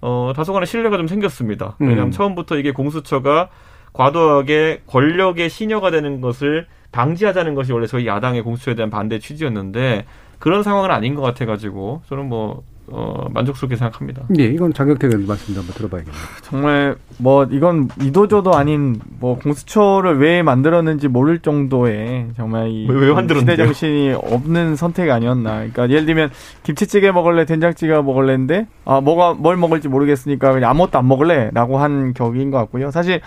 어 0.00 0.32
다소간의 0.36 0.68
신뢰가 0.68 0.96
좀 0.98 1.08
생겼습니다. 1.08 1.74
왜냐하면 1.80 2.08
음. 2.08 2.10
처음부터 2.12 2.58
이게 2.58 2.70
공수처가 2.70 3.48
과도하게 3.92 4.82
권력의 4.86 5.48
신여가 5.48 5.90
되는 5.90 6.20
것을 6.20 6.66
방지하자는 6.92 7.54
것이 7.54 7.72
원래 7.72 7.86
저희 7.86 8.06
야당의 8.06 8.42
공수처에 8.42 8.74
대한 8.74 8.90
반대 8.90 9.18
취지였는데 9.18 10.04
그런 10.38 10.62
상황은 10.62 10.90
아닌 10.90 11.14
것 11.14 11.22
같아가지고 11.22 12.02
저는 12.06 12.28
뭐 12.28 12.62
어, 12.88 13.26
만족스럽게 13.30 13.74
생각합니다. 13.76 14.22
네, 14.28 14.44
이건 14.44 14.72
장경태 14.72 15.08
의원 15.08 15.26
말씀도 15.26 15.60
한번 15.60 15.74
들어봐야겠네요. 15.74 16.22
정말 16.42 16.96
뭐 17.18 17.44
이건 17.50 17.88
이도저도 18.00 18.54
아닌 18.54 19.00
뭐 19.18 19.38
공수처를 19.38 20.18
왜 20.18 20.42
만들었는지 20.42 21.08
모를 21.08 21.40
정도의 21.40 22.28
정말 22.36 22.68
이 22.70 22.86
왜, 22.88 23.08
왜 23.08 23.38
시대 23.38 23.56
정신이 23.56 24.12
없는 24.12 24.76
선택이 24.76 25.10
아니었나. 25.10 25.54
그러니까 25.56 25.90
예를 25.90 26.06
들면 26.06 26.30
김치찌개 26.62 27.10
먹을래, 27.10 27.44
된장찌개 27.44 27.92
먹을래인데 27.92 28.68
아 28.84 29.00
뭐가 29.00 29.34
뭘 29.34 29.56
먹을지 29.56 29.88
모르겠으니까 29.88 30.52
그냥 30.52 30.70
아무것도 30.70 30.98
안 30.98 31.08
먹을래라고 31.08 31.78
한 31.78 32.14
격인 32.14 32.52
것 32.52 32.58
같고요. 32.58 32.92
사실 32.92 33.20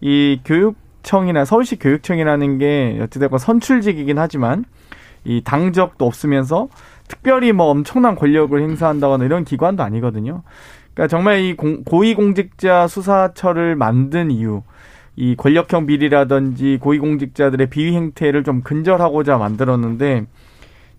이 0.00 0.40
교육 0.44 0.85
청이나 1.06 1.44
서울시 1.44 1.78
교육청이라는 1.78 2.58
게 2.58 2.98
어찌됐건 3.00 3.38
선출직이긴 3.38 4.18
하지만 4.18 4.64
이 5.24 5.40
당적도 5.42 6.04
없으면서 6.04 6.68
특별히 7.08 7.52
뭐 7.52 7.66
엄청난 7.66 8.16
권력을 8.16 8.60
행사한다거나 8.60 9.24
이런 9.24 9.44
기관도 9.44 9.84
아니거든요. 9.84 10.42
그러니까 10.92 11.08
정말 11.08 11.38
이 11.40 11.54
공, 11.54 11.84
고위공직자 11.84 12.88
수사처를 12.88 13.76
만든 13.76 14.32
이유, 14.32 14.62
이 15.14 15.36
권력형 15.36 15.86
비리라든지 15.86 16.78
고위공직자들의 16.80 17.70
비위 17.70 17.94
행태를 17.94 18.42
좀 18.42 18.62
근절하고자 18.62 19.38
만들었는데 19.38 20.26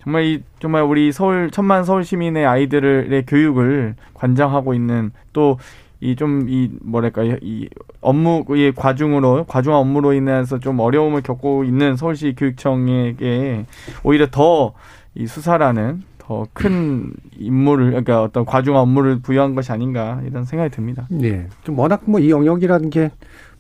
정말 0.04 0.24
이 0.24 0.44
정말 0.60 0.84
우리 0.84 1.12
서울 1.12 1.52
천만 1.52 1.84
서울 1.84 2.06
시민의 2.06 2.46
아이들의 2.46 3.26
교육을 3.26 3.96
관장하고 4.14 4.74
있는 4.74 5.12
또 5.34 5.58
이 6.00 6.16
좀이 6.16 6.52
이 6.52 6.70
뭐랄까 6.82 7.24
이 7.42 7.68
업무의 8.02 8.74
과중으로 8.76 9.46
과중한 9.48 9.80
업무로 9.80 10.14
인해서 10.14 10.60
좀 10.60 10.80
어려움을 10.80 11.22
겪고 11.22 11.64
있는 11.64 11.96
서울시 11.96 12.36
교육청에게 12.38 13.66
오히려 14.04 14.28
더 14.30 14.74
이 15.16 15.26
수사라는 15.26 16.04
더 16.20 16.46
큰 16.54 17.12
임무를 17.40 17.88
그러니까 17.88 18.22
어떤 18.22 18.46
과중한 18.46 18.82
업무를 18.82 19.20
부여한 19.20 19.56
것이 19.56 19.72
아닌가 19.72 20.22
이런 20.28 20.46
생각이 20.46 20.70
듭니다. 20.70 21.08
네, 21.10 21.48
좀 21.64 21.80
워낙 21.80 22.04
뭐 22.06 22.20
이 22.20 22.30
영역이라는 22.30 22.90
게 22.92 23.12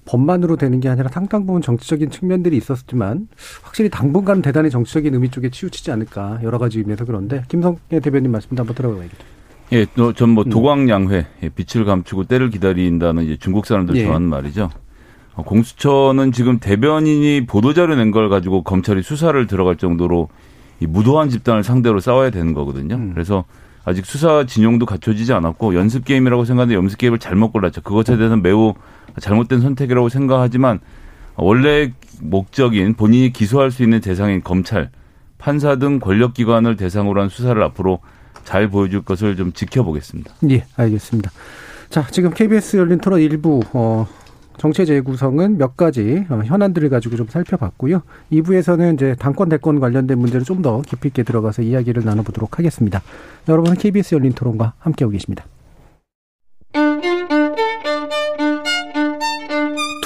법만으로 0.06 0.56
되는 0.56 0.80
게 0.80 0.88
아니라 0.88 1.10
상당 1.10 1.46
부분 1.46 1.62
정치적인 1.62 2.12
측면들이 2.12 2.56
있었지만 2.58 3.28
확실히 3.64 3.90
당분간은 3.90 4.42
대단히 4.42 4.70
정치적인 4.70 5.14
의미 5.14 5.30
쪽에 5.30 5.50
치우치지 5.50 5.92
않을까 5.92 6.40
여러 6.44 6.60
가지 6.60 6.80
의미에서 6.80 7.06
그런데 7.06 7.44
김성애 7.48 8.00
대변인 8.02 8.32
말씀도 8.32 8.62
한번 8.62 8.76
들어봐야겠죠. 8.76 9.37
예, 9.74 9.86
전뭐 10.16 10.46
음. 10.46 10.50
도광양회 10.50 11.26
예, 11.44 11.50
빛을 11.50 11.86
감추고 11.86 12.26
때를 12.26 12.50
기다린다는 12.50 13.26
이제 13.26 13.38
중국 13.38 13.66
사람들 13.66 13.96
예. 13.98 14.06
좋아하는 14.06 14.30
말이죠. 14.30 14.70
어, 15.36 15.44
공수처는 15.44 16.32
지금 16.32 16.60
대변인이 16.60 17.46
보도자료 17.46 17.96
낸 17.96 18.12
걸 18.12 18.30
가지고 18.30 18.64
검찰이 18.64 19.04
수사를 19.04 19.46
들어갈 19.48 19.76
정도로 19.76 20.30
이 20.80 20.88
무도한 20.88 21.30
집단을 21.30 21.64
상대로 21.64 22.00
싸워야 22.00 22.30
되는 22.30 22.54
거거든요. 22.54 22.96
음. 22.96 23.12
그래서 23.14 23.44
아직 23.84 24.06
수사 24.06 24.46
진영도 24.46 24.86
갖춰지지 24.86 25.34
않았고 25.34 25.76
연습 25.76 26.06
게임이라고 26.06 26.46
생각하는데 26.46 26.76
연습 26.78 26.98
게임을 26.98 27.20
잘못 27.20 27.52
골랐죠. 27.52 27.82
그것에 27.82 28.18
대해서는 28.18 28.44
매우 28.44 28.74
잘못된 29.20 29.62
선택이라고 29.62 30.10
생각하지만 30.10 30.80
원래 31.36 31.94
목적인 32.22 32.96
본인이 32.96 33.32
기소할 33.32 33.72
수 33.72 33.84
있는 33.84 34.02
대상인 34.02 34.44
검찰, 34.44 34.90
판사 35.38 35.76
등 35.78 36.00
권력기관을 36.00 36.76
대상으로 36.78 37.22
한 37.22 37.30
수사를 37.30 37.62
앞으로 37.64 38.00
잘 38.48 38.70
보여줄 38.70 39.02
것을 39.02 39.36
좀 39.36 39.52
지켜보겠습니다. 39.52 40.34
예, 40.50 40.64
알겠습니다. 40.78 41.32
자, 41.90 42.08
지금 42.12 42.32
KBS 42.32 42.78
열린 42.78 42.98
토론 42.98 43.20
일부 43.20 43.60
어, 43.74 44.08
정체 44.58 44.86
재구성은 44.86 45.58
몇 45.58 45.76
가지 45.76 46.26
어, 46.30 46.42
현안들을 46.46 46.90
가지고 46.90 47.18
좀 47.18 47.28
살펴봤고요. 47.28 48.04
2부에서는 48.32 48.94
이제 48.96 49.16
당권 49.20 49.50
대권 49.50 49.82
관련된 49.82 50.18
문제를 50.18 50.46
좀 50.46 50.62
더 50.62 50.82
깊이 50.82 51.10
있게 51.10 51.24
들어가서 51.24 51.62
이야기를 51.62 52.06
나눠보도록 52.06 52.58
하겠습니다. 52.58 53.02
여러분은 53.50 53.78
KBS 53.78 54.16
열린 54.16 54.32
토론과 54.32 54.74
함께하고 54.80 55.12
계십니다. 55.12 55.44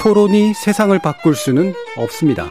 토론이 0.02 0.52
세상을 0.54 0.98
바꿀 0.98 1.36
수는 1.36 1.72
없습니다. 1.96 2.50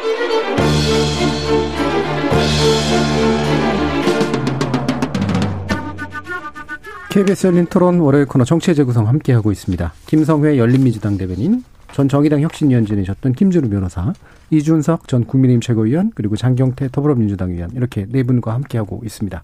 KBS 7.11 7.47
열린 7.47 7.65
토론 7.65 7.99
월요일 7.99 8.25
코너 8.25 8.45
정치의 8.45 8.73
재구성 8.73 9.05
함께하고 9.05 9.51
있습니다. 9.51 9.91
김성회 10.05 10.57
열린민주당 10.57 11.17
대변인, 11.17 11.61
전 11.91 12.07
정의당 12.07 12.39
혁신위원진이셨던 12.39 13.33
김준우 13.33 13.67
변호사, 13.67 14.13
이준석 14.49 15.09
전 15.09 15.25
국민의힘 15.25 15.59
최고위원, 15.59 16.13
그리고 16.15 16.37
장경태 16.37 16.87
더불어민주당 16.93 17.51
의원 17.51 17.69
이렇게 17.71 18.05
네 18.07 18.23
분과 18.23 18.53
함께하고 18.53 19.01
있습니다. 19.03 19.43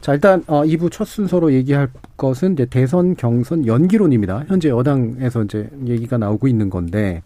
자, 0.00 0.14
일단 0.14 0.42
어 0.46 0.62
2부 0.62 0.90
첫 0.90 1.06
순서로 1.06 1.52
얘기할 1.52 1.90
것은 2.16 2.54
이제 2.54 2.64
대선 2.64 3.14
경선 3.14 3.66
연기론입니다. 3.66 4.44
현재 4.48 4.70
여당에서 4.70 5.42
이제 5.42 5.68
얘기가 5.84 6.16
나오고 6.16 6.48
있는 6.48 6.70
건데 6.70 7.22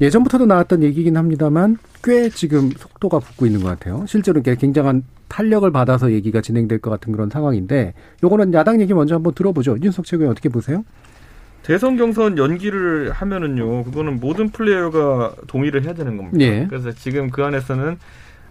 예전부터도 0.00 0.46
나왔던 0.46 0.82
얘기긴 0.82 1.16
합니다만 1.16 1.78
꽤 2.02 2.28
지금 2.28 2.70
속도가 2.70 3.20
붙고 3.20 3.46
있는 3.46 3.62
것 3.62 3.68
같아요. 3.68 4.04
실제로 4.08 4.40
이게 4.40 4.54
굉장한 4.56 5.04
탄력을 5.28 5.70
받아서 5.70 6.12
얘기가 6.12 6.40
진행될 6.40 6.78
것 6.80 6.90
같은 6.90 7.12
그런 7.12 7.30
상황인데 7.30 7.94
요거는 8.22 8.54
야당 8.54 8.80
얘기 8.80 8.92
먼저 8.94 9.14
한번 9.14 9.34
들어보죠. 9.34 9.76
윤석 9.82 10.04
최고위 10.04 10.28
어떻게 10.28 10.48
보세요? 10.48 10.84
대선 11.62 11.96
경선 11.96 12.36
연기를 12.36 13.10
하면은요, 13.10 13.84
그거는 13.84 14.20
모든 14.20 14.50
플레이어가 14.50 15.34
동의를 15.46 15.84
해야 15.84 15.94
되는 15.94 16.18
겁니다. 16.18 16.38
예. 16.40 16.66
그래서 16.68 16.92
지금 16.92 17.30
그 17.30 17.42
안에서는 17.42 17.96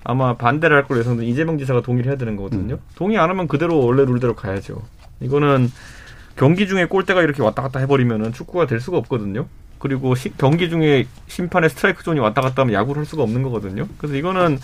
아마 0.04 0.36
반대를 0.36 0.76
할 0.76 0.86
걸로 0.86 1.00
예상되는 1.00 1.30
이재명 1.30 1.60
지사가 1.60 1.82
동의를 1.82 2.10
해야 2.10 2.18
되는 2.18 2.36
거거든요. 2.36 2.76
음. 2.76 2.80
동의 2.96 3.20
안 3.20 3.30
하면 3.30 3.48
그대로 3.48 3.86
원래 3.86 4.04
룰대로 4.04 4.36
가야죠. 4.36 4.82
이거는 5.22 5.70
경기 6.36 6.68
중에 6.68 6.86
골대가 6.86 7.22
이렇게 7.22 7.44
왔다 7.44 7.62
갔다 7.62 7.80
해버리면은 7.80 8.34
축구가 8.34 8.66
될 8.66 8.80
수가 8.80 8.98
없거든요. 8.98 9.46
그리고 9.84 10.16
시, 10.16 10.32
경기 10.38 10.70
중에 10.70 11.08
심판의 11.28 11.70
스트라이크 11.70 12.06
존이 12.06 12.18
왔다 12.22 12.40
갔다 12.40 12.62
하면 12.62 12.74
야구를 12.74 13.00
할 13.02 13.06
수가 13.06 13.22
없는 13.24 13.44
거거든요. 13.44 13.86
그래서 13.98 14.16
이거는 14.16 14.58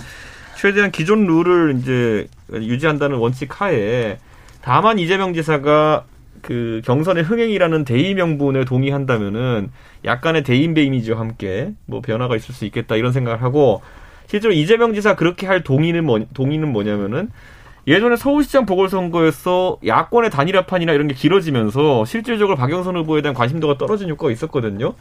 최대한 0.58 0.92
기존 0.92 1.28
룰을 1.28 1.78
이제 1.78 2.30
유지한다는 2.54 3.18
원칙 3.18 3.60
하에 3.60 4.18
다만 4.62 4.98
이재명 4.98 5.34
지사가 5.34 6.06
그 6.42 6.82
경선의 6.86 7.24
흥행이라는 7.24 7.84
대의 7.84 8.14
명분에 8.14 8.64
동의한다면은 8.64 9.72
약간의 10.06 10.44
대인배 10.44 10.84
이미지와 10.84 11.20
함께 11.20 11.74
뭐 11.86 12.00
변화가 12.00 12.38
있을 12.38 12.56
수 12.56 12.64
있겠다 12.64 12.96
이런 12.96 13.12
생각을 13.12 13.42
하고 13.42 13.82
실제로 14.28 14.54
이재명 14.54 14.94
지사 14.94 15.18
그렇게 15.18 15.48
할 15.48 15.66
동의는 15.66 16.06
뭐, 16.06 16.26
동의는 16.34 16.72
뭐냐면은 16.72 17.30
예전에 17.88 18.16
서울시장 18.16 18.66
보궐선거에서 18.66 19.78
야권의 19.86 20.30
단일화판이나 20.30 20.94
이런 20.94 21.08
게 21.08 21.14
길어지면서 21.16 22.06
실질적으로 22.06 22.56
박영선 22.56 22.96
후보에 22.98 23.22
대한 23.22 23.34
관심도가 23.34 23.78
떨어진 23.78 24.10
효과가 24.10 24.32
있었거든요. 24.32 24.94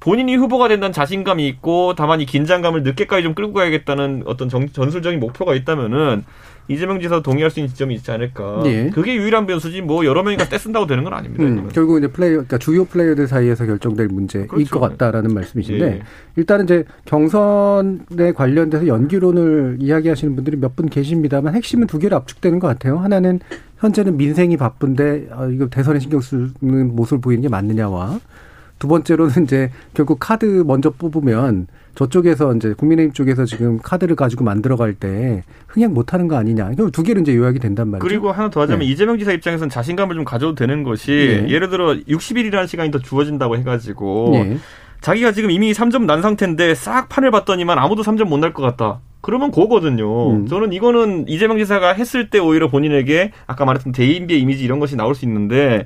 본인이 0.00 0.36
후보가 0.36 0.68
된다는 0.68 0.92
자신감이 0.92 1.46
있고 1.48 1.94
다만 1.96 2.20
이 2.20 2.26
긴장감을 2.26 2.82
늦게까지 2.84 3.22
좀 3.24 3.34
끌고 3.34 3.52
가야겠다는 3.52 4.22
어떤 4.26 4.48
정, 4.48 4.68
전술적인 4.68 5.18
목표가 5.20 5.54
있다면은 5.54 6.24
이재명 6.70 7.00
지사 7.00 7.22
동의할 7.22 7.50
수 7.50 7.60
있는 7.60 7.70
지점이 7.70 7.94
있지 7.94 8.10
않을까. 8.10 8.62
예. 8.66 8.90
그게 8.90 9.14
유일한 9.16 9.46
변수지 9.46 9.80
뭐 9.80 10.04
여러 10.04 10.22
명이가 10.22 10.50
떼쓴다고 10.50 10.86
되는 10.86 11.02
건 11.02 11.14
아닙니다. 11.14 11.42
음, 11.42 11.70
결국 11.72 11.96
이제 11.96 12.08
플레이어, 12.08 12.32
그러니까 12.32 12.58
주요 12.58 12.84
플레이어들 12.84 13.26
사이에서 13.26 13.64
결정될 13.64 14.08
문제일 14.08 14.46
그렇죠. 14.48 14.78
것 14.78 14.80
같다라는 14.90 15.32
말씀이신데 15.32 15.84
예. 15.86 16.02
일단은 16.36 16.66
이제 16.66 16.84
경선에 17.06 18.32
관련돼서 18.34 18.86
연기론을 18.86 19.78
이야기하시는 19.80 20.34
분들이 20.36 20.56
몇 20.58 20.76
분 20.76 20.88
계십니다만 20.90 21.54
핵심은 21.54 21.86
두 21.88 21.98
개로 21.98 22.16
압축되는 22.16 22.60
것 22.60 22.68
같아요. 22.68 22.98
하나는 22.98 23.40
현재는 23.78 24.16
민생이 24.18 24.56
바쁜데 24.58 25.28
아, 25.32 25.46
이거 25.46 25.68
대선에 25.68 25.98
신경 25.98 26.20
쓰는 26.20 26.94
모습을 26.94 27.20
보이는 27.22 27.42
게 27.42 27.48
맞느냐와 27.48 28.20
두 28.78 28.88
번째로는 28.88 29.44
이제 29.44 29.70
결국 29.94 30.18
카드 30.20 30.44
먼저 30.66 30.90
뽑으면 30.90 31.66
저쪽에서 31.94 32.54
이제 32.54 32.74
국민의힘 32.74 33.12
쪽에서 33.12 33.44
지금 33.44 33.78
카드를 33.78 34.14
가지고 34.14 34.44
만들어갈 34.44 34.94
때 34.94 35.42
흥행 35.66 35.92
못하는 35.92 36.28
거 36.28 36.36
아니냐. 36.36 36.70
두 36.92 37.02
개를 37.02 37.22
이제 37.22 37.34
요약이 37.34 37.58
된단 37.58 37.88
말이죠. 37.88 38.06
그리고 38.06 38.30
하나 38.30 38.50
더 38.50 38.60
하자면 38.60 38.80
네. 38.80 38.86
이재명 38.86 39.18
지사 39.18 39.32
입장에서는 39.32 39.68
자신감을 39.68 40.14
좀 40.14 40.24
가져도 40.24 40.54
되는 40.54 40.84
것이 40.84 41.42
네. 41.46 41.50
예를 41.52 41.70
들어 41.70 41.94
60일이라는 41.94 42.68
시간이 42.68 42.90
더 42.92 43.00
주어진다고 43.00 43.56
해가지고 43.56 44.30
네. 44.34 44.58
자기가 45.00 45.32
지금 45.32 45.50
이미 45.50 45.72
3점 45.72 46.04
난 46.04 46.22
상태인데 46.22 46.74
싹 46.76 47.08
판을 47.08 47.30
봤더니만 47.32 47.78
아무도 47.78 48.02
3점 48.02 48.24
못 48.28 48.38
날 48.38 48.52
것 48.52 48.62
같다. 48.62 49.00
그러면 49.20 49.50
고거든요. 49.50 50.30
음. 50.30 50.46
저는 50.46 50.72
이거는 50.72 51.26
이재명 51.26 51.58
지사가 51.58 51.92
했을 51.94 52.30
때 52.30 52.38
오히려 52.38 52.68
본인에게 52.68 53.32
아까 53.48 53.64
말했던 53.64 53.92
대인비의 53.92 54.40
이미지 54.40 54.62
이런 54.64 54.78
것이 54.78 54.94
나올 54.94 55.16
수 55.16 55.24
있는데 55.24 55.84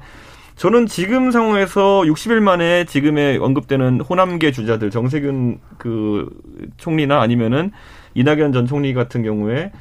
저는 0.57 0.87
지금 0.87 1.31
상황에서 1.31 2.03
60일 2.03 2.41
만에 2.41 2.85
지금의 2.85 3.39
언급되는 3.39 4.01
호남계 4.01 4.53
주자들 4.53 4.91
정세균 4.91 5.59
그 5.79 6.29
총리나 6.77 7.21
아니면은 7.21 7.73
이낙연 8.15 8.53
전 8.53 8.67
총리 8.67 8.93
같은 8.95 9.23
경우에 9.23 9.73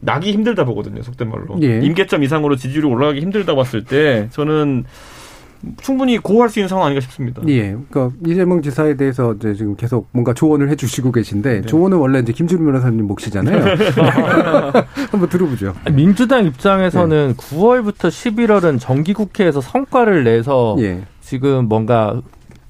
나기 0.00 0.32
힘들다 0.32 0.64
보거든요. 0.64 1.02
속된 1.02 1.30
말로. 1.30 1.58
예. 1.62 1.80
임계점 1.80 2.22
이상으로 2.22 2.56
지지율이 2.56 2.86
올라가기 2.86 3.20
힘들다 3.20 3.54
봤을 3.54 3.84
때 3.84 4.28
저는 4.30 4.84
충분히 5.80 6.18
고할 6.18 6.48
수 6.48 6.58
있는 6.58 6.68
상황 6.68 6.86
아닌가 6.86 7.00
싶습니다. 7.00 7.42
예. 7.48 7.76
그러니까 7.90 8.16
이재명 8.26 8.62
지사에 8.62 8.96
대해서 8.96 9.34
이제 9.34 9.54
지금 9.54 9.76
계속 9.76 10.08
뭔가 10.12 10.34
조언을 10.34 10.70
해 10.70 10.76
주시고 10.76 11.12
계신데 11.12 11.60
네. 11.60 11.66
조언은 11.66 11.98
원래 11.98 12.18
이제 12.20 12.32
김준우 12.32 12.64
변호사님 12.64 13.06
몫이잖아요. 13.06 13.64
한번 15.10 15.28
들어보죠. 15.28 15.74
민주당 15.92 16.46
입장에서는 16.46 17.28
네. 17.28 17.34
9월부터 17.34 18.08
11월은 18.08 18.80
정기국회에서 18.80 19.60
성과를 19.60 20.24
내서 20.24 20.76
예. 20.80 21.02
지금 21.20 21.66
뭔가 21.66 22.20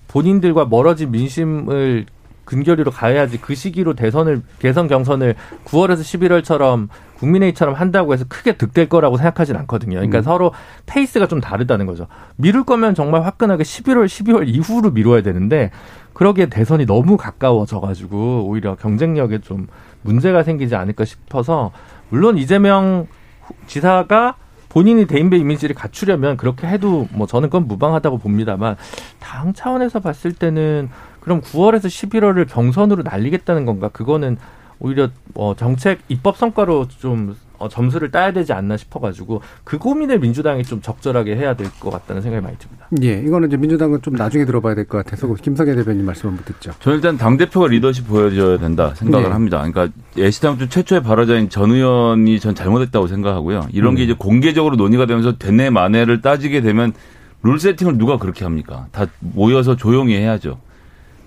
본인들과 0.09 0.67
멀어진 0.67 1.11
민심을 1.11 2.07
근결위로 2.45 2.91
가야지 2.91 3.39
그 3.41 3.55
시기로 3.55 3.95
대선을 3.95 4.43
대선 4.59 4.87
경선을 4.87 5.35
9월에서 5.65 6.01
11월처럼 6.01 6.89
국민의힘처럼 7.19 7.75
한다고 7.75 8.13
해서 8.13 8.25
크게 8.29 8.57
득될 8.57 8.89
거라고 8.89 9.17
생각하진 9.17 9.57
않거든요. 9.57 9.97
그러니까 9.97 10.19
음. 10.19 10.23
서로 10.23 10.53
페이스가 10.87 11.27
좀 11.27 11.41
다르다는 11.41 11.87
거죠. 11.87 12.07
미룰 12.37 12.65
거면 12.65 12.95
정말 12.95 13.23
화끈하게 13.23 13.63
11월, 13.63 14.07
12월 14.07 14.49
이후로 14.49 14.91
미뤄야 14.91 15.23
되는데 15.23 15.71
그러기에 16.13 16.47
대선이 16.47 16.87
너무 16.87 17.17
가까워져 17.17 17.81
가지고 17.81 18.45
오히려 18.47 18.77
경쟁력에 18.77 19.41
좀 19.41 19.67
문제가 20.03 20.43
생기지 20.43 20.75
않을까 20.75 21.05
싶어서 21.05 21.73
물론 22.09 22.39
이재명 22.39 23.07
지사가 23.67 24.37
본인이 24.69 25.07
대인배 25.07 25.37
이미지를 25.37 25.75
갖추려면 25.77 26.37
그렇게 26.37 26.67
해도 26.67 27.07
뭐 27.13 27.29
저는 27.29 27.49
그건 27.49 27.69
무방하다고 27.69 28.19
봅니다만 28.19 28.77
당 29.21 29.53
차원에서 29.53 30.01
봤을 30.01 30.33
때는 30.33 30.91
그럼 31.21 31.41
9월에서 31.41 31.87
11월을 31.87 32.49
경선으로 32.49 33.03
날리겠다는 33.05 33.67
건가? 33.67 33.89
그거는 33.89 34.37
오히려 34.79 35.09
어 35.35 35.55
정책 35.57 36.01
입법 36.09 36.37
성과로 36.37 36.89
좀 36.89 37.37
어, 37.57 37.69
점수를 37.69 38.11
따야 38.11 38.33
되지 38.33 38.53
않나 38.53 38.77
싶어가지고 38.77 39.41
그 39.63 39.79
고민을 39.79 40.19
민주당이 40.19 40.65
좀 40.65 40.83
적절하게 40.83 41.37
해야 41.37 41.55
될 41.55 41.69
것 41.79 41.91
같다는 41.91 42.21
생각이 42.21 42.43
많이 42.45 42.59
듭니다. 42.59 42.89
예, 43.03 43.21
이거는 43.21 43.49
이제 43.49 43.57
민주당은 43.57 44.03
좀 44.03 44.15
나중에 44.15 44.45
들어봐야 44.45 44.75
될 44.75 44.87
것 44.87 44.99
같아서 44.99 45.33
김성애 45.35 45.75
대변인 45.77 46.05
말씀 46.05 46.29
한번 46.29 46.45
듣죠. 46.45 46.73
저는 46.81 46.99
일단 46.99 47.17
당 47.17 47.37
대표가 47.37 47.69
리더십 47.69 48.09
보여줘야 48.09 48.59
된다 48.59 48.93
생각을 48.97 49.27
네. 49.29 49.33
합니다. 49.33 49.65
그러니까 49.65 49.97
애시당초 50.19 50.69
최초의 50.69 51.05
발화자인 51.05 51.49
전 51.49 51.71
의원이 51.71 52.41
전 52.41 52.57
잘못했다고 52.57 53.07
생각하고요. 53.07 53.69
이런 53.73 53.93
음. 53.93 53.97
게 53.97 54.03
이제 54.05 54.15
공개적으로 54.19 54.75
논의가 54.75 55.07
되면서 55.07 55.39
되네 55.39 55.71
마네를 55.71 56.23
따지게 56.23 56.61
되면 56.61 56.93
룰 57.45 57.61
세팅을 57.61 57.99
누가 57.99 58.19
그렇게 58.19 58.45
합니까? 58.45 58.87
다 58.91 59.07
모여서 59.21 59.77
조용히 59.77 60.17
해야죠. 60.17 60.59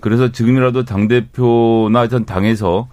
그래서 0.00 0.30
지금이라도 0.30 0.84
당 0.84 1.08
대표나 1.08 2.06
전 2.08 2.26
당에서 2.26 2.88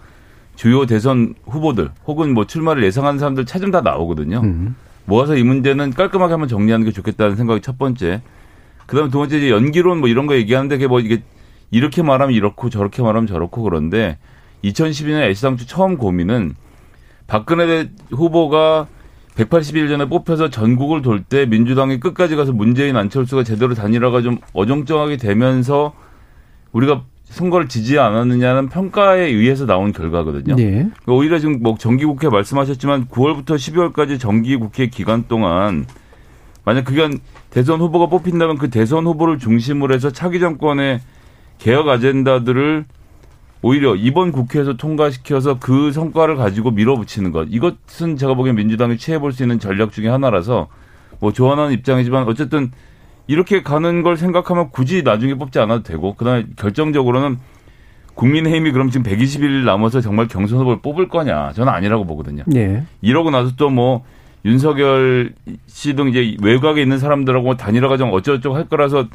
주요 0.56 0.86
대선 0.86 1.34
후보들 1.46 1.92
혹은 2.06 2.34
뭐 2.34 2.46
출마를 2.46 2.84
예상하는 2.84 3.20
사람들 3.20 3.46
찾으면 3.46 3.72
다 3.72 3.82
나오거든요. 3.82 4.42
음. 4.44 4.76
모아서 5.06 5.36
이 5.36 5.44
문제는 5.44 5.92
깔끔하게 5.92 6.32
한번 6.32 6.48
정리하는 6.50 6.86
게 6.86 6.92
좋겠다는 6.92 7.36
생각이 7.36 7.62
첫 7.62 7.78
번째. 7.78 8.22
그다음에 8.86 9.10
두 9.10 9.18
번째 9.20 9.38
이제 9.38 9.50
연기론 9.52 10.00
뭐 10.00 10.10
이런 10.10 10.28
거 10.28 10.36
얘기하는데 10.36 10.76
그게 10.76 10.88
뭐 10.88 11.00
이게 11.00 11.22
이렇게 11.72 12.02
말하면 12.04 12.34
이렇고 12.34 12.70
저렇게 12.70 13.02
말하면 13.02 13.28
저렇고 13.28 13.64
그런데 13.64 14.18
2012년 14.64 15.22
애시당초 15.30 15.66
처음 15.66 15.98
고민은 15.98 16.56
박근혜 17.28 17.90
후보가 18.12 18.88
180일 19.36 19.90
전에 19.90 20.06
뽑혀서 20.08 20.50
전국을 20.50 21.02
돌 21.02 21.24
때 21.24 21.46
민주당이 21.46 22.00
끝까지 22.00 22.36
가서 22.36 22.54
문재인 22.54 22.96
안철수가 22.96 23.44
제대로 23.44 23.74
단일화가 23.74 24.22
좀 24.22 24.38
어정쩡하게 24.54 25.18
되면서 25.18 25.94
우리가 26.72 27.04
선거를 27.26 27.68
지지 27.68 28.00
않았느냐는 28.00 28.70
평가에 28.70 29.28
의해서 29.28 29.66
나온 29.66 29.92
결과거든요. 29.92 30.56
네. 30.56 30.72
그러니까 30.72 31.14
오히려 31.14 31.40
지금 31.40 31.62
뭐 31.62 31.76
정기국회 31.78 32.30
말씀하셨지만 32.30 33.08
9월부터 33.08 33.56
12월까지 33.56 34.20
정기국회 34.20 34.88
기간 34.88 35.26
동안 35.28 35.86
만약 36.64 36.86
그간 36.86 37.20
대선 37.50 37.80
후보가 37.80 38.08
뽑힌다면 38.08 38.58
그 38.58 38.70
대선 38.70 39.06
후보를 39.06 39.40
중심으로 39.40 39.94
해서 39.94 40.12
차기 40.12 40.40
정권의 40.40 41.00
개혁 41.58 41.88
아젠다들을 41.88 42.86
오히려 43.62 43.96
이번 43.96 44.32
국회에서 44.32 44.74
통과시켜서 44.74 45.58
그 45.60 45.92
성과를 45.92 46.36
가지고 46.36 46.72
밀어붙이는 46.72 47.32
것. 47.32 47.48
이것은 47.50 48.18
제가 48.18 48.36
보기엔 48.36 48.56
민주당이 48.56 48.98
취해볼 48.98 49.32
수 49.32 49.44
있는 49.44 49.60
전략 49.60 49.92
중의 49.92 50.10
하나라서 50.10 50.68
뭐 51.20 51.34
좋아하는 51.34 51.72
입장이지만 51.72 52.28
어쨌든 52.28 52.72
이렇게 53.28 53.64
가는 53.64 54.04
걸 54.04 54.18
생각하면 54.18 54.70
굳이 54.70 55.02
나중에 55.04 55.34
뽑지 55.36 55.60
않아도 55.60 55.84
되고 55.84 56.14
그다음에 56.16 56.46
결정적으로는 56.56 57.38
국민의힘이 58.14 58.72
그럼 58.72 58.90
지금 58.92 59.10
120일 59.12 59.66
남아서 59.66 60.00
정말 60.02 60.28
경선 60.28 60.60
후보를 60.60 60.80
뽑을 60.82 61.10
거냐 61.10 61.52
저는 61.54 61.72
아니라고 61.74 62.06
보거든요. 62.06 62.44
네. 62.48 62.84
이러고 63.02 63.32
나서 63.32 63.56
또 63.56 63.70
뭐 63.70 64.04
윤석열 64.46 65.34
씨 65.66 65.96
등 65.96 66.08
이제 66.08 66.38
외곽에 66.42 66.80
있는 66.82 67.00
사람들하고 67.00 67.58
단일화 67.58 67.88
과정 67.88 68.14
어쩌고저쩌고 68.14 68.56
할 68.56 68.66
거라서 68.70 69.08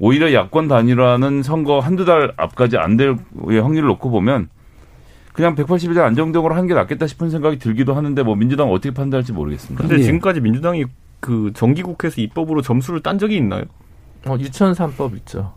오히려 0.00 0.32
야권 0.32 0.66
단일화는 0.68 1.44
선거 1.44 1.78
한두 1.78 2.04
달 2.04 2.32
앞까지 2.36 2.76
안 2.76 2.96
될 2.96 3.16
확률을 3.46 3.86
놓고 3.90 4.10
보면 4.10 4.48
그냥 5.32 5.54
180일 5.54 5.98
안정적으로 5.98 6.54
하는 6.54 6.66
게 6.66 6.74
낫겠다 6.74 7.06
싶은 7.06 7.30
생각이 7.30 7.58
들기도 7.60 7.94
하는데 7.94 8.20
뭐 8.24 8.34
민주당 8.34 8.70
어떻게 8.72 8.92
판단할지 8.92 9.32
모르겠습니다. 9.32 9.80
근데 9.86 10.00
예. 10.00 10.04
지금까지 10.04 10.40
민주당이 10.40 10.84
그 11.20 11.52
정기국회에서 11.54 12.20
입법으로 12.20 12.62
점수를 12.62 13.02
딴 13.02 13.18
적이 13.18 13.36
있나요? 13.36 13.64
어, 14.26 14.36
유치원 14.38 14.72
3법 14.72 15.16
있죠. 15.18 15.52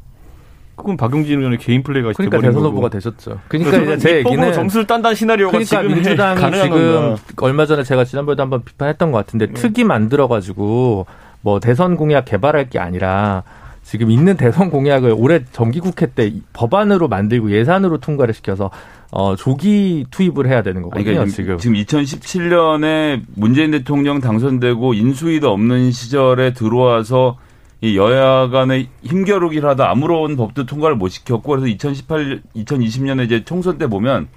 그건 0.79 0.95
박용진 0.95 1.39
의원의 1.39 1.59
개인 1.59 1.83
플레이가 1.83 2.13
그러니까 2.15 2.39
대선 2.39 2.63
후보가 2.63 2.89
되셨죠. 2.89 3.39
그러니까 3.49 3.77
이제 3.77 3.97
제 3.97 4.17
얘기는 4.17 4.53
점수를 4.53 4.87
딴다는 4.87 5.13
시나리오가 5.13 5.51
그러니까 5.51 5.81
지금 5.81 5.93
민주당이 5.93 6.61
지금. 6.61 7.15
얼마 7.41 7.65
전에 7.65 7.83
제가 7.83 8.05
지난번에도 8.05 8.41
한번 8.41 8.63
비판했던 8.63 9.11
것 9.11 9.17
같은데 9.17 9.47
네. 9.47 9.53
특이 9.53 9.83
만들어 9.83 10.29
가지고 10.29 11.05
뭐 11.41 11.59
대선 11.59 11.97
공약 11.97 12.25
개발할 12.25 12.69
게 12.69 12.79
아니라 12.79 13.43
지금 13.83 14.09
있는 14.09 14.37
대선 14.37 14.69
공약을 14.69 15.13
올해 15.17 15.43
정기국회 15.51 16.13
때 16.13 16.31
법안으로 16.53 17.09
만들고 17.09 17.51
예산으로 17.51 17.97
통과를 17.97 18.33
시켜서 18.33 18.69
어, 19.11 19.35
조기 19.35 20.05
투입을 20.11 20.47
해야 20.47 20.61
되는 20.61 20.81
거거든요. 20.83 21.03
그러니까 21.03 21.25
지금 21.35 21.57
지금 21.57 21.75
2017년에 21.77 23.21
문재인 23.35 23.71
대통령 23.71 24.19
당선되고 24.19 24.93
인수위도 24.93 25.51
없는 25.51 25.91
시절에 25.91 26.53
들어와서 26.53 27.37
이 27.81 27.97
여야 27.97 28.49
간의 28.49 28.89
힘겨루기를 29.03 29.67
하다 29.69 29.89
아무런 29.89 30.35
법도 30.35 30.65
통과를 30.65 30.97
못 30.97 31.09
시켰고 31.09 31.49
그래서 31.49 31.67
2018 31.67 32.41
2020년에 32.55 33.25
이제 33.25 33.43
총선 33.45 33.77
때 33.77 33.87
보면 33.87 34.27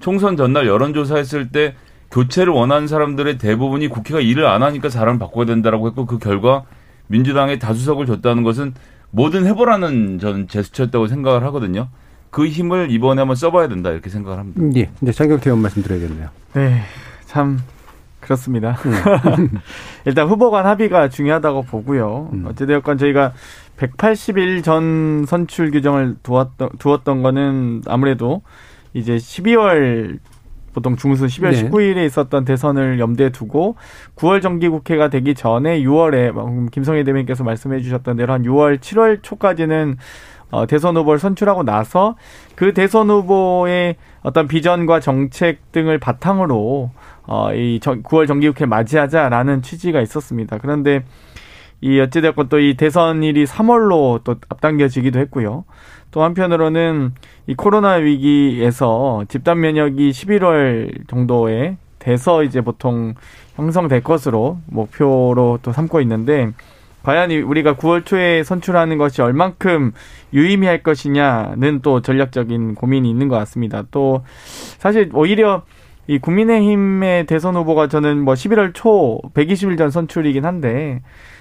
총선 0.00 0.36
전날 0.36 0.66
여론조사 0.66 1.16
했을 1.16 1.48
때 1.48 1.74
교체를 2.10 2.52
원하는 2.52 2.88
사람들의 2.88 3.38
대부분이 3.38 3.88
국회가 3.88 4.20
일을 4.20 4.46
안 4.46 4.62
하니까 4.62 4.90
사람을 4.90 5.18
바꿔야 5.18 5.46
된다라고 5.46 5.86
했고 5.88 6.04
그 6.06 6.18
결과 6.18 6.64
민주당에 7.06 7.58
다수석을 7.58 8.04
줬다는 8.04 8.42
것은 8.42 8.74
뭐든 9.10 9.46
해보라는 9.46 10.18
저는 10.18 10.48
제스처였다고 10.48 11.06
생각을 11.06 11.44
하거든요. 11.44 11.88
그 12.32 12.46
힘을 12.46 12.90
이번에 12.90 13.20
한번 13.20 13.36
써봐야 13.36 13.68
된다 13.68 13.90
이렇게 13.90 14.08
생각을 14.08 14.38
합니다. 14.38 14.60
예, 14.74 14.90
이제 15.02 15.12
장경태 15.12 15.50
의원 15.50 15.60
말씀드려야겠네요. 15.62 16.28
네, 16.54 16.80
참 17.26 17.60
그렇습니다. 18.20 18.78
음. 18.86 19.50
일단 20.06 20.26
후보 20.26 20.50
간 20.50 20.64
합의가 20.64 21.10
중요하다고 21.10 21.64
보고요. 21.64 22.30
음. 22.32 22.46
어찌되었건 22.46 22.96
저희가 22.96 23.34
180일 23.76 24.64
전 24.64 25.26
선출 25.26 25.70
규정을 25.70 26.16
두었던, 26.22 26.70
두었던 26.78 27.22
거는 27.22 27.82
아무래도 27.86 28.40
이제 28.94 29.16
12월 29.16 30.18
보통 30.72 30.96
중순 30.96 31.26
12월 31.26 31.50
네. 31.50 31.64
19일에 31.64 32.06
있었던 32.06 32.46
대선을 32.46 32.98
염두에 32.98 33.28
두고 33.28 33.76
9월 34.16 34.40
정기국회가 34.40 35.08
되기 35.08 35.34
전에 35.34 35.82
6월에 35.82 36.70
김성애 36.70 37.04
대변인께서 37.04 37.44
말씀해 37.44 37.82
주셨던 37.82 38.16
대로 38.16 38.32
한 38.32 38.44
6월, 38.44 38.78
7월 38.78 39.22
초까지는 39.22 39.98
어, 40.52 40.66
대선 40.66 40.96
후보를 40.96 41.18
선출하고 41.18 41.64
나서 41.64 42.14
그 42.54 42.72
대선 42.74 43.10
후보의 43.10 43.96
어떤 44.22 44.46
비전과 44.46 45.00
정책 45.00 45.72
등을 45.72 45.98
바탕으로 45.98 46.90
어, 47.26 47.54
이 47.54 47.80
9월 47.82 48.28
정기국회 48.28 48.66
맞이하자라는 48.66 49.62
취지가 49.62 50.00
있었습니다. 50.02 50.58
그런데 50.58 51.04
이 51.80 51.98
어찌됐건 51.98 52.48
또 52.48 52.60
이 52.60 52.74
대선일이 52.74 53.44
3월로 53.44 54.22
또 54.22 54.36
앞당겨지기도 54.48 55.18
했고요. 55.20 55.64
또 56.12 56.22
한편으로는 56.22 57.14
이 57.46 57.54
코로나 57.54 57.94
위기에서 57.94 59.24
집단 59.28 59.58
면역이 59.58 60.10
11월 60.10 61.08
정도에 61.08 61.78
돼서 61.98 62.42
이제 62.42 62.60
보통 62.60 63.14
형성될 63.54 64.02
것으로 64.02 64.58
목표로 64.66 65.60
또 65.62 65.72
삼고 65.72 66.00
있는데 66.02 66.52
과연 67.02 67.30
우리가 67.30 67.74
9월 67.74 68.04
초에 68.04 68.42
선출하는 68.44 68.98
것이 68.98 69.22
얼만큼 69.22 69.92
유의미할 70.32 70.82
것이냐는 70.82 71.80
또 71.82 72.00
전략적인 72.00 72.74
고민이 72.74 73.10
있는 73.10 73.28
것 73.28 73.36
같습니다. 73.38 73.84
또 73.90 74.22
사실 74.78 75.10
오히려 75.14 75.62
이 76.06 76.18
국민의힘의 76.18 77.26
대선 77.26 77.54
후보가 77.56 77.88
저는 77.88 78.22
뭐 78.24 78.34
11월 78.34 78.72
초 78.74 79.20
120일 79.34 79.78
전 79.78 79.90
선출이긴 79.90 80.44
한데 80.44 81.00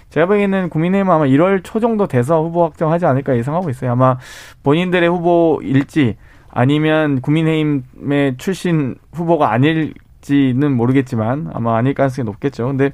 제가 0.09 0.27
보기에는 0.27 0.69
국민의힘은 0.69 1.11
아마 1.13 1.25
1월 1.25 1.63
초 1.63 1.79
정도 1.79 2.05
돼서 2.07 2.43
후보 2.43 2.63
확정하지 2.65 3.05
않을까 3.05 3.35
예상하고 3.37 3.69
있어요. 3.69 3.91
아마 3.91 4.17
본인들의 4.63 5.09
후보일지 5.09 6.17
아니면 6.49 7.21
국민의힘의 7.21 8.35
출신 8.37 8.95
후보가 9.13 9.51
아닐지는 9.51 10.75
모르겠지만 10.75 11.49
아마 11.53 11.77
아닐 11.77 11.93
가능성이 11.93 12.25
높겠죠. 12.25 12.67
근데 12.67 12.91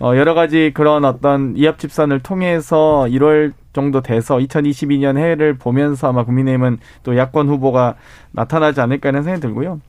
어 0.00 0.16
여러 0.16 0.34
가지 0.34 0.72
그런 0.74 1.04
어떤 1.04 1.56
이합 1.56 1.78
집산을 1.78 2.20
통해서 2.20 3.06
1월 3.08 3.52
정도 3.72 4.00
돼서 4.00 4.36
2022년 4.38 5.18
해를 5.18 5.54
보면서 5.54 6.08
아마 6.08 6.24
국민의힘은 6.24 6.78
또 7.02 7.16
야권 7.16 7.48
후보가 7.48 7.94
나타나지 8.32 8.80
않을까 8.80 9.08
하는 9.08 9.22
생각이 9.22 9.40
들고요. 9.40 9.80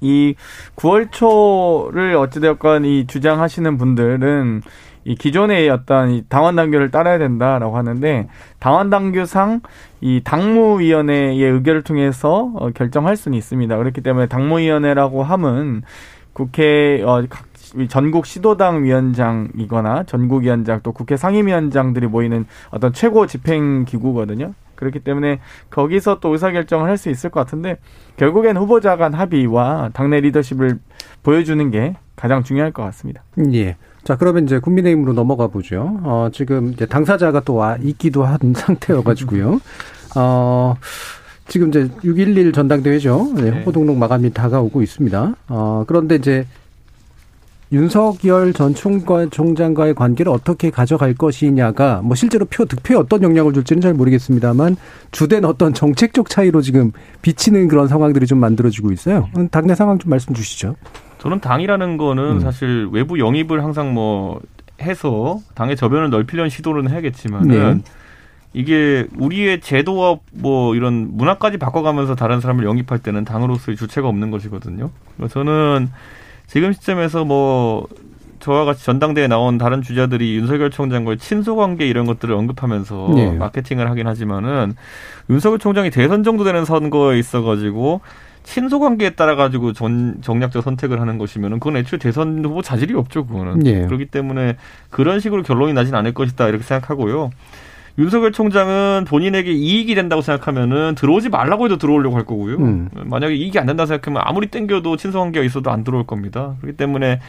이 0.00 0.34
9월 0.76 1.10
초를 1.10 2.16
어찌되었건 2.16 2.84
이 2.84 3.06
주장하시는 3.06 3.78
분들은 3.78 4.62
이 5.04 5.14
기존의 5.14 5.70
어떤 5.70 6.10
이 6.10 6.24
당원 6.28 6.56
당규를 6.56 6.90
따라야 6.90 7.16
된다라고 7.18 7.76
하는데 7.76 8.26
당원 8.58 8.90
당규상 8.90 9.60
이 10.00 10.20
당무위원회의 10.24 11.40
의결을 11.40 11.82
통해서 11.82 12.50
어, 12.56 12.70
결정할 12.70 13.16
수는 13.16 13.38
있습니다. 13.38 13.76
그렇기 13.76 14.00
때문에 14.00 14.26
당무위원회라고 14.26 15.22
함은 15.22 15.82
국회 16.32 17.02
어, 17.04 17.24
각 17.30 17.46
전국 17.88 18.26
시도당 18.26 18.84
위원장이거나 18.84 20.04
전국위원장 20.04 20.80
또 20.82 20.92
국회 20.92 21.16
상임위원장들이 21.16 22.06
모이는 22.06 22.46
어떤 22.70 22.92
최고 22.92 23.26
집행 23.26 23.84
기구거든요. 23.84 24.54
그렇기 24.74 25.00
때문에 25.00 25.40
거기서 25.70 26.20
또 26.20 26.30
의사결정을 26.32 26.88
할 26.88 26.96
수 26.98 27.08
있을 27.10 27.30
것 27.30 27.40
같은데 27.40 27.76
결국엔 28.16 28.56
후보자 28.56 28.96
간 28.96 29.14
합의와 29.14 29.90
당내 29.94 30.20
리더십을 30.20 30.78
보여주는 31.22 31.70
게 31.70 31.96
가장 32.14 32.42
중요할 32.42 32.72
것 32.72 32.82
같습니다. 32.84 33.22
예. 33.52 33.76
자, 34.04 34.16
그러면 34.16 34.44
이제 34.44 34.58
국민의힘으로 34.58 35.12
넘어가 35.14 35.46
보죠. 35.48 35.98
어, 36.02 36.28
지금 36.32 36.72
이제 36.72 36.86
당사자가 36.86 37.40
또 37.40 37.54
와 37.56 37.76
있기도 37.82 38.24
한 38.24 38.38
상태여가지고요. 38.54 39.60
어, 40.16 40.76
지금 41.48 41.68
이제 41.68 41.88
6.11 42.04 42.52
전당대회죠. 42.54 43.32
네, 43.36 43.50
후보 43.50 43.72
등록 43.72 43.96
마감이 43.96 44.32
다가오고 44.32 44.82
있습니다. 44.82 45.34
어, 45.48 45.84
그런데 45.86 46.14
이제 46.16 46.46
윤석열 47.72 48.52
전 48.52 48.74
총관, 48.74 49.30
총장과의 49.30 49.94
관계를 49.94 50.30
어떻게 50.30 50.70
가져갈 50.70 51.14
것이냐가 51.14 52.00
뭐 52.02 52.14
실제로 52.14 52.44
표 52.44 52.64
득표에 52.64 52.96
어떤 52.96 53.22
영향을 53.22 53.52
줄지는 53.52 53.80
잘 53.80 53.94
모르겠습니다만 53.94 54.76
주된 55.10 55.44
어떤 55.44 55.74
정책적 55.74 56.28
차이로 56.28 56.62
지금 56.62 56.92
비치는 57.22 57.66
그런 57.68 57.88
상황들이 57.88 58.26
좀 58.26 58.38
만들어지고 58.38 58.92
있어요. 58.92 59.28
당내 59.50 59.74
상황 59.74 59.98
좀 59.98 60.10
말씀 60.10 60.32
주시죠. 60.32 60.76
저는 61.18 61.40
당이라는 61.40 61.96
거는 61.96 62.24
음. 62.24 62.40
사실 62.40 62.88
외부 62.92 63.18
영입을 63.18 63.64
항상 63.64 63.92
뭐 63.94 64.40
해서 64.80 65.40
당의 65.54 65.74
저변을 65.74 66.10
넓히려는 66.10 66.50
시도는 66.50 66.88
해야겠지만은 66.90 67.48
네. 67.48 67.82
이게 68.52 69.06
우리의 69.18 69.60
제도와 69.60 70.18
뭐 70.32 70.74
이런 70.76 71.16
문화까지 71.16 71.58
바꿔가면서 71.58 72.14
다른 72.14 72.40
사람을 72.40 72.64
영입할 72.64 73.00
때는 73.00 73.24
당으로서의 73.24 73.76
주체가 73.76 74.06
없는 74.08 74.30
것이거든요. 74.30 74.90
저는 75.30 75.90
지금 76.46 76.72
시점에서 76.72 77.24
뭐 77.24 77.86
저와 78.40 78.64
같이 78.64 78.84
전당대회에 78.84 79.26
나온 79.28 79.58
다른 79.58 79.82
주자들이 79.82 80.36
윤석열 80.36 80.70
총장과의 80.70 81.18
친소 81.18 81.56
관계 81.56 81.88
이런 81.88 82.06
것들을 82.06 82.34
언급하면서 82.34 83.12
네. 83.16 83.32
마케팅을 83.32 83.90
하긴 83.90 84.06
하지만은 84.06 84.74
윤석열 85.28 85.58
총장이 85.58 85.90
대선 85.90 86.22
정도 86.22 86.44
되는 86.44 86.64
선거에 86.64 87.18
있어가지고 87.18 88.02
친소 88.44 88.78
관계에 88.78 89.10
따라 89.10 89.34
가지고 89.34 89.72
전 89.72 90.18
정략적 90.22 90.62
선택을 90.62 91.00
하는 91.00 91.18
것이면은 91.18 91.58
그건 91.58 91.76
애초에 91.78 91.98
대선 91.98 92.44
후보 92.44 92.62
자질이 92.62 92.94
없죠 92.94 93.26
그거는 93.26 93.58
네. 93.58 93.84
그렇기 93.86 94.06
때문에 94.06 94.56
그런 94.90 95.18
식으로 95.18 95.42
결론이 95.42 95.72
나진 95.72 95.96
않을 95.96 96.14
것이다 96.14 96.48
이렇게 96.48 96.62
생각하고요. 96.62 97.30
윤석열 97.98 98.32
총장은 98.32 99.06
본인에게 99.08 99.52
이익이 99.52 99.94
된다고 99.94 100.20
생각하면은 100.22 100.94
들어오지 100.96 101.30
말라고 101.30 101.64
해도 101.64 101.78
들어오려고 101.78 102.16
할 102.16 102.24
거고요. 102.24 102.56
음. 102.56 102.88
만약에 102.94 103.34
이익이 103.34 103.58
안 103.58 103.66
된다 103.66 103.86
생각하면 103.86 104.22
아무리 104.24 104.48
땡겨도 104.48 104.96
친소관계가 104.96 105.44
있어도 105.46 105.70
안 105.70 105.82
들어올 105.82 106.06
겁니다. 106.06 106.56
그렇기 106.60 106.76
때문에 106.76 107.20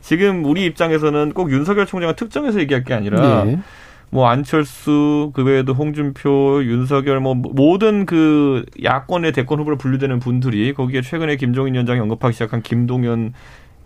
지금 0.00 0.44
우리 0.44 0.64
입장에서는 0.66 1.32
꼭 1.32 1.50
윤석열 1.50 1.86
총장을 1.86 2.14
특정해서 2.16 2.60
얘기할 2.60 2.84
게 2.84 2.94
아니라 2.94 3.44
네. 3.44 3.60
뭐 4.10 4.28
안철수 4.28 5.30
그 5.32 5.42
외에도 5.42 5.72
홍준표 5.72 6.62
윤석열 6.64 7.20
뭐 7.20 7.34
모든 7.34 8.04
그 8.04 8.64
야권의 8.82 9.32
대권 9.32 9.58
후보로 9.58 9.78
분류되는 9.78 10.18
분들이 10.18 10.74
거기에 10.74 11.00
최근에 11.00 11.36
김종인 11.36 11.74
위원장이 11.74 11.98
언급하기 11.98 12.34
시작한 12.34 12.62
김동연 12.62 13.32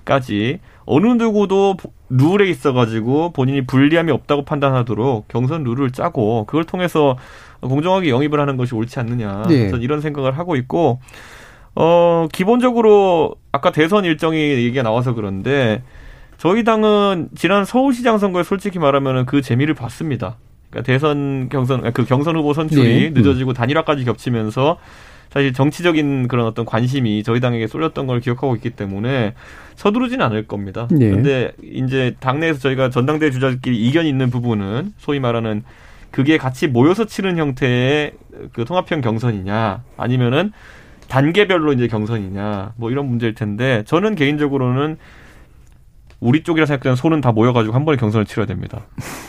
까지 0.04 0.60
어느 0.84 1.06
누구도 1.06 1.76
룰에 2.08 2.48
있어가지고 2.48 3.32
본인이 3.32 3.66
불리함이 3.66 4.12
없다고 4.12 4.44
판단하도록 4.44 5.28
경선 5.28 5.64
룰을 5.64 5.90
짜고 5.90 6.44
그걸 6.46 6.64
통해서 6.64 7.16
공정하게 7.60 8.10
영입을 8.10 8.40
하는 8.40 8.56
것이 8.56 8.74
옳지 8.74 8.98
않느냐. 9.00 9.44
네. 9.48 9.68
저는 9.68 9.82
이런 9.82 10.00
생각을 10.00 10.38
하고 10.38 10.56
있고 10.56 11.00
어 11.74 12.28
기본적으로 12.32 13.34
아까 13.52 13.70
대선 13.70 14.04
일정이 14.04 14.38
얘기가 14.38 14.82
나와서 14.82 15.14
그런데 15.14 15.82
저희 16.38 16.64
당은 16.64 17.30
지난 17.34 17.64
서울시장 17.64 18.18
선거에 18.18 18.42
솔직히 18.42 18.78
말하면 18.78 19.26
그 19.26 19.42
재미를 19.42 19.74
봤습니다. 19.74 20.36
그러니까 20.70 20.86
대선 20.86 21.48
경선 21.48 21.92
그 21.92 22.04
경선 22.04 22.36
후보 22.36 22.52
선출이 22.52 23.10
네. 23.12 23.20
늦어지고 23.20 23.52
단일화까지 23.52 24.04
겹치면서 24.04 24.78
사실 25.36 25.52
정치적인 25.52 26.28
그런 26.28 26.46
어떤 26.46 26.64
관심이 26.64 27.22
저희 27.22 27.40
당에게 27.40 27.66
쏠렸던 27.66 28.06
걸 28.06 28.20
기억하고 28.20 28.56
있기 28.56 28.70
때문에 28.70 29.34
서두르지는 29.74 30.24
않을 30.24 30.46
겁니다. 30.46 30.88
네. 30.90 31.10
근데 31.10 31.52
이제 31.62 32.16
당내에서 32.20 32.58
저희가 32.58 32.88
전당대회 32.88 33.30
주자들끼리 33.30 33.76
이견이 33.76 34.08
있는 34.08 34.30
부분은 34.30 34.94
소위 34.96 35.20
말하는 35.20 35.62
그게 36.10 36.38
같이 36.38 36.68
모여서 36.68 37.04
치는 37.04 37.36
형태의 37.36 38.12
그 38.54 38.64
통합형 38.64 39.02
경선이냐 39.02 39.82
아니면은 39.98 40.52
단계별로 41.08 41.74
이제 41.74 41.86
경선이냐 41.86 42.72
뭐 42.76 42.90
이런 42.90 43.06
문제일 43.06 43.34
텐데 43.34 43.82
저는 43.84 44.14
개인적으로는 44.14 44.96
우리 46.20 46.44
쪽이라 46.44 46.64
생각되는 46.64 46.96
손은 46.96 47.20
다 47.20 47.32
모여가지고 47.32 47.74
한 47.74 47.84
번에 47.84 47.98
경선을 47.98 48.24
치러야 48.24 48.46
됩니다. 48.46 48.86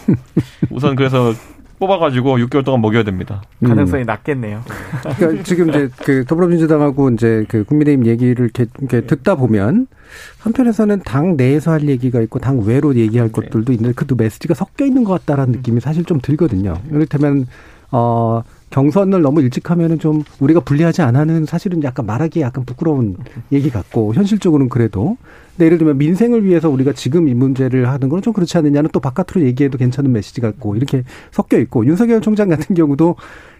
우선 0.72 0.96
그래서 0.96 1.34
뽑아가지고 1.80 2.38
6개월 2.40 2.66
동안 2.66 2.82
먹여야 2.82 3.04
됩니다. 3.04 3.42
가능성이 3.64 4.04
음. 4.04 4.06
낮겠네요. 4.08 4.64
그러니까 5.18 5.44
지금 5.44 5.70
이제 5.70 5.90
그 6.04 6.26
더불어민주당하고 6.26 7.12
이제 7.12 7.46
그 7.48 7.64
국민의힘 7.64 8.06
얘기를 8.08 8.46
이렇게, 8.46 8.66
이렇게 8.80 9.02
듣다 9.02 9.36
보면 9.36 9.88
한편에서는 10.40 11.02
당 11.04 11.38
내에서 11.38 11.72
할 11.72 11.88
얘기가 11.88 12.22
있고 12.22 12.40
당 12.40 12.62
외로 12.66 12.96
얘기할 12.96 13.28
네. 13.28 13.32
것들도 13.32 13.72
있는데 13.74 13.94
그도 13.94 14.16
메시지가 14.16 14.54
섞여 14.54 14.86
있는 14.86 15.04
것 15.04 15.20
같다라는 15.20 15.54
느낌이 15.54 15.80
사실 15.80 16.04
좀 16.06 16.20
들거든요. 16.22 16.76
이를테면 16.90 17.46
어 17.92 18.42
경선을 18.70 19.22
너무 19.22 19.42
일찍 19.42 19.72
하면은 19.72 19.98
좀 19.98 20.24
우리가 20.40 20.60
불리하지 20.60 21.02
않아는 21.02 21.46
사실은 21.46 21.82
약간 21.84 22.06
말하기 22.06 22.42
약간 22.42 22.66
부끄러운 22.66 23.16
얘기 23.52 23.70
같고 23.70 24.14
현실적으로는 24.14 24.70
그래도 24.70 25.18
근데 25.52 25.66
예를 25.66 25.78
들면 25.78 25.98
민생을 25.98 26.44
위해서 26.46 26.70
우리가 26.70 26.94
지금 26.94 27.28
이 27.28 27.34
문제를 27.34 27.90
하는 27.90 28.10
건 28.10 28.22
좀 28.22 28.34
그렇지 28.34 28.58
않느냐는 28.58 28.90
또 28.92 29.00
바깥으로 29.00 29.46
얘기해도 29.46 29.78
괜찮은 29.78 30.12
메시지 30.12 30.42
같고 30.42 30.76
이렇게 30.76 31.04
섞여 31.32 31.58
있고 31.60 31.86
윤석열 31.86 32.20
총장 32.20 32.50
같은 32.50 32.76
경우도 32.76 33.16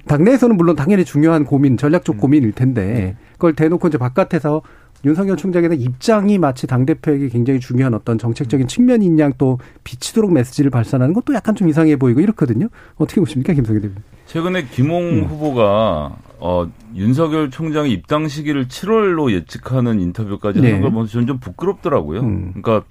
당내에서는 0.08 0.58
물론 0.58 0.76
당연히 0.76 1.06
중요한 1.06 1.46
고민 1.46 1.78
전략적 1.78 2.16
음. 2.16 2.20
고민일 2.20 2.52
텐데 2.52 3.16
그걸 3.34 3.54
대놓고 3.54 3.88
이제 3.88 3.98
바깥에서 3.98 4.62
윤석열 5.06 5.38
총장에 5.38 5.70
대한 5.70 5.82
입장이 5.82 6.38
마치 6.38 6.68
당대표에게 6.68 7.30
굉장히 7.30 7.60
중요한 7.60 7.94
어떤 7.94 8.18
정책적인 8.18 8.68
측면이 8.68 9.06
있냐 9.06 9.30
또 9.38 9.60
비치도록 9.84 10.34
메시지를 10.34 10.72
발산하는 10.72 11.14
것도 11.14 11.34
약간 11.34 11.56
좀 11.56 11.70
이상해 11.70 11.96
보이고 11.96 12.20
이렇거든요. 12.20 12.68
어떻게 12.98 13.22
보십니까, 13.22 13.54
김성희 13.54 13.80
대표님? 13.80 14.17
최근에 14.28 14.68
김홍 14.68 15.04
음. 15.04 15.24
후보가 15.26 16.16
어, 16.40 16.72
윤석열 16.96 17.50
총장의 17.50 17.92
입당 17.92 18.28
시기를 18.28 18.68
7월로 18.68 19.32
예측하는 19.32 20.00
인터뷰까지 20.00 20.62
네. 20.62 20.68
하는 20.68 20.82
걸 20.82 20.92
보면서 20.92 21.14
저는 21.14 21.28
좀 21.28 21.40
부끄럽더라고요. 21.40 22.22
음. 22.22 22.54
그러니까 22.54 22.86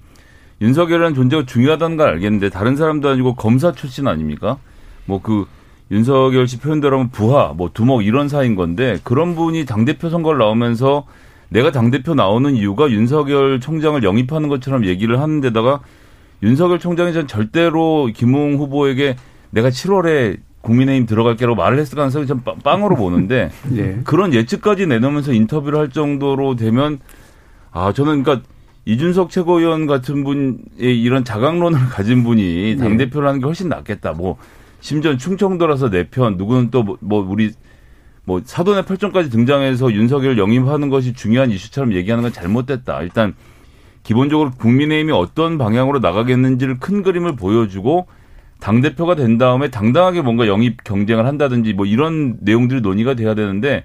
윤석열이라는 0.61 1.15
존재가 1.15 1.45
중요하다는 1.45 1.97
걸 1.97 2.09
알겠는데 2.09 2.49
다른 2.49 2.75
사람도 2.75 3.07
아니고 3.09 3.35
검사 3.35 3.71
출신 3.71 4.07
아닙니까? 4.07 4.57
뭐 5.05 5.21
그 5.21 5.45
윤석열 5.91 6.47
씨 6.47 6.59
표현대로 6.59 6.97
하면 6.97 7.09
부하, 7.11 7.53
뭐 7.55 7.69
두목 7.73 8.05
이런 8.05 8.27
사이인 8.27 8.55
건데 8.55 8.99
그런 9.03 9.35
분이 9.35 9.65
당대표 9.65 10.09
선거를 10.09 10.39
나오면서 10.39 11.05
내가 11.49 11.71
당대표 11.71 12.13
나오는 12.13 12.53
이유가 12.55 12.89
윤석열 12.89 13.61
총장을 13.61 14.03
영입하는 14.03 14.49
것처럼 14.49 14.85
얘기를 14.85 15.21
하는데다가 15.21 15.79
윤석열 16.43 16.79
총장이 16.79 17.13
전 17.13 17.25
절대로 17.25 18.09
김웅 18.13 18.57
후보에게 18.57 19.15
내가 19.51 19.69
7월에 19.69 20.37
국민의힘 20.67 21.05
들어갈게라고 21.05 21.55
말을 21.55 21.79
했을 21.79 21.95
가능성이 21.95 22.27
좀 22.27 22.41
빵으로 22.41 22.97
보는데 22.97 23.49
네. 23.69 24.01
그런 24.03 24.33
예측까지 24.33 24.85
내놓으면서 24.85 25.31
인터뷰를 25.31 25.79
할 25.79 25.89
정도로 25.89 26.57
되면 26.57 26.99
아 27.71 27.93
저는 27.93 28.23
그러니까 28.23 28.45
이준석 28.83 29.29
최고위원 29.29 29.87
같은 29.87 30.23
분의 30.25 31.01
이런 31.01 31.23
자강론을 31.23 31.79
가진 31.89 32.23
분이 32.23 32.75
네. 32.75 32.75
당 32.75 32.97
대표를 32.97 33.27
하는 33.27 33.39
게 33.39 33.45
훨씬 33.45 33.69
낫겠다. 33.69 34.11
뭐 34.11 34.37
심지어 34.81 35.15
충청도라서 35.15 35.89
내 35.89 36.09
편, 36.09 36.37
누구는 36.37 36.69
또뭐 36.69 36.97
뭐 36.99 37.25
우리 37.27 37.51
뭐 38.25 38.41
사돈의 38.43 38.85
팔정까지 38.85 39.29
등장해서 39.29 39.93
윤석열을 39.93 40.37
영입하는 40.37 40.89
것이 40.89 41.13
중요한 41.13 41.49
이슈처럼 41.49 41.93
얘기하는 41.93 42.23
건 42.23 42.33
잘못됐다. 42.33 43.01
일단 43.03 43.35
기본적으로 44.03 44.51
국민의힘이 44.51 45.13
어떤 45.13 45.57
방향으로 45.57 45.99
나가겠는지를 45.99 46.79
큰 46.79 47.03
그림을 47.03 47.37
보여주고 47.37 48.07
당 48.59 48.81
대표가 48.81 49.15
된 49.15 49.37
다음에 49.37 49.69
당당하게 49.69 50.21
뭔가 50.21 50.47
영입 50.47 50.83
경쟁을 50.83 51.25
한다든지 51.25 51.73
뭐 51.73 51.85
이런 51.85 52.37
내용들이 52.41 52.81
논의가 52.81 53.13
돼야 53.13 53.35
되는데 53.35 53.83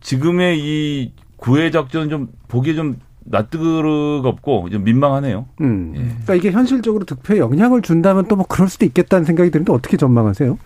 지금의 0.00 0.58
이 0.60 1.12
구애 1.36 1.70
작전은 1.70 2.08
좀 2.08 2.28
보기에 2.48 2.74
좀 2.74 2.96
낯뜨겁고 3.28 4.70
좀 4.70 4.84
민망하네요. 4.84 5.46
음. 5.60 5.92
예. 5.96 6.00
그러니까 6.00 6.34
이게 6.36 6.50
현실적으로 6.52 7.04
득표에 7.04 7.38
영향을 7.38 7.82
준다면 7.82 8.26
또 8.28 8.36
뭐 8.36 8.44
그럴 8.46 8.68
수도 8.68 8.84
있겠다는 8.84 9.24
생각이 9.24 9.50
드는데 9.50 9.72
어떻게 9.72 9.96
전망하세요? 9.96 10.58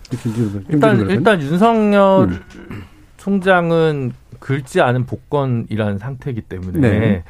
일단 0.69 1.09
일단 1.09 1.41
윤석열 1.41 2.29
음. 2.69 2.83
총장은 3.17 4.11
긁지 4.41 4.81
않은 4.81 5.05
복권이라는 5.05 5.97
상태이기 5.99 6.41
때문에 6.41 6.79
네. 6.79 7.23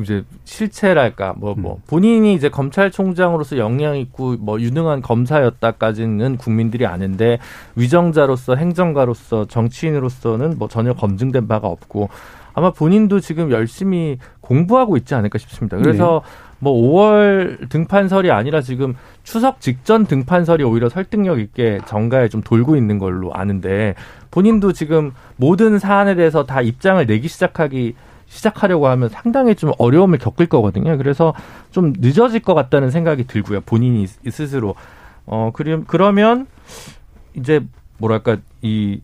이제 0.00 0.24
실체랄까 0.44 1.34
뭐뭐 1.36 1.54
뭐 1.56 1.74
음. 1.74 1.82
본인이 1.88 2.34
이제 2.34 2.48
검찰총장으로서 2.48 3.58
영향 3.58 3.96
있고 3.96 4.36
뭐 4.36 4.60
유능한 4.60 5.02
검사였다까지는 5.02 6.36
국민들이 6.36 6.86
아는데 6.86 7.38
위정자로서 7.74 8.54
행정가로서 8.54 9.46
정치인으로서는 9.46 10.58
뭐 10.58 10.68
전혀 10.68 10.94
검증된 10.94 11.48
바가 11.48 11.66
없고 11.66 12.10
아마 12.54 12.70
본인도 12.70 13.20
지금 13.20 13.50
열심히 13.50 14.18
공부하고 14.40 14.96
있지 14.96 15.14
않을까 15.14 15.38
싶습니다. 15.38 15.76
그래서 15.76 16.22
네. 16.24 16.45
뭐 16.58 16.72
5월 16.72 17.68
등판설이 17.68 18.30
아니라 18.30 18.60
지금 18.60 18.94
추석 19.22 19.60
직전 19.60 20.06
등판설이 20.06 20.64
오히려 20.64 20.88
설득력 20.88 21.38
있게 21.38 21.80
정가에 21.86 22.28
좀 22.28 22.42
돌고 22.42 22.76
있는 22.76 22.98
걸로 22.98 23.34
아는데 23.34 23.94
본인도 24.30 24.72
지금 24.72 25.12
모든 25.36 25.78
사안에 25.78 26.14
대해서 26.14 26.44
다 26.44 26.60
입장을 26.62 27.04
내기 27.06 27.28
시작하기 27.28 27.94
시작하려고 28.28 28.88
하면 28.88 29.08
상당히 29.08 29.54
좀 29.54 29.72
어려움을 29.78 30.18
겪을 30.18 30.46
거거든요. 30.46 30.98
그래서 30.98 31.32
좀 31.70 31.92
늦어질 31.98 32.40
것 32.40 32.54
같다는 32.54 32.90
생각이 32.90 33.26
들고요. 33.26 33.60
본인이 33.62 34.06
스스로. 34.06 34.74
어, 35.26 35.50
그럼, 35.54 35.84
그러면 35.86 36.46
이제 37.34 37.60
뭐랄까, 37.98 38.38
이 38.62 39.00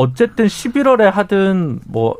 어쨌든 0.00 0.46
11월에 0.46 1.10
하든 1.10 1.80
뭐 1.86 2.16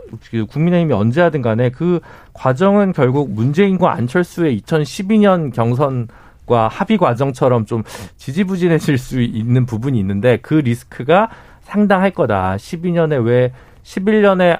국민의힘이 0.50 0.92
언제 0.92 1.22
하든 1.22 1.40
간에 1.40 1.70
그 1.70 2.00
과정은 2.34 2.92
결국 2.92 3.30
문재인과 3.30 3.92
안철수의 3.92 4.60
2012년 4.60 5.52
경선 5.54 6.08
과 6.46 6.66
합의 6.66 6.98
과정처럼 6.98 7.64
좀 7.64 7.84
지지부진해질 8.16 8.98
수 8.98 9.20
있는 9.20 9.66
부분이 9.66 9.98
있는데 10.00 10.38
그 10.38 10.54
리스크가 10.54 11.30
상당할 11.60 12.10
거다. 12.10 12.56
12년에 12.56 13.24
왜 13.24 13.52
11년에 13.84 14.58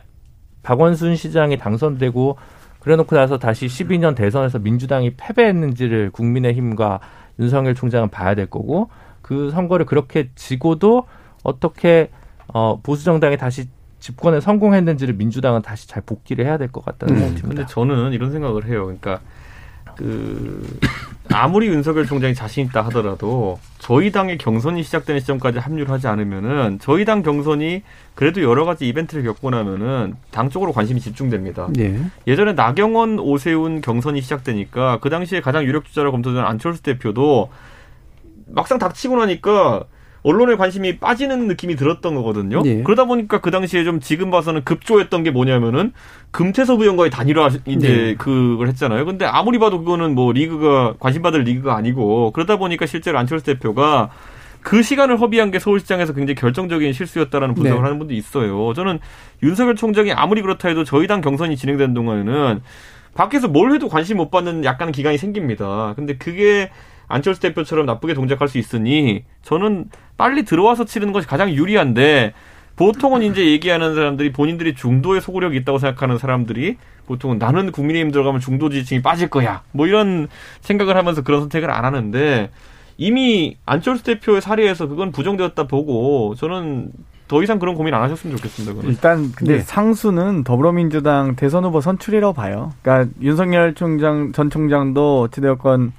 박원순 0.62 1.16
시장이 1.16 1.58
당선되고 1.58 2.36
그래놓고 2.78 3.16
나서 3.16 3.38
다시 3.38 3.66
12년 3.66 4.14
대선에서 4.14 4.60
민주당이 4.60 5.14
패배했는지를 5.16 6.10
국민의힘과 6.12 7.00
윤석열 7.40 7.74
총장은 7.74 8.08
봐야 8.08 8.34
될 8.36 8.46
거고 8.46 8.88
그 9.20 9.50
선거를 9.50 9.84
그렇게 9.84 10.30
지고도 10.36 11.06
어떻게 11.42 12.10
어, 12.52 12.80
보수 12.82 13.04
정당이 13.04 13.36
다시 13.36 13.66
집권에 14.00 14.40
성공했는지를 14.40 15.14
민주당은 15.14 15.62
다시 15.62 15.86
잘 15.88 16.02
복귀를 16.04 16.46
해야 16.46 16.56
될 16.58 16.68
것 16.68 16.84
같다는 16.84 17.14
음. 17.14 17.18
생각이 17.18 17.40
듭니다. 17.40 17.62
근데 17.62 17.72
저는 17.72 18.12
이런 18.12 18.32
생각을 18.32 18.66
해요. 18.66 18.84
그러니까 18.86 19.20
그 19.96 20.78
아무리 21.32 21.66
윤석열 21.66 22.06
총장이 22.06 22.34
자신 22.34 22.64
있다 22.66 22.80
하더라도 22.86 23.58
저희 23.78 24.10
당의 24.10 24.38
경선이 24.38 24.82
시작되는 24.82 25.20
시점까지 25.20 25.58
합류를 25.58 25.90
하지 25.90 26.06
않으면은 26.08 26.78
저희 26.80 27.04
당 27.04 27.22
경선이 27.22 27.82
그래도 28.14 28.42
여러 28.42 28.64
가지 28.64 28.88
이벤트를 28.88 29.22
겪고 29.24 29.50
나면은 29.50 30.14
당 30.30 30.48
쪽으로 30.48 30.72
관심이 30.72 31.00
집중됩니다. 31.00 31.68
예. 31.78 32.00
예전에 32.26 32.54
나경원 32.54 33.18
오세훈 33.18 33.80
경선이 33.82 34.22
시작되니까 34.22 34.98
그 35.00 35.10
당시에 35.10 35.40
가장 35.40 35.64
유력 35.64 35.84
주자로 35.84 36.10
검토되는 36.12 36.44
안철수 36.44 36.82
대표도 36.82 37.50
막상 38.46 38.78
닥치고 38.78 39.16
나니까 39.16 39.84
언론의 40.22 40.56
관심이 40.56 40.98
빠지는 40.98 41.46
느낌이 41.48 41.76
들었던 41.76 42.14
거거든요. 42.14 42.62
네. 42.62 42.82
그러다 42.82 43.04
보니까 43.04 43.40
그 43.40 43.50
당시에 43.50 43.84
좀 43.84 44.00
지금 44.00 44.30
봐서는 44.30 44.64
급조했던 44.64 45.22
게 45.22 45.30
뭐냐면은 45.30 45.92
금태섭 46.30 46.80
의원과의 46.80 47.10
단일화 47.10 47.48
이제 47.66 47.88
네. 47.88 48.14
그걸 48.16 48.68
했잖아요. 48.68 49.04
근데 49.06 49.24
아무리 49.24 49.58
봐도 49.58 49.78
그거는 49.78 50.14
뭐 50.14 50.32
리그가 50.32 50.94
관심 50.98 51.22
받을 51.22 51.42
리그가 51.42 51.74
아니고 51.74 52.32
그러다 52.32 52.56
보니까 52.56 52.86
실제로 52.86 53.18
안철수 53.18 53.46
대표가 53.46 54.10
그 54.62 54.82
시간을 54.82 55.18
허비한 55.18 55.50
게 55.50 55.58
서울시장에서 55.58 56.12
굉장히 56.12 56.34
결정적인 56.34 56.92
실수였다라는 56.92 57.54
분석을 57.54 57.78
네. 57.78 57.82
하는 57.82 57.98
분도 57.98 58.12
있어요. 58.12 58.74
저는 58.74 58.98
윤석열 59.42 59.74
총장이 59.74 60.12
아무리 60.12 60.42
그렇다 60.42 60.68
해도 60.68 60.84
저희 60.84 61.06
당 61.06 61.22
경선이 61.22 61.56
진행되는 61.56 61.94
동안에는 61.94 62.60
밖에서 63.14 63.48
뭘 63.48 63.72
해도 63.72 63.88
관심 63.88 64.18
못 64.18 64.30
받는 64.30 64.64
약간의 64.64 64.92
기간이 64.92 65.16
생깁니다. 65.18 65.94
근데 65.96 66.16
그게 66.16 66.70
안철수 67.10 67.40
대표처럼 67.40 67.86
나쁘게 67.86 68.14
동작할 68.14 68.48
수 68.48 68.58
있으니 68.58 69.24
저는 69.42 69.86
빨리 70.16 70.44
들어와서 70.44 70.84
치르는 70.84 71.12
것이 71.12 71.26
가장 71.26 71.50
유리한데 71.50 72.32
보통은 72.76 73.22
이제 73.22 73.44
얘기하는 73.46 73.94
사람들이 73.94 74.32
본인들이 74.32 74.74
중도에 74.74 75.20
소구력이 75.20 75.56
있다고 75.58 75.78
생각하는 75.78 76.16
사람들이 76.16 76.76
보통은 77.06 77.38
나는 77.38 77.72
국민의힘 77.72 78.10
들어가면 78.12 78.40
중도 78.40 78.70
지지층이 78.70 79.02
빠질 79.02 79.28
거야. 79.28 79.62
뭐 79.72 79.86
이런 79.86 80.28
생각을 80.62 80.96
하면서 80.96 81.22
그런 81.22 81.40
선택을 81.40 81.70
안 81.70 81.84
하는데 81.84 82.50
이미 82.96 83.56
안철수 83.66 84.04
대표의 84.04 84.40
사례에서 84.40 84.86
그건 84.86 85.10
부정되었다 85.10 85.66
보고 85.66 86.34
저는 86.36 86.92
더 87.28 87.42
이상 87.42 87.58
그런 87.58 87.74
고민 87.74 87.94
안 87.94 88.02
하셨으면 88.02 88.36
좋겠습니다. 88.36 88.74
그건. 88.74 88.90
일단 88.90 89.32
근데 89.32 89.58
네. 89.58 89.60
상수는 89.60 90.42
더불어민주당 90.44 91.36
대선 91.36 91.64
후보 91.64 91.80
선출이라고 91.80 92.32
봐요. 92.32 92.72
그러니까 92.82 93.12
윤석열 93.20 93.74
총장 93.74 94.32
전 94.32 94.50
총장도 94.50 95.20
어찌되었건 95.22 95.92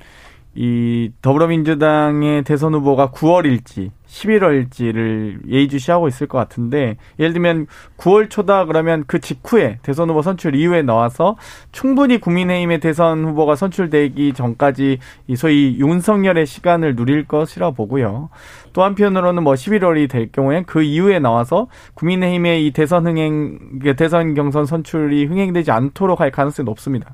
이 0.53 1.11
더불어민주당의 1.21 2.43
대선 2.43 2.73
후보가 2.73 3.11
9월일지 3.11 3.91
11월일지를 4.11 5.49
예의주시하고 5.49 6.09
있을 6.09 6.27
것 6.27 6.37
같은데 6.37 6.97
예를 7.17 7.31
들면 7.31 7.67
9월 7.97 8.29
초다 8.29 8.65
그러면 8.65 9.05
그 9.07 9.19
직후에 9.19 9.79
대선 9.81 10.09
후보 10.09 10.21
선출 10.21 10.55
이후에 10.55 10.81
나와서 10.81 11.37
충분히 11.71 12.19
국민의힘의 12.19 12.81
대선 12.81 13.23
후보가 13.23 13.55
선출되기 13.55 14.33
전까지 14.33 14.99
이 15.27 15.35
소위 15.37 15.77
윤석열의 15.79 16.45
시간을 16.45 16.97
누릴 16.97 17.25
것이라 17.25 17.71
보고요. 17.71 18.29
또 18.73 18.83
한편으로는 18.83 19.43
뭐 19.43 19.53
11월이 19.53 20.09
될 20.09 20.31
경우에 20.31 20.63
그 20.65 20.81
이후에 20.81 21.19
나와서 21.19 21.67
국민의힘의 21.93 22.67
이 22.67 22.71
대선 22.71 23.07
흥행 23.07 23.79
대선 23.95 24.33
경선 24.33 24.65
선출이 24.65 25.25
흥행되지 25.25 25.71
않도록 25.71 26.19
할 26.19 26.31
가능성이 26.31 26.65
높습니다. 26.65 27.13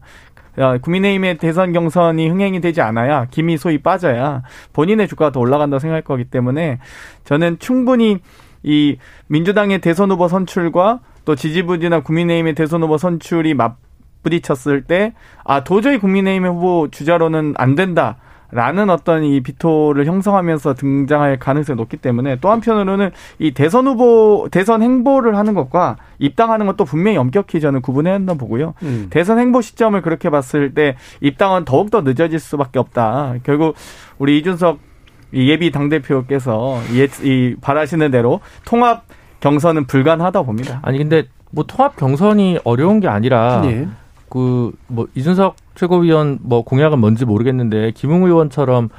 국민의힘의 0.81 1.37
대선 1.37 1.71
경선이 1.71 2.27
흥행이 2.27 2.61
되지 2.61 2.81
않아야 2.81 3.25
김이 3.25 3.57
소위 3.57 3.77
빠져야 3.77 4.41
본인의 4.73 5.07
주가가 5.07 5.31
더 5.31 5.39
올라간다고 5.39 5.79
생각할 5.79 6.01
거기 6.01 6.25
때문에 6.25 6.79
저는 7.23 7.59
충분히 7.59 8.19
이 8.63 8.97
민주당의 9.27 9.79
대선 9.79 10.11
후보 10.11 10.27
선출과 10.27 10.99
또 11.25 11.35
지지부진한 11.35 12.03
국민의힘의 12.03 12.55
대선 12.55 12.83
후보 12.83 12.97
선출이 12.97 13.53
맞 13.53 13.77
부딪혔을 14.23 14.83
때 14.83 15.13
아 15.43 15.63
도저히 15.63 15.97
국민의힘의 15.97 16.51
후보 16.51 16.89
주자로는 16.91 17.53
안 17.57 17.75
된다. 17.75 18.17
라는 18.51 18.89
어떤 18.89 19.23
이 19.23 19.41
비토를 19.41 20.05
형성하면서 20.05 20.75
등장할 20.75 21.37
가능성이 21.37 21.75
높기 21.75 21.97
때문에 21.97 22.37
또 22.39 22.49
한편으로는 22.49 23.11
이 23.39 23.51
대선 23.51 23.87
후보 23.87 24.47
대선 24.51 24.81
행보를 24.81 25.37
하는 25.37 25.53
것과 25.53 25.97
입당하는 26.19 26.65
것도 26.65 26.85
분명히 26.85 27.17
엄격히 27.17 27.59
저는 27.59 27.81
구분해야 27.81 28.13
한다고 28.13 28.39
보고요. 28.39 28.73
음. 28.83 29.07
대선 29.09 29.39
행보 29.39 29.61
시점을 29.61 30.01
그렇게 30.01 30.29
봤을 30.29 30.73
때 30.73 30.95
입당은 31.21 31.65
더욱 31.65 31.91
더 31.91 32.01
늦어질 32.01 32.39
수밖에 32.39 32.79
없다. 32.79 33.35
결국 33.43 33.75
우리 34.17 34.37
이준석 34.37 34.79
예비 35.33 35.71
당 35.71 35.89
대표께서 35.89 36.79
이 37.23 37.55
바라시는 37.59 38.11
대로 38.11 38.39
통합 38.65 39.03
경선은 39.41 39.85
불가능하다고 39.85 40.45
봅니다. 40.45 40.79
아니 40.83 40.97
근데 40.97 41.25
뭐 41.51 41.65
통합 41.65 41.95
경선이 41.95 42.59
어려운 42.63 42.99
게 42.99 43.07
아니라 43.07 43.61
예. 43.65 43.87
그 44.29 44.71
뭐 44.87 45.07
이준석 45.15 45.55
최고위원 45.75 46.39
뭐 46.41 46.63
공약은 46.63 46.99
뭔지 46.99 47.25
모르겠는데 47.25 47.91
김웅 47.91 48.23
의원처럼 48.23 48.89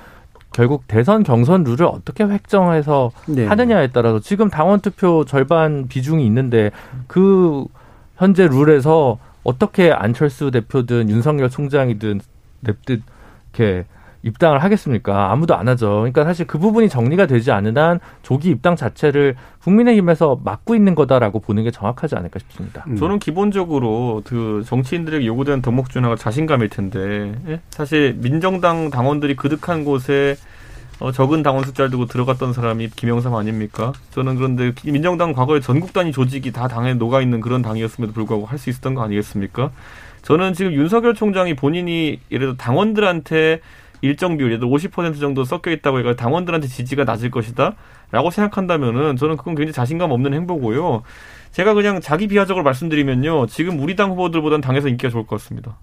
결국 0.53 0.85
대선 0.89 1.22
경선 1.22 1.64
룰을 1.64 1.85
어떻게 1.85 2.24
획정해서 2.24 3.11
네. 3.26 3.47
하느냐에 3.47 3.89
따라서 3.89 4.18
지금 4.20 4.49
당원 4.49 4.81
투표 4.81 5.24
절반 5.24 5.89
비중이 5.89 6.24
있는데 6.26 6.70
그 7.07 7.66
현재 8.16 8.47
룰에서 8.47 9.18
어떻게 9.45 9.93
안철수 9.93 10.51
대표든 10.51 11.11
윤석열 11.11 11.51
총장이든 11.51 12.20
냅듯 12.61 13.03
이렇게 13.53 13.85
입당을 14.29 14.62
하겠습니까? 14.62 15.33
아무도 15.33 15.57
안 15.57 15.68
하죠. 15.68 15.89
그러니까 15.99 16.24
사실 16.24 16.47
그 16.47 16.59
부분이 16.59 16.89
정리가 16.89 17.26
되지 17.26 17.51
않는 17.51 17.76
한 17.76 18.01
조기 18.22 18.51
입당 18.51 18.76
자체를 18.76 19.35
국민의힘에서 19.62 20.41
막고 20.45 20.74
있는 20.74 20.95
거다라고 20.95 21.41
보는 21.41 21.64
게 21.64 21.70
정확하지 21.70 22.14
않을까 22.14 22.39
싶습니다. 22.39 22.85
음. 22.87 22.97
저는 22.97 23.18
기본적으로 23.18 24.22
그 24.24 24.62
정치인들에게 24.66 25.26
요구되는 25.26 25.62
덕목 25.62 25.91
준화가 25.91 26.16
자신감일 26.16 26.68
텐데 26.68 27.33
예? 27.49 27.61
사실 27.70 28.14
민정당 28.18 28.91
당원들이 28.91 29.37
그득한 29.37 29.85
곳에 29.85 30.37
어, 31.01 31.12
적은 31.12 31.45
당원 31.45 31.64
숫자를 31.64 31.91
두고 31.93 32.07
들어갔던 32.07 32.53
사람이 32.53 32.89
김영삼 32.91 33.33
아닙니까? 33.35 33.93
저는 34.11 34.35
그런데 34.35 34.72
민정당 34.85 35.33
과거에 35.33 35.61
전국 35.61 35.93
단위 35.93 36.11
조직이 36.11 36.51
다 36.51 36.66
당에 36.66 36.95
녹아 36.95 37.20
있는 37.22 37.41
그런 37.41 37.62
당이었음에도 37.62 38.12
불구하고 38.12 38.47
할 38.47 38.59
수 38.59 38.68
있었던 38.70 38.95
거 38.95 39.03
아니겠습니까? 39.03 39.70
저는 40.22 40.55
지금 40.55 40.72
윤석열 40.72 41.14
총장이 41.14 41.55
본인이 41.55 42.18
예를 42.33 42.49
들어 42.49 42.57
당원들한테 42.57 43.61
일정 44.01 44.37
비율, 44.37 44.51
예를 44.51 44.61
들어 44.61 44.71
50% 44.71 45.21
정도 45.21 45.45
섞여 45.45 45.71
있다고 45.71 45.99
해가 46.01 46.17
당원들한테 46.17 46.69
지지가 46.69 47.05
낮을 47.05 47.31
것이다. 47.31 47.75
라고 48.11 48.31
생각한다면은 48.31 49.17
저는 49.17 49.37
그건 49.37 49.55
굉장히 49.55 49.73
자신감 49.73 50.11
없는 50.11 50.35
행보고요. 50.35 51.03
제가 51.53 51.75
그냥 51.75 52.01
자기 52.01 52.27
비하적으로 52.27 52.65
말씀드리면요. 52.65 53.47
지금 53.47 53.81
우리 53.81 53.97
당 53.97 54.11
후보들보다는 54.11 54.61
당에서 54.61 54.89
인기가 54.89 55.11
좋을 55.11 55.27
것 55.27 55.41
같습니다. 55.41 55.77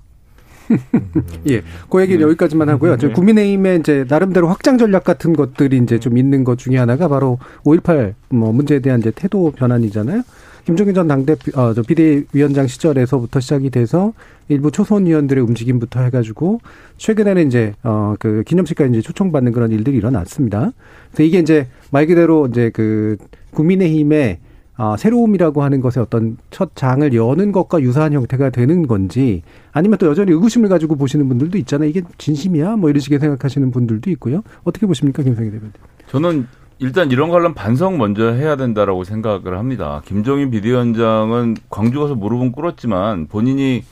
예, 1.48 1.62
그 1.90 2.02
얘기는 2.02 2.20
네. 2.20 2.24
여기까지만 2.24 2.70
하고요. 2.70 2.98
네. 2.98 3.10
국민의힘의 3.10 3.80
이제 3.80 4.06
나름대로 4.08 4.48
확장 4.48 4.78
전략 4.78 5.04
같은 5.04 5.34
것들이 5.34 5.78
이제 5.78 6.00
좀 6.00 6.18
있는 6.18 6.44
것 6.44 6.58
중에 6.58 6.78
하나가 6.78 7.08
바로 7.08 7.38
5.18 7.64 8.14
뭐 8.30 8.52
문제에 8.52 8.80
대한 8.80 9.00
이제 9.00 9.12
태도 9.12 9.52
변환이잖아요. 9.52 10.24
김종인 10.66 10.96
전 10.96 11.08
당대표, 11.08 11.60
어, 11.60 11.74
저 11.74 11.84
비대위원장 11.84 12.66
시절에서부터 12.68 13.40
시작이 13.40 13.70
돼서 13.70 14.14
일부 14.48 14.72
초선 14.72 15.06
의원들의 15.06 15.44
움직임부터 15.44 16.02
해가지고 16.02 16.60
최근에는 16.98 17.48
이제 17.48 17.74
어 17.84 18.16
그 18.20 18.44
기념식까지 18.46 18.90
이제 18.92 19.02
초청받는 19.02 19.52
그런 19.52 19.72
일들이 19.72 19.98
일어났습니다. 19.98 20.72
그래서 21.12 21.24
이게 21.24 21.40
이제 21.40 21.68
말 21.92 22.08
그대로 22.08 22.48
이제 22.48 22.72
그 22.74 23.18
국민의힘의 23.52 24.40
어, 24.78 24.96
새로움이라고 24.98 25.64
하는 25.64 25.80
것의 25.82 26.04
어떤 26.04 26.38
첫 26.50 26.76
장을 26.76 27.14
여는 27.14 27.52
것과 27.52 27.82
유사한 27.82 28.12
형태가 28.14 28.50
되는 28.50 28.88
건지 28.88 29.44
아니면 29.72 29.98
또 30.00 30.08
여전히 30.08 30.32
의구심을 30.32 30.68
가지고 30.68 30.96
보시는 30.96 31.30
분들도 31.30 31.58
있잖아요. 31.60 31.90
이게 31.90 32.02
진심이야? 32.18 32.76
뭐 32.76 32.90
이런 32.90 33.00
식의 33.00 33.20
생각하시는 33.20 33.72
분들도 33.72 34.10
있고요. 34.12 34.42
어떻게 34.64 34.86
보십니까, 34.86 35.24
김성희 35.24 35.52
대표님? 35.52 35.72
저는 36.08 36.48
일단 36.80 37.12
이런 37.12 37.30
걸로 37.30 37.54
반성 37.54 37.98
먼저 37.98 38.32
해야 38.32 38.56
된다라고 38.56 39.04
생각을 39.04 39.58
합니다. 39.58 40.02
김종인 40.06 40.52
비대위원장은 40.52 41.58
광주 41.70 42.00
가서 42.00 42.16
무릎은 42.16 42.52
꿇었지만 42.52 43.28
본인이 43.28 43.84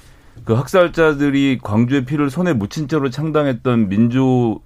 그 0.43 0.53
학살자들이 0.53 1.59
광주의 1.61 2.03
피를 2.03 2.29
손에 2.29 2.53
묻힌 2.53 2.87
채로 2.87 3.09
창당했던 3.09 3.87
민주 3.87 4.59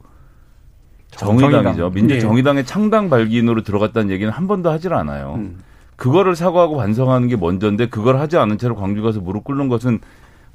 정의당이죠. 1.11 1.91
민주 1.91 2.19
정의당의 2.19 2.63
네. 2.63 2.67
창당 2.67 3.09
발기인으로 3.09 3.63
들어갔다는 3.63 4.09
얘기는 4.09 4.31
한 4.31 4.47
번도 4.47 4.69
하질 4.71 4.93
않아요. 4.93 5.35
음. 5.37 5.59
그거를 5.95 6.35
사과하고 6.35 6.77
반성하는 6.77 7.27
게 7.27 7.35
먼저인데 7.35 7.87
그걸 7.89 8.19
하지 8.19 8.37
않은 8.37 8.57
채로 8.57 8.75
광주 8.75 9.01
가서 9.01 9.19
무릎 9.19 9.43
꿇는 9.43 9.67
것은 9.67 9.99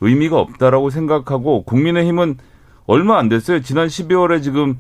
의미가 0.01 0.39
없다라고 0.39 0.91
생각하고 0.91 1.63
국민의힘은 1.63 2.39
얼마 2.87 3.19
안 3.19 3.29
됐어요. 3.29 3.61
지난 3.61 3.87
12월에 3.87 4.43
지금 4.43 4.79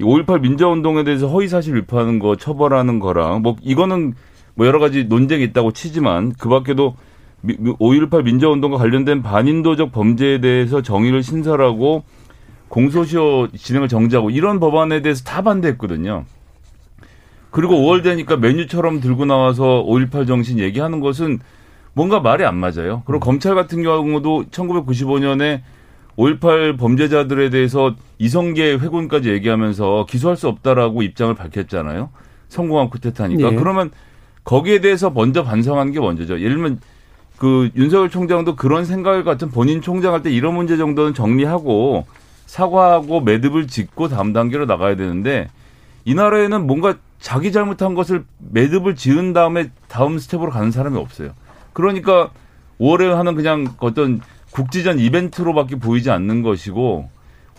5.18 0.00 0.40
민주화운동에 0.40 1.04
대해서 1.04 1.28
허위사실 1.28 1.76
유포하는 1.76 2.18
거 2.18 2.36
처벌하는 2.36 2.98
거랑 2.98 3.42
뭐 3.42 3.56
이거는 3.62 4.14
뭐 4.54 4.66
여러 4.66 4.78
가지 4.78 5.04
논쟁이 5.04 5.44
있다고 5.44 5.72
치지만 5.72 6.32
그 6.38 6.48
밖에도 6.48 6.96
5.18 7.44 8.24
민주화운동과 8.24 8.78
관련된 8.78 9.22
반인도적 9.22 9.92
범죄에 9.92 10.40
대해서 10.40 10.82
정의를 10.82 11.22
신설하고 11.22 12.04
공소시효 12.68 13.48
진행을 13.54 13.88
정지하고 13.88 14.30
이런 14.30 14.58
법안에 14.58 15.02
대해서 15.02 15.22
다 15.24 15.42
반대했거든요. 15.42 16.24
그리고 17.50 17.74
5월 17.74 18.02
되니까 18.02 18.36
메뉴처럼 18.36 19.00
들고 19.00 19.26
나와서 19.26 19.84
5.18 19.86 20.26
정신 20.26 20.58
얘기하는 20.58 20.98
것은 21.00 21.38
뭔가 21.92 22.18
말이 22.18 22.44
안 22.44 22.56
맞아요. 22.56 23.02
그리고 23.06 23.18
음. 23.18 23.20
검찰 23.20 23.54
같은 23.54 23.82
경우도 23.82 24.46
1995년에 24.50 25.60
5.18 26.16 26.78
범죄자들에 26.78 27.50
대해서 27.50 27.94
이성계 28.18 28.74
회군까지 28.74 29.30
얘기하면서 29.30 30.06
기소할 30.08 30.36
수 30.36 30.48
없다라고 30.48 31.02
입장을 31.02 31.34
밝혔잖아요. 31.34 32.10
성공한 32.48 32.88
쿠데타니까. 32.90 33.50
네. 33.50 33.56
그러면 33.56 33.90
거기에 34.44 34.80
대해서 34.80 35.10
먼저 35.10 35.42
반성하는 35.42 35.92
게 35.92 36.00
먼저죠. 36.00 36.40
예를 36.40 36.56
들면 36.56 36.80
그 37.38 37.70
윤석열 37.74 38.10
총장도 38.10 38.54
그런 38.56 38.84
생각을 38.84 39.24
같은 39.24 39.50
본인 39.50 39.80
총장할 39.80 40.22
때 40.22 40.30
이런 40.30 40.54
문제 40.54 40.76
정도는 40.76 41.14
정리하고 41.14 42.06
사과하고 42.46 43.20
매듭을 43.20 43.66
짓고 43.66 44.08
다음 44.08 44.32
단계로 44.32 44.66
나가야 44.66 44.96
되는데 44.96 45.48
이 46.04 46.14
나라에는 46.14 46.66
뭔가 46.66 46.94
자기 47.18 47.50
잘못한 47.50 47.94
것을 47.94 48.24
매듭을 48.38 48.94
지은 48.94 49.32
다음에 49.32 49.70
다음 49.88 50.18
스텝으로 50.18 50.50
가는 50.50 50.70
사람이 50.70 50.96
없어요. 50.98 51.32
그러니까 51.72 52.30
5월에 52.78 53.08
하는 53.08 53.34
그냥 53.34 53.74
어떤 53.80 54.20
국지전 54.54 54.98
이벤트로밖에 54.98 55.76
보이지 55.76 56.10
않는 56.10 56.42
것이고 56.42 57.08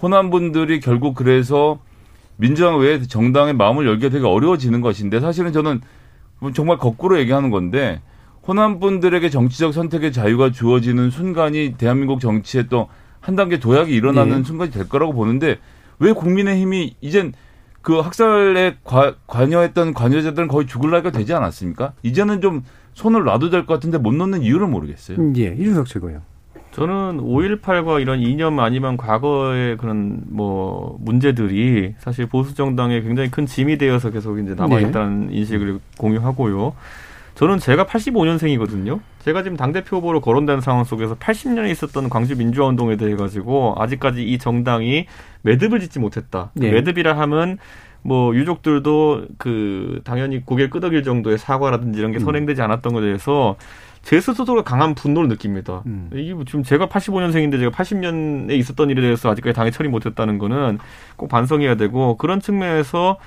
호남 0.01 0.29
분들이 0.29 0.79
결국 0.79 1.15
그래서 1.15 1.79
민주당 2.37 2.79
외에 2.79 3.01
정당의 3.01 3.53
마음을 3.53 3.85
열기가 3.85 4.09
되게 4.09 4.25
어려워지는 4.25 4.81
것인데 4.81 5.19
사실은 5.19 5.51
저는 5.51 5.81
정말 6.53 6.77
거꾸로 6.77 7.19
얘기하는 7.19 7.49
건데 7.49 8.01
호남 8.47 8.79
분들에게 8.79 9.29
정치적 9.29 9.73
선택의 9.73 10.13
자유가 10.13 10.51
주어지는 10.51 11.09
순간이 11.09 11.75
대한민국 11.77 12.19
정치에 12.19 12.67
또 12.67 12.87
한 13.25 13.35
단계 13.35 13.59
도약이 13.59 13.91
일어나는 13.91 14.37
네. 14.37 14.43
순간이 14.43 14.69
될 14.69 14.87
거라고 14.87 15.11
보는데 15.13 15.57
왜 15.97 16.11
국민의힘이 16.13 16.95
이젠 17.01 17.33
그 17.81 17.97
학살에 17.97 18.77
과, 18.83 19.15
관여했던 19.25 19.95
관여자들은 19.95 20.47
거의 20.47 20.67
죽을 20.67 20.91
나이가 20.91 21.09
되지 21.09 21.33
않았습니까? 21.33 21.93
이제는 22.03 22.39
좀 22.41 22.63
손을 22.93 23.23
놔도 23.23 23.49
될 23.49 23.65
것 23.65 23.73
같은데 23.73 23.97
못 23.97 24.13
놓는 24.13 24.43
이유를 24.43 24.67
모르겠어요. 24.67 25.17
예, 25.37 25.55
이준석 25.55 25.87
최고요. 25.87 26.21
저는 26.75 27.21
5.18과 27.21 28.01
이런 28.01 28.19
이념 28.19 28.59
아니면 28.59 28.97
과거의 28.97 29.77
그런 29.77 30.19
뭐 30.27 30.97
문제들이 30.99 31.95
사실 31.99 32.25
보수 32.25 32.53
정당에 32.53 32.99
굉장히 32.99 33.31
큰 33.31 33.45
짐이 33.45 33.77
되어서 33.77 34.09
계속 34.09 34.39
이제 34.39 34.55
남아 34.55 34.81
있다는 34.81 35.27
네. 35.27 35.37
인식을 35.37 35.79
공유하고요. 35.97 36.75
저는 37.35 37.59
제가 37.59 37.85
85년생이거든요. 37.85 38.99
제가 39.19 39.41
지금 39.43 39.55
당대표 39.55 39.97
후보로 39.97 40.19
거론된 40.19 40.59
상황 40.59 40.83
속에서 40.83 41.15
80년에 41.15 41.69
있었던 41.71 42.09
광주 42.09 42.35
민주화 42.35 42.67
운동에 42.67 42.97
대해 42.97 43.15
가지고 43.15 43.75
아직까지 43.77 44.23
이 44.23 44.37
정당이 44.37 45.05
매듭을 45.43 45.79
짓지 45.79 45.99
못했다. 45.99 46.51
네. 46.55 46.71
매듭이라 46.71 47.17
함은 47.17 47.57
뭐 48.01 48.35
유족들도 48.35 49.27
그 49.37 50.01
당연히 50.03 50.45
고개를 50.45 50.69
끄덕일 50.69 51.03
정도의 51.03 51.37
사과라든지 51.37 51.99
이런 51.99 52.11
게 52.11 52.17
음. 52.17 52.19
선행되지 52.19 52.61
않았던 52.61 52.93
것에 52.93 53.05
대해서 53.05 53.55
제 54.05 54.21
스스로가 54.21 54.61
강한 54.61 54.93
분노를 54.93 55.27
느낍니다. 55.27 55.81
음. 55.87 56.11
이게 56.13 56.35
뭐 56.35 56.45
지금 56.45 56.61
제가 56.61 56.87
85년생인데 56.87 57.57
제가 57.57 57.71
80년에 57.71 58.51
있었던 58.51 58.91
일에 58.91 59.01
대해서 59.01 59.31
아직까지 59.31 59.55
당에 59.55 59.71
처리 59.71 59.89
못했다는 59.89 60.37
거는 60.37 60.77
꼭 61.15 61.27
반성해야 61.27 61.73
되고 61.73 62.15
그런 62.15 62.39
측면에서 62.39 63.17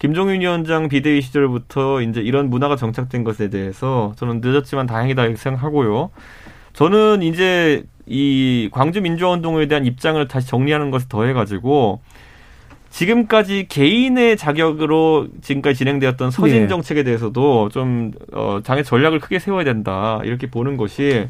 김종인 0.00 0.40
위원장 0.40 0.88
비대위 0.88 1.22
시절부터 1.22 2.00
이제 2.02 2.20
이런 2.20 2.50
문화가 2.50 2.74
정착된 2.74 3.22
것에 3.22 3.48
대해서 3.48 4.12
저는 4.16 4.40
늦었지만 4.42 4.86
다행이다 4.86 5.36
생각하고요. 5.36 6.10
저는 6.72 7.22
이제 7.22 7.84
이 8.06 8.68
광주 8.72 9.00
민주화 9.00 9.30
운동에 9.30 9.66
대한 9.68 9.86
입장을 9.86 10.26
다시 10.26 10.48
정리하는 10.48 10.90
것을 10.90 11.08
더해 11.08 11.32
가지고 11.32 12.00
지금까지 12.94 13.66
개인의 13.68 14.36
자격으로 14.36 15.26
지금까지 15.42 15.76
진행되었던 15.78 16.30
서진 16.30 16.62
네. 16.62 16.68
정책에 16.68 17.02
대해서도 17.02 17.68
좀 17.70 18.12
어, 18.32 18.60
장애 18.62 18.84
전략을 18.84 19.18
크게 19.18 19.40
세워야 19.40 19.64
된다 19.64 20.20
이렇게 20.22 20.48
보는 20.48 20.76
것이 20.76 21.28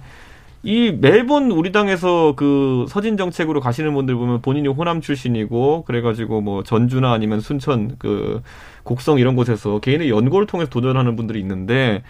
이 0.62 0.92
매번 1.00 1.50
우리 1.50 1.72
당에서 1.72 2.34
그 2.36 2.84
서진 2.90 3.16
정책으로 3.16 3.60
가시는 3.60 3.94
분들 3.94 4.14
보면 4.14 4.42
본인이 4.42 4.68
호남 4.68 5.00
출신이고 5.00 5.84
그래가지고 5.86 6.42
뭐 6.42 6.62
전주나 6.62 7.12
아니면 7.12 7.40
순천 7.40 7.96
그 7.98 8.42
곡성 8.82 9.18
이런 9.18 9.34
곳에서 9.34 9.78
개인의 9.78 10.10
연구를 10.10 10.46
통해서 10.46 10.68
도전하는 10.68 11.16
분들이 11.16 11.40
있는데 11.40 12.02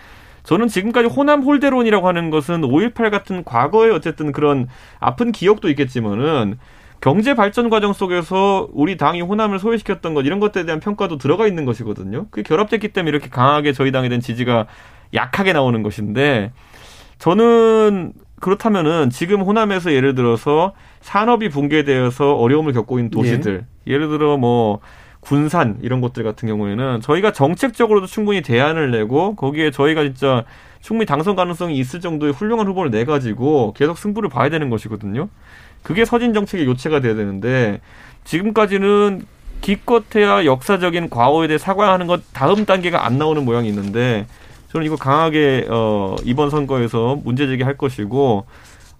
저는 0.43 0.67
지금까지 0.67 1.07
호남 1.07 1.43
홀대론이라고 1.43 2.09
하는 2.09 2.31
것은 2.31 2.63
5.18 2.63 3.13
같은 3.13 3.45
과거에 3.45 3.93
어쨌든 3.93 4.33
그런 4.33 4.67
아픈 4.99 5.31
기억도 5.31 5.71
있겠지만은 5.71 6.59
경제 7.05 7.35
발전 7.35 7.69
과정 7.69 7.93
속에서 7.93 8.67
우리 8.73 8.97
당이 8.97 9.21
호남을 9.21 9.59
소외시켰던 9.59 10.15
것 10.15 10.25
이런 10.25 10.41
것들에 10.41 10.65
대한 10.65 10.81
평가도 10.81 11.19
들어가 11.19 11.47
있는 11.47 11.67
것이거든요. 11.67 12.29
그게 12.31 12.43
결합됐기 12.43 12.95
때문에 12.95 13.11
이렇게 13.11 13.29
강하게 13.29 13.75
저희 13.75 13.93
당에 13.93 14.09
대한 14.09 14.23
지지가 14.23 14.67
약하게 15.13 15.53
나오는 15.53 15.83
것인데 15.83 16.53
저는 17.19 18.15
그렇다면은 18.41 19.11
지금 19.11 19.43
호남에서 19.43 19.93
예를 19.93 20.15
들어서 20.15 20.73
산업이 21.03 21.51
붕괴되어서 21.51 22.37
어려움을 22.37 22.73
겪고 22.73 22.99
있는 22.99 23.11
도시들 23.11 23.67
예. 23.87 23.93
예를 23.93 24.09
들어 24.09 24.39
뭐 24.39 24.81
군산 25.21 25.77
이런 25.83 26.01
곳들 26.01 26.25
같은 26.25 26.49
경우에는 26.49 27.03
저희가 27.03 27.33
정책적으로도 27.33 28.07
충분히 28.07 28.41
대안을 28.41 28.91
내고 28.91 29.37
거기에 29.37 29.71
저희가 29.71 30.05
진짜 30.05 30.45
충분히 30.81 31.05
당선 31.05 31.37
가능성이 31.37 31.77
있을 31.77 32.01
정도의 32.01 32.33
훌륭한 32.33 32.67
후보를 32.67 32.91
내 32.91 33.05
가지고 33.05 33.75
계속 33.77 33.99
승부를 33.99 34.31
봐야 34.31 34.49
되는 34.49 34.71
것이거든요. 34.71 35.29
그게 35.85 36.05
서진 36.05 36.35
정책의 36.35 36.67
요체가 36.67 36.99
돼야 36.99 37.15
되는데 37.15 37.81
지금까지는 38.25 39.27
기껏해야 39.61 40.45
역사적인 40.45 41.11
과오에 41.11 41.47
대해 41.47 41.59
사과하는 41.59 42.07
것 42.09 42.23
다음 42.33 42.65
단계가 42.65 43.07
안 43.07 43.19
나오는 43.19 43.45
모양이 43.45 43.69
있는데 43.69 44.27
저는 44.73 44.87
이거 44.87 44.97
강하게 44.97 45.67
어 45.71 46.17
이번 46.25 46.51
선거에서 46.51 47.21
문제 47.23 47.47
제기할 47.47 47.77
것이고 47.77 48.47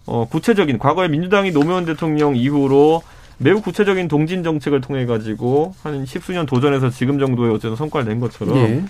어 0.07 0.29
구체적인 0.31 0.79
과거에 0.79 1.09
민주당이 1.09 1.53
노무현 1.53 1.87
대통령 1.87 2.37
이후로 2.37 3.03
매우 3.39 3.61
구체적인 3.61 4.07
동진 4.09 4.43
정책을 4.43 4.81
통해 4.83 5.07
가지고 5.07 5.75
한 5.83 6.07
십수년 6.07 6.47
도전해서 6.47 6.91
지금 6.91 7.19
정도의 7.19 7.51
어쨌든 7.51 7.77
성과를 7.77 8.07
낸 8.07 8.21
것처럼 8.21 8.57
예. 8.57 8.85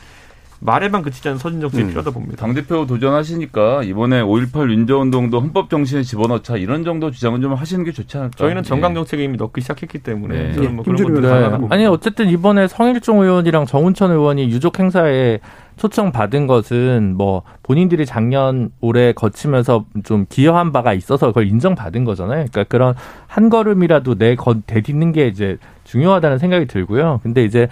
말에만 0.61 1.03
그치지 1.03 1.29
않은 1.29 1.39
서진 1.39 1.61
정책이 1.61 1.83
음. 1.85 1.89
필요하다 1.89 2.11
봅니다. 2.13 2.37
당대표 2.37 2.87
도전하시니까 2.87 3.83
이번에 3.83 4.23
5.18 4.23 4.71
윤저운동도 4.71 5.41
헌법 5.41 5.71
정신에 5.71 6.03
집어넣자 6.03 6.57
이런 6.57 6.85
정도 6.85 7.11
주장은 7.11 7.41
좀 7.41 7.55
하시는 7.55 7.85
게 7.85 7.93
좋지 7.93 8.17
않을까? 8.17 8.37
저희는 8.37 8.63
정강 8.63 8.93
예. 8.93 8.95
정책에 8.95 9.25
이미 9.25 9.37
넣기 9.37 9.61
시작했기 9.61 9.99
때문에 9.99 10.53
네. 10.53 10.69
뭐 10.69 10.85
그런 10.85 11.61
네. 11.61 11.67
아니 11.71 11.87
어쨌든 11.87 12.29
이번에 12.29 12.69
성일종 12.69 13.21
의원이랑 13.21 13.67
정운천 13.67 14.11
의원이 14.11 14.51
유족 14.51 14.79
행사에 14.79 15.41
초청 15.77 16.13
받은 16.13 16.47
것은 16.47 17.15
뭐 17.17 17.43
본인들이 17.63 18.07
작년 18.07 18.71
올해 18.81 19.13
거치면서 19.13 19.85
좀 20.05 20.27
기여한 20.29 20.73
바가 20.73 20.93
있어서 20.93 21.27
그걸 21.29 21.49
인정받은 21.49 22.05
거잖아요. 22.05 22.47
그러니까 22.51 22.65
그런 22.65 22.95
한 23.27 23.51
걸음이라도 23.51 24.15
내거 24.15 24.61
대딛는 24.67 25.13
게 25.13 25.27
이제 25.27 25.59
중요하다는 25.85 26.39
생각이 26.39 26.67
들고요. 26.67 27.21
근데 27.23 27.45
이제 27.45 27.69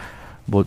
뭐 0.47 0.64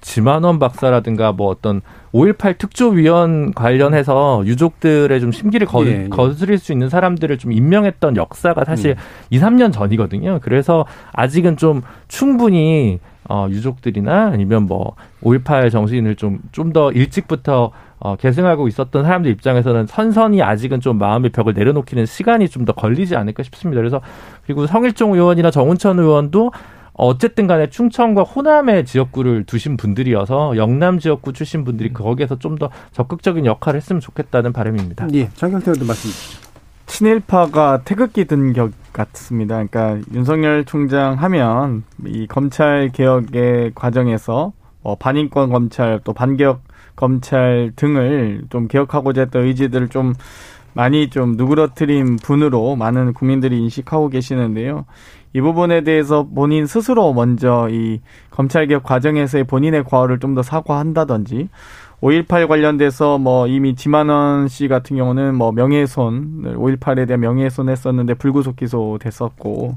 지만원 0.00 0.58
박사라든가 0.58 1.32
뭐 1.32 1.48
어떤 1.48 1.80
5.18 2.12 2.58
특조위원 2.58 3.52
관련해서 3.54 4.42
유족들의 4.46 5.20
좀 5.20 5.32
심기를 5.32 5.66
거, 5.66 5.84
예, 5.86 6.04
예. 6.04 6.08
거스릴 6.08 6.58
수 6.58 6.72
있는 6.72 6.88
사람들을 6.88 7.36
좀 7.38 7.52
임명했던 7.52 8.16
역사가 8.16 8.64
사실 8.64 8.92
음. 8.92 8.96
2, 9.30 9.40
3년 9.40 9.72
전이거든요. 9.72 10.38
그래서 10.42 10.86
아직은 11.12 11.56
좀 11.56 11.82
충분히 12.08 13.00
어, 13.28 13.48
유족들이나 13.50 14.30
아니면 14.32 14.66
뭐 14.66 14.94
5.18 15.24 15.70
정신을 15.72 16.14
좀 16.14 16.38
좀 16.52 16.72
더 16.72 16.92
일찍부터 16.92 17.72
어, 17.98 18.14
계승하고 18.14 18.68
있었던 18.68 19.02
사람들 19.02 19.30
입장에서는 19.32 19.86
선선히 19.86 20.42
아직은 20.42 20.80
좀 20.80 20.98
마음의 20.98 21.30
벽을 21.30 21.54
내려놓기는 21.54 22.06
시간이 22.06 22.48
좀 22.48 22.64
더 22.66 22.72
걸리지 22.72 23.16
않을까 23.16 23.42
싶습니다. 23.42 23.80
그래서 23.80 24.00
그리고 24.44 24.66
성일종 24.66 25.14
의원이나 25.14 25.50
정운천 25.50 25.98
의원도 25.98 26.52
어쨌든 26.98 27.46
간에 27.46 27.68
충청과 27.68 28.22
호남의 28.22 28.86
지역구를 28.86 29.44
두신 29.44 29.76
분들이어서 29.76 30.56
영남 30.56 30.98
지역구 30.98 31.32
출신 31.32 31.64
분들이 31.64 31.92
거기에서 31.92 32.38
좀 32.38 32.56
더 32.56 32.70
적극적인 32.92 33.44
역할을 33.44 33.76
했으면 33.78 34.00
좋겠다는 34.00 34.52
바람입니다. 34.54 35.08
예, 35.12 35.28
장경태 35.34 35.70
의원도 35.72 35.84
말씀 35.86 36.08
주시죠. 36.10 36.40
친일파가 36.86 37.82
태극기 37.84 38.24
든 38.24 38.52
격 38.54 38.70
같습니다. 38.94 39.62
그러니까 39.64 39.98
윤석열 40.14 40.64
총장 40.64 41.14
하면 41.22 41.82
이 42.06 42.26
검찰 42.26 42.88
개혁의 42.92 43.72
과정에서 43.74 44.52
뭐 44.82 44.94
반인권 44.94 45.50
검찰 45.50 46.00
또 46.04 46.14
반격 46.14 46.62
검찰 46.94 47.72
등을 47.76 48.44
좀 48.48 48.68
개혁하고자 48.68 49.22
했던 49.22 49.44
의지들을 49.44 49.88
좀 49.88 50.14
많이 50.76 51.08
좀 51.08 51.32
누그러뜨린 51.36 52.16
분으로 52.16 52.76
많은 52.76 53.14
국민들이 53.14 53.58
인식하고 53.62 54.10
계시는데요. 54.10 54.84
이 55.32 55.40
부분에 55.40 55.80
대해서 55.82 56.26
본인 56.34 56.66
스스로 56.66 57.12
먼저 57.14 57.68
이 57.70 58.00
검찰개혁 58.30 58.82
과정에서의 58.84 59.44
본인의 59.44 59.84
과오를 59.84 60.18
좀 60.20 60.34
더 60.34 60.42
사과한다든지 60.42 61.48
5.18 62.02 62.46
관련돼서 62.46 63.16
뭐 63.16 63.46
이미 63.46 63.74
지만원 63.74 64.48
씨 64.48 64.68
같은 64.68 64.96
경우는 64.98 65.34
뭐 65.34 65.50
명예훼손, 65.52 66.42
5.18에 66.56 67.06
대한 67.06 67.20
명예훼손 67.20 67.70
했었는데 67.70 68.14
불구속 68.14 68.56
기소 68.56 68.98
됐었고, 69.00 69.76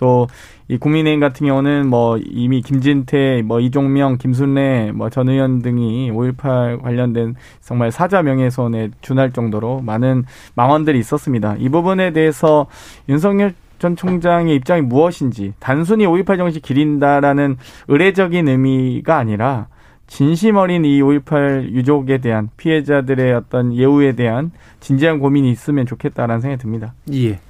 또 0.00 0.26
이 0.70 0.78
국민의힘 0.78 1.18
같은 1.18 1.48
경우는 1.48 1.88
뭐 1.88 2.16
이미 2.16 2.62
김진태, 2.62 3.42
뭐 3.44 3.58
이종명, 3.58 4.18
김순례, 4.18 4.92
뭐 4.92 5.10
전 5.10 5.28
의원 5.28 5.62
등이 5.62 6.12
5.18 6.12 6.80
관련된 6.80 7.34
정말 7.60 7.90
사자 7.90 8.22
명예훼손에 8.22 8.90
준할 9.00 9.32
정도로 9.32 9.80
많은 9.80 10.24
망언들이 10.54 10.96
있었습니다. 11.00 11.56
이 11.58 11.68
부분에 11.68 12.12
대해서 12.12 12.68
윤석열 13.08 13.52
전 13.80 13.96
총장의 13.96 14.54
입장이 14.54 14.82
무엇인지 14.82 15.54
단순히 15.58 16.06
5.18 16.06 16.36
정식 16.36 16.62
기린다라는 16.62 17.56
의례적인 17.88 18.46
의미가 18.46 19.16
아니라 19.16 19.66
진심 20.06 20.54
어린 20.54 20.84
이 20.84 21.00
5.18 21.02 21.72
유족에 21.72 22.18
대한 22.18 22.48
피해자들의 22.56 23.32
어떤 23.32 23.74
예우에 23.74 24.12
대한 24.12 24.52
진지한 24.78 25.18
고민이 25.18 25.50
있으면 25.50 25.84
좋겠다라는 25.86 26.40
생각이 26.42 26.62
듭니다. 26.62 26.94
예. 27.12 27.40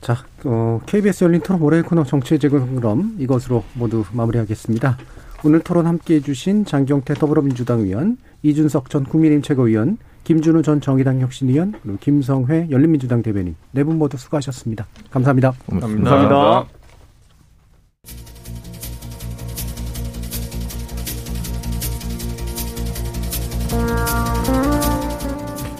자, 0.00 0.16
어, 0.44 0.80
KBS 0.86 1.24
열린 1.24 1.40
토론 1.40 1.60
월요일 1.62 1.82
코너 1.82 2.04
정치의 2.04 2.38
재구성 2.38 2.76
그럼 2.76 3.16
이것으로 3.18 3.64
모두 3.74 4.04
마무리하겠습니다. 4.12 4.98
오늘 5.44 5.60
토론 5.60 5.86
함께 5.86 6.16
해 6.16 6.20
주신 6.20 6.64
장경태 6.64 7.14
더불어민주당 7.14 7.80
의원, 7.80 8.16
이준석 8.42 8.90
전 8.90 9.04
국민의힘 9.04 9.42
최고위원, 9.42 9.98
김준우 10.24 10.62
전 10.62 10.80
정의당 10.80 11.20
혁신위원, 11.20 11.74
그리고 11.82 11.98
김성회 12.00 12.68
열린민주당 12.70 13.22
대변인 13.22 13.54
네 13.72 13.84
분 13.84 13.98
모두 13.98 14.16
수고하셨습니다. 14.16 14.86
감사합니다. 15.10 15.52
감사합니다. 15.68 16.10
감사합니다. 16.10 16.85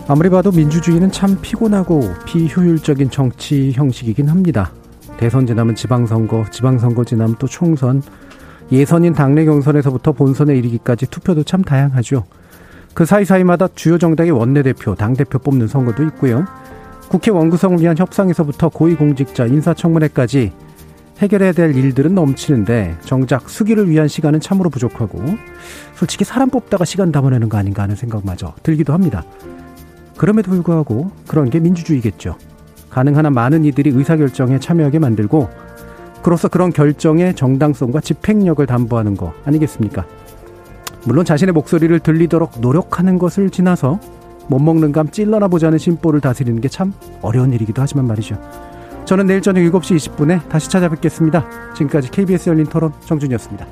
아무리 0.09 0.31
봐도 0.31 0.53
민주주의는 0.53 1.11
참 1.11 1.37
피곤하고 1.43 2.01
비효율적인 2.27 3.11
정치 3.11 3.73
형식이긴 3.73 4.29
합니다. 4.29 4.71
대선 5.17 5.49
지나면 5.49 5.75
지방선거, 5.75 6.45
지방선거 6.53 7.05
지나면 7.05 7.35
또 7.41 7.49
총선, 7.49 8.01
예선인 8.71 9.15
당내 9.15 9.45
경선에서부터 9.45 10.13
본선에 10.13 10.55
이르기까지 10.57 11.07
투표도 11.07 11.43
참 11.43 11.65
다양하죠. 11.65 12.25
그 12.95 13.05
사이사이마다 13.05 13.69
주요 13.75 13.99
정당의 13.99 14.31
원내대표, 14.31 14.95
당대표 14.95 15.41
뽑는 15.41 15.67
선거도 15.67 16.05
있고요. 16.05 16.45
국회 17.09 17.33
원구성을 17.33 17.81
위한 17.81 17.99
협상에서부터 17.99 18.69
고위공직자 18.69 19.47
인사청문회까지 19.47 20.53
해결해야 21.19 21.51
될 21.51 21.75
일들은 21.75 22.15
넘치는데 22.15 22.97
정작 23.01 23.51
수기를 23.51 23.91
위한 23.91 24.07
시간은 24.07 24.39
참으로 24.39 24.71
부족하고 24.71 25.19
솔직히 25.95 26.25
사람 26.25 26.49
뽑다가 26.49 26.85
시간 26.85 27.11
담아내는 27.11 27.49
거 27.49 27.59
아닌가 27.59 27.83
하는 27.83 27.97
생각마저 27.97 28.55
들기도 28.63 28.93
합니다. 28.93 29.25
그럼에도 30.17 30.51
불구하고 30.51 31.11
그런 31.27 31.51
게 31.51 31.61
민주주의겠죠. 31.61 32.37
가능한 32.91 33.27
한 33.27 33.33
많은 33.33 33.65
이들이 33.65 33.91
의사결정에 33.91 34.59
참여하게 34.59 34.99
만들고 34.99 35.51
그로써 36.23 36.49
그런 36.49 36.73
결정의 36.73 37.35
정당성과 37.35 38.01
집행력을 38.01 38.65
담보하는 38.65 39.17
거 39.17 39.33
아니겠습니까? 39.45 40.07
물론 41.05 41.25
자신의 41.25 41.53
목소리를 41.53 41.99
들리도록 42.01 42.61
노력하는 42.61 43.19
것을 43.19 43.51
지나서 43.51 44.01
못 44.49 44.59
먹는 44.59 44.93
감 44.93 45.11
찔러나 45.11 45.49
보자는 45.49 45.79
심보를 45.79 46.21
다스리는 46.21 46.61
게 46.61 46.69
참 46.69 46.93
어려운 47.23 47.53
일이기도 47.53 47.83
하지만 47.83 48.07
말이죠. 48.07 48.41
저는 49.05 49.27
내일 49.27 49.41
저녁 49.41 49.61
7시 49.61 49.97
20분에 49.97 50.49
다시 50.49 50.69
찾아뵙겠습니다. 50.69 51.73
지금까지 51.75 52.11
KBS 52.11 52.49
열린 52.51 52.67
토론 52.67 52.93
정준이었습니다. 53.05 53.67